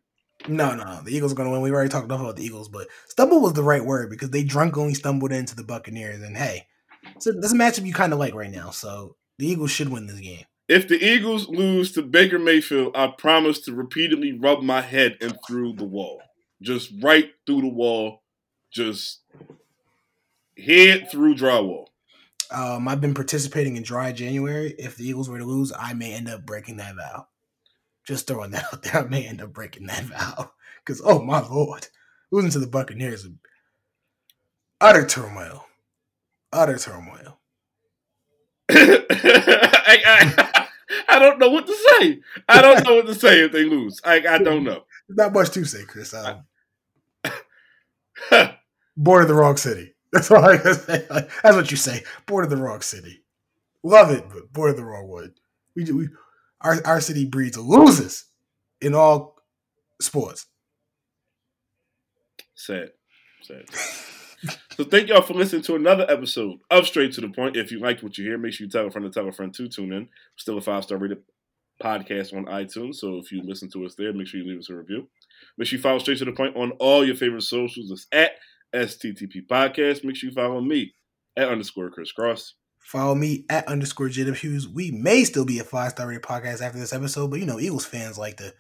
No, 0.47 0.75
no, 0.75 0.85
no. 0.85 1.01
The 1.03 1.17
Eagles 1.17 1.33
are 1.33 1.37
going 1.37 1.47
to 1.49 1.53
win. 1.53 1.63
We've 1.63 1.73
already 1.73 1.89
talked 1.89 2.05
enough 2.05 2.21
about 2.21 2.37
the 2.37 2.45
Eagles, 2.45 2.69
but 2.69 2.89
stumble 3.07 3.41
was 3.41 3.55
the 3.55 3.63
right 3.63 3.85
word 3.85 4.11
because 4.11 4.31
they 4.31 4.45
drunkenly 4.45 4.93
stumbled 4.93 5.33
into 5.33 5.57
the 5.57 5.65
Buccaneers. 5.65 6.21
And 6.21 6.37
hey, 6.37 6.67
so 7.19 7.33
that's 7.33 7.55
a 7.55 7.57
matchup 7.57 7.87
you 7.87 7.95
kind 7.95 8.13
of 8.13 8.19
like 8.19 8.35
right 8.35 8.51
now. 8.51 8.71
So 8.71 9.17
the 9.39 9.47
Eagles 9.47 9.71
should 9.71 9.89
win 9.89 10.07
this 10.07 10.21
game. 10.21 10.45
If 10.69 10.87
the 10.87 11.03
Eagles 11.03 11.49
lose 11.49 11.93
to 11.93 12.03
Baker 12.03 12.39
Mayfield, 12.39 12.95
I 12.95 13.07
promise 13.07 13.61
to 13.61 13.73
repeatedly 13.73 14.33
rub 14.33 14.63
my 14.63 14.83
head 14.83 15.17
and 15.21 15.39
through 15.47 15.75
the 15.75 15.85
wall. 15.85 16.21
Just 16.61 16.93
right 17.01 17.31
through 17.47 17.63
the 17.63 17.69
wall. 17.69 18.23
Just 18.71 19.21
head 20.59 21.11
through 21.11 21.37
drywall. 21.37 21.87
Um, 22.51 22.89
I've 22.89 23.01
been 23.01 23.15
participating 23.15 23.77
in 23.77 23.83
dry 23.83 24.13
January. 24.13 24.75
If 24.79 24.97
the 24.97 25.09
Eagles 25.09 25.29
were 25.29 25.39
to 25.39 25.45
lose, 25.45 25.73
I 25.79 25.95
may 25.95 26.13
end 26.13 26.29
up 26.29 26.45
breaking 26.45 26.77
that 26.79 26.97
vow. 26.97 27.29
Just 28.07 28.27
throwing 28.27 28.51
that 28.53 28.65
out 28.73 28.83
there, 28.83 29.05
I 29.05 29.09
may 29.09 29.27
end 29.27 29.41
up 29.41 29.53
breaking 29.53 29.87
that 29.87 30.05
vow. 30.05 30.53
Because, 30.85 31.01
oh 31.05 31.23
my 31.23 31.47
lord, 31.47 31.87
losing 32.31 32.51
to 32.51 32.59
the 32.59 32.67
Buccaneers 32.67 33.25
is 33.25 33.31
utter 34.81 35.07
turmoil. 35.07 35.65
Utter 36.53 36.79
turmoil. 36.79 37.39
I, 38.71 40.03
I, 40.07 40.69
I, 41.09 41.19
don't 41.19 41.39
know 41.39 41.51
what 41.51 41.67
to 41.67 41.75
say. 41.75 42.21
I 42.49 42.61
don't 42.61 42.85
know 42.85 42.97
what 42.97 43.07
to 43.07 43.15
say 43.15 43.41
if 43.45 43.53
they 43.53 43.65
lose. 43.65 44.01
I, 44.05 44.17
I 44.29 44.39
don't 44.39 44.65
know. 44.65 44.85
Not 45.09 45.33
much 45.33 45.51
to 45.51 45.65
say, 45.65 45.85
Chris. 45.85 46.15
Um, 46.15 46.45
born 48.97 49.23
in 49.23 49.29
the 49.29 49.35
wrong 49.35 49.57
city. 49.57 49.95
That's 50.13 50.31
all 50.31 50.45
I 50.45 50.57
can 50.57 50.75
say. 50.75 51.07
That's 51.09 51.57
what 51.57 51.71
you 51.71 51.77
say. 51.77 52.03
Born 52.27 52.45
in 52.45 52.51
the 52.51 52.57
wrong 52.57 52.81
city. 52.81 53.23
Love 53.83 54.11
it, 54.11 54.25
but 54.33 54.53
born 54.53 54.71
in 54.71 54.77
the 54.77 54.85
wrong 54.85 55.07
one. 55.07 55.35
We, 55.77 55.85
do. 55.85 55.97
we 55.97 56.09
our 56.61 56.79
our 56.85 57.01
city 57.01 57.25
breeds 57.25 57.57
losers 57.57 58.25
in 58.81 58.95
all 58.95 59.37
sports. 60.01 60.47
Sad. 62.55 62.91
Sad. 63.43 63.65
so 64.77 64.85
thank 64.85 65.09
y'all 65.09 65.23
for 65.23 65.35
listening 65.35 65.63
to 65.63 65.75
another 65.75 66.07
episode 66.09 66.59
of 66.71 66.87
Straight 66.87 67.13
to 67.15 67.21
the 67.21 67.29
Point. 67.29 67.57
If 67.57 67.73
you 67.73 67.81
liked 67.81 68.03
what 68.03 68.17
you 68.19 68.25
hear, 68.25 68.39
make 68.39 68.53
sure 68.53 68.67
you 68.67 68.71
tell 68.71 68.87
a 68.87 68.91
friend 68.91 69.05
to 69.05 69.11
tell 69.11 69.29
a 69.29 69.33
friend 69.33 69.53
to 69.55 69.69
tune 69.69 69.93
in. 69.93 70.03
We're 70.03 70.09
still 70.37 70.59
a 70.59 70.61
five 70.61 70.85
star 70.85 70.99
rated 70.99 71.23
podcast 71.83 72.35
on 72.35 72.47
iTunes, 72.47 72.97
so 72.97 73.19
if 73.19 73.33
you 73.33 73.43
listen 73.43 73.71
to 73.71 73.85
us 73.85 73.95
there, 73.95 74.13
make 74.13 74.27
sure 74.27 74.41
you 74.41 74.49
leave 74.49 74.59
us 74.59 74.71
a 74.71 74.75
review. 74.75 75.09
Make 75.57 75.69
sure 75.69 75.77
you 75.77 75.83
follow 75.83 75.99
Straight 75.99 76.19
to 76.19 76.25
the 76.25 76.33
Point 76.33 76.57
on 76.57 76.73
all 76.73 77.05
your 77.05 77.17
favorite 77.17 77.43
socials. 77.43 77.91
It's 77.91 78.07
at 78.13 78.33
STTP 78.75 79.47
Podcast. 79.49 80.05
Make 80.05 80.17
sure 80.17 80.31
you 80.31 80.35
follow 80.35 80.61
me 80.61 80.95
at 81.37 81.49
underscore 81.49 81.91
Chris 81.91 82.13
Cross. 82.13 82.55
Follow 82.79 83.15
me 83.15 83.45
at 83.51 83.69
underscore 83.69 84.09
Jacob 84.09 84.37
Hughes. 84.37 84.67
We 84.67 84.91
may 84.91 85.25
still 85.25 85.45
be 85.45 85.59
a 85.59 85.65
five 85.65 85.91
star 85.91 86.09
rated 86.09 86.23
podcast 86.23 86.63
after 86.63 86.79
this 86.79 86.93
episode, 86.93 87.31
but 87.31 87.41
you 87.41 87.47
know, 87.47 87.61
Eagles 87.61 87.85
fans 87.85 88.19
like 88.19 88.37
to 88.39 88.55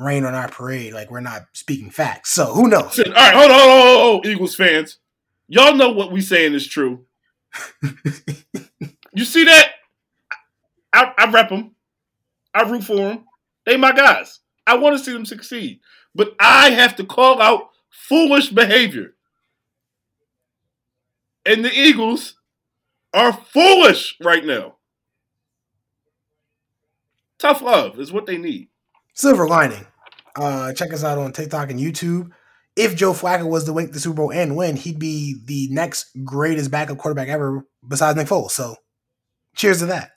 rain 0.00 0.24
on 0.24 0.34
our 0.34 0.48
parade 0.48 0.92
like 0.92 1.10
we're 1.10 1.20
not 1.20 1.46
speaking 1.52 1.90
facts. 1.90 2.30
So 2.32 2.46
who 2.46 2.68
knows? 2.68 2.98
All 2.98 3.12
right, 3.12 3.34
hold 3.34 3.50
on, 3.50 3.58
hold 3.58 3.70
on, 3.70 3.98
hold 3.98 4.26
on, 4.26 4.32
Eagles 4.32 4.54
fans. 4.54 4.98
Y'all 5.48 5.74
know 5.74 5.90
what 5.90 6.12
we 6.12 6.20
saying 6.20 6.54
is 6.54 6.66
true. 6.66 7.04
you 9.12 9.24
see 9.24 9.44
that? 9.44 9.72
I, 10.92 11.12
I 11.18 11.30
rep 11.30 11.48
them. 11.48 11.74
I 12.54 12.62
root 12.62 12.84
for 12.84 12.96
them. 12.96 13.24
They 13.66 13.76
my 13.76 13.92
guys. 13.92 14.40
I 14.66 14.76
want 14.76 14.96
to 14.98 15.04
see 15.04 15.12
them 15.12 15.26
succeed. 15.26 15.80
But 16.14 16.34
I 16.38 16.70
have 16.70 16.96
to 16.96 17.04
call 17.04 17.40
out 17.40 17.70
foolish 17.90 18.50
behavior. 18.50 19.14
And 21.44 21.64
the 21.64 21.72
Eagles 21.72 22.36
are 23.12 23.32
foolish 23.32 24.16
right 24.22 24.44
now. 24.44 24.76
Tough 27.38 27.62
love 27.62 27.98
is 27.98 28.12
what 28.12 28.26
they 28.26 28.36
need. 28.36 28.68
Silver 29.14 29.48
lining. 29.48 29.86
Uh, 30.36 30.72
check 30.72 30.92
us 30.92 31.04
out 31.04 31.18
on 31.18 31.32
TikTok 31.32 31.70
and 31.70 31.80
YouTube. 31.80 32.30
If 32.76 32.96
Joe 32.96 33.12
Flacco 33.12 33.48
was 33.48 33.64
to 33.64 33.72
win 33.72 33.90
the 33.90 34.00
Super 34.00 34.16
Bowl 34.16 34.32
and 34.32 34.56
win, 34.56 34.76
he'd 34.76 34.98
be 34.98 35.40
the 35.44 35.68
next 35.70 36.10
greatest 36.24 36.70
backup 36.70 36.98
quarterback 36.98 37.28
ever 37.28 37.66
besides 37.86 38.16
Nick 38.16 38.28
Foles. 38.28 38.52
So, 38.52 38.76
cheers 39.54 39.80
to 39.80 39.86
that. 39.86 40.12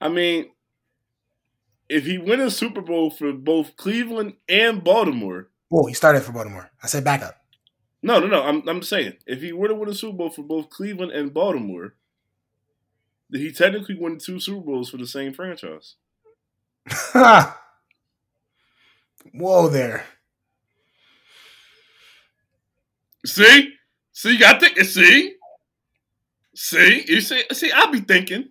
I 0.00 0.08
mean, 0.08 0.50
if 1.88 2.04
he 2.04 2.18
win 2.18 2.40
a 2.40 2.50
Super 2.50 2.80
Bowl 2.80 3.10
for 3.10 3.32
both 3.32 3.76
Cleveland 3.76 4.34
and 4.48 4.82
Baltimore. 4.82 5.48
Oh, 5.72 5.86
he 5.86 5.94
started 5.94 6.22
for 6.22 6.32
Baltimore. 6.32 6.70
I 6.82 6.86
said 6.86 7.04
backup. 7.04 7.36
No, 8.02 8.18
no, 8.18 8.26
no. 8.26 8.42
I'm, 8.42 8.68
I'm 8.68 8.82
saying 8.82 9.14
if 9.26 9.40
he 9.40 9.52
were 9.52 9.68
to 9.68 9.74
win 9.74 9.88
a 9.88 9.94
Super 9.94 10.16
Bowl 10.16 10.30
for 10.30 10.42
both 10.42 10.70
Cleveland 10.70 11.12
and 11.12 11.32
Baltimore, 11.32 11.94
he 13.30 13.52
technically 13.52 13.96
won 13.98 14.18
two 14.18 14.40
Super 14.40 14.60
Bowls 14.60 14.90
for 14.90 14.96
the 14.96 15.06
same 15.06 15.32
franchise. 15.32 15.96
Whoa 19.34 19.68
there. 19.68 20.04
See? 23.24 23.74
See, 24.12 24.44
I 24.44 24.58
think 24.58 24.78
see? 24.80 25.36
See? 26.54 27.04
You 27.06 27.20
see 27.20 27.44
see, 27.52 27.72
I'll 27.72 27.90
be 27.90 28.00
thinking. 28.00 28.48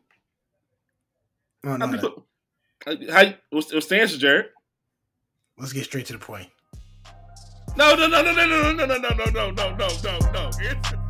Oh, 1.64 1.78
no, 1.78 1.88
be, 1.88 1.98
no. 1.98 2.24
how 3.12 3.34
what's, 3.52 3.74
what's 3.74 3.88
the 3.88 4.02
answer, 4.02 4.18
Jarod? 4.18 4.46
Let's 5.58 5.74
get 5.74 5.86
straight 5.86 6.08
to 6.08 6.14
the 6.14 6.20
point. 6.20 6.50
No, 7.78 7.96
no, 7.96 8.08
no, 8.08 8.22
no, 8.22 8.34
no, 8.34 8.46
no, 8.46 8.74
no, 8.74 8.86
no, 8.86 8.98
no, 8.98 9.14
no, 9.14 9.26
no, 9.30 9.52
no, 9.52 9.72
no, 9.72 10.20
no, 10.32 10.32
no. 10.32 11.01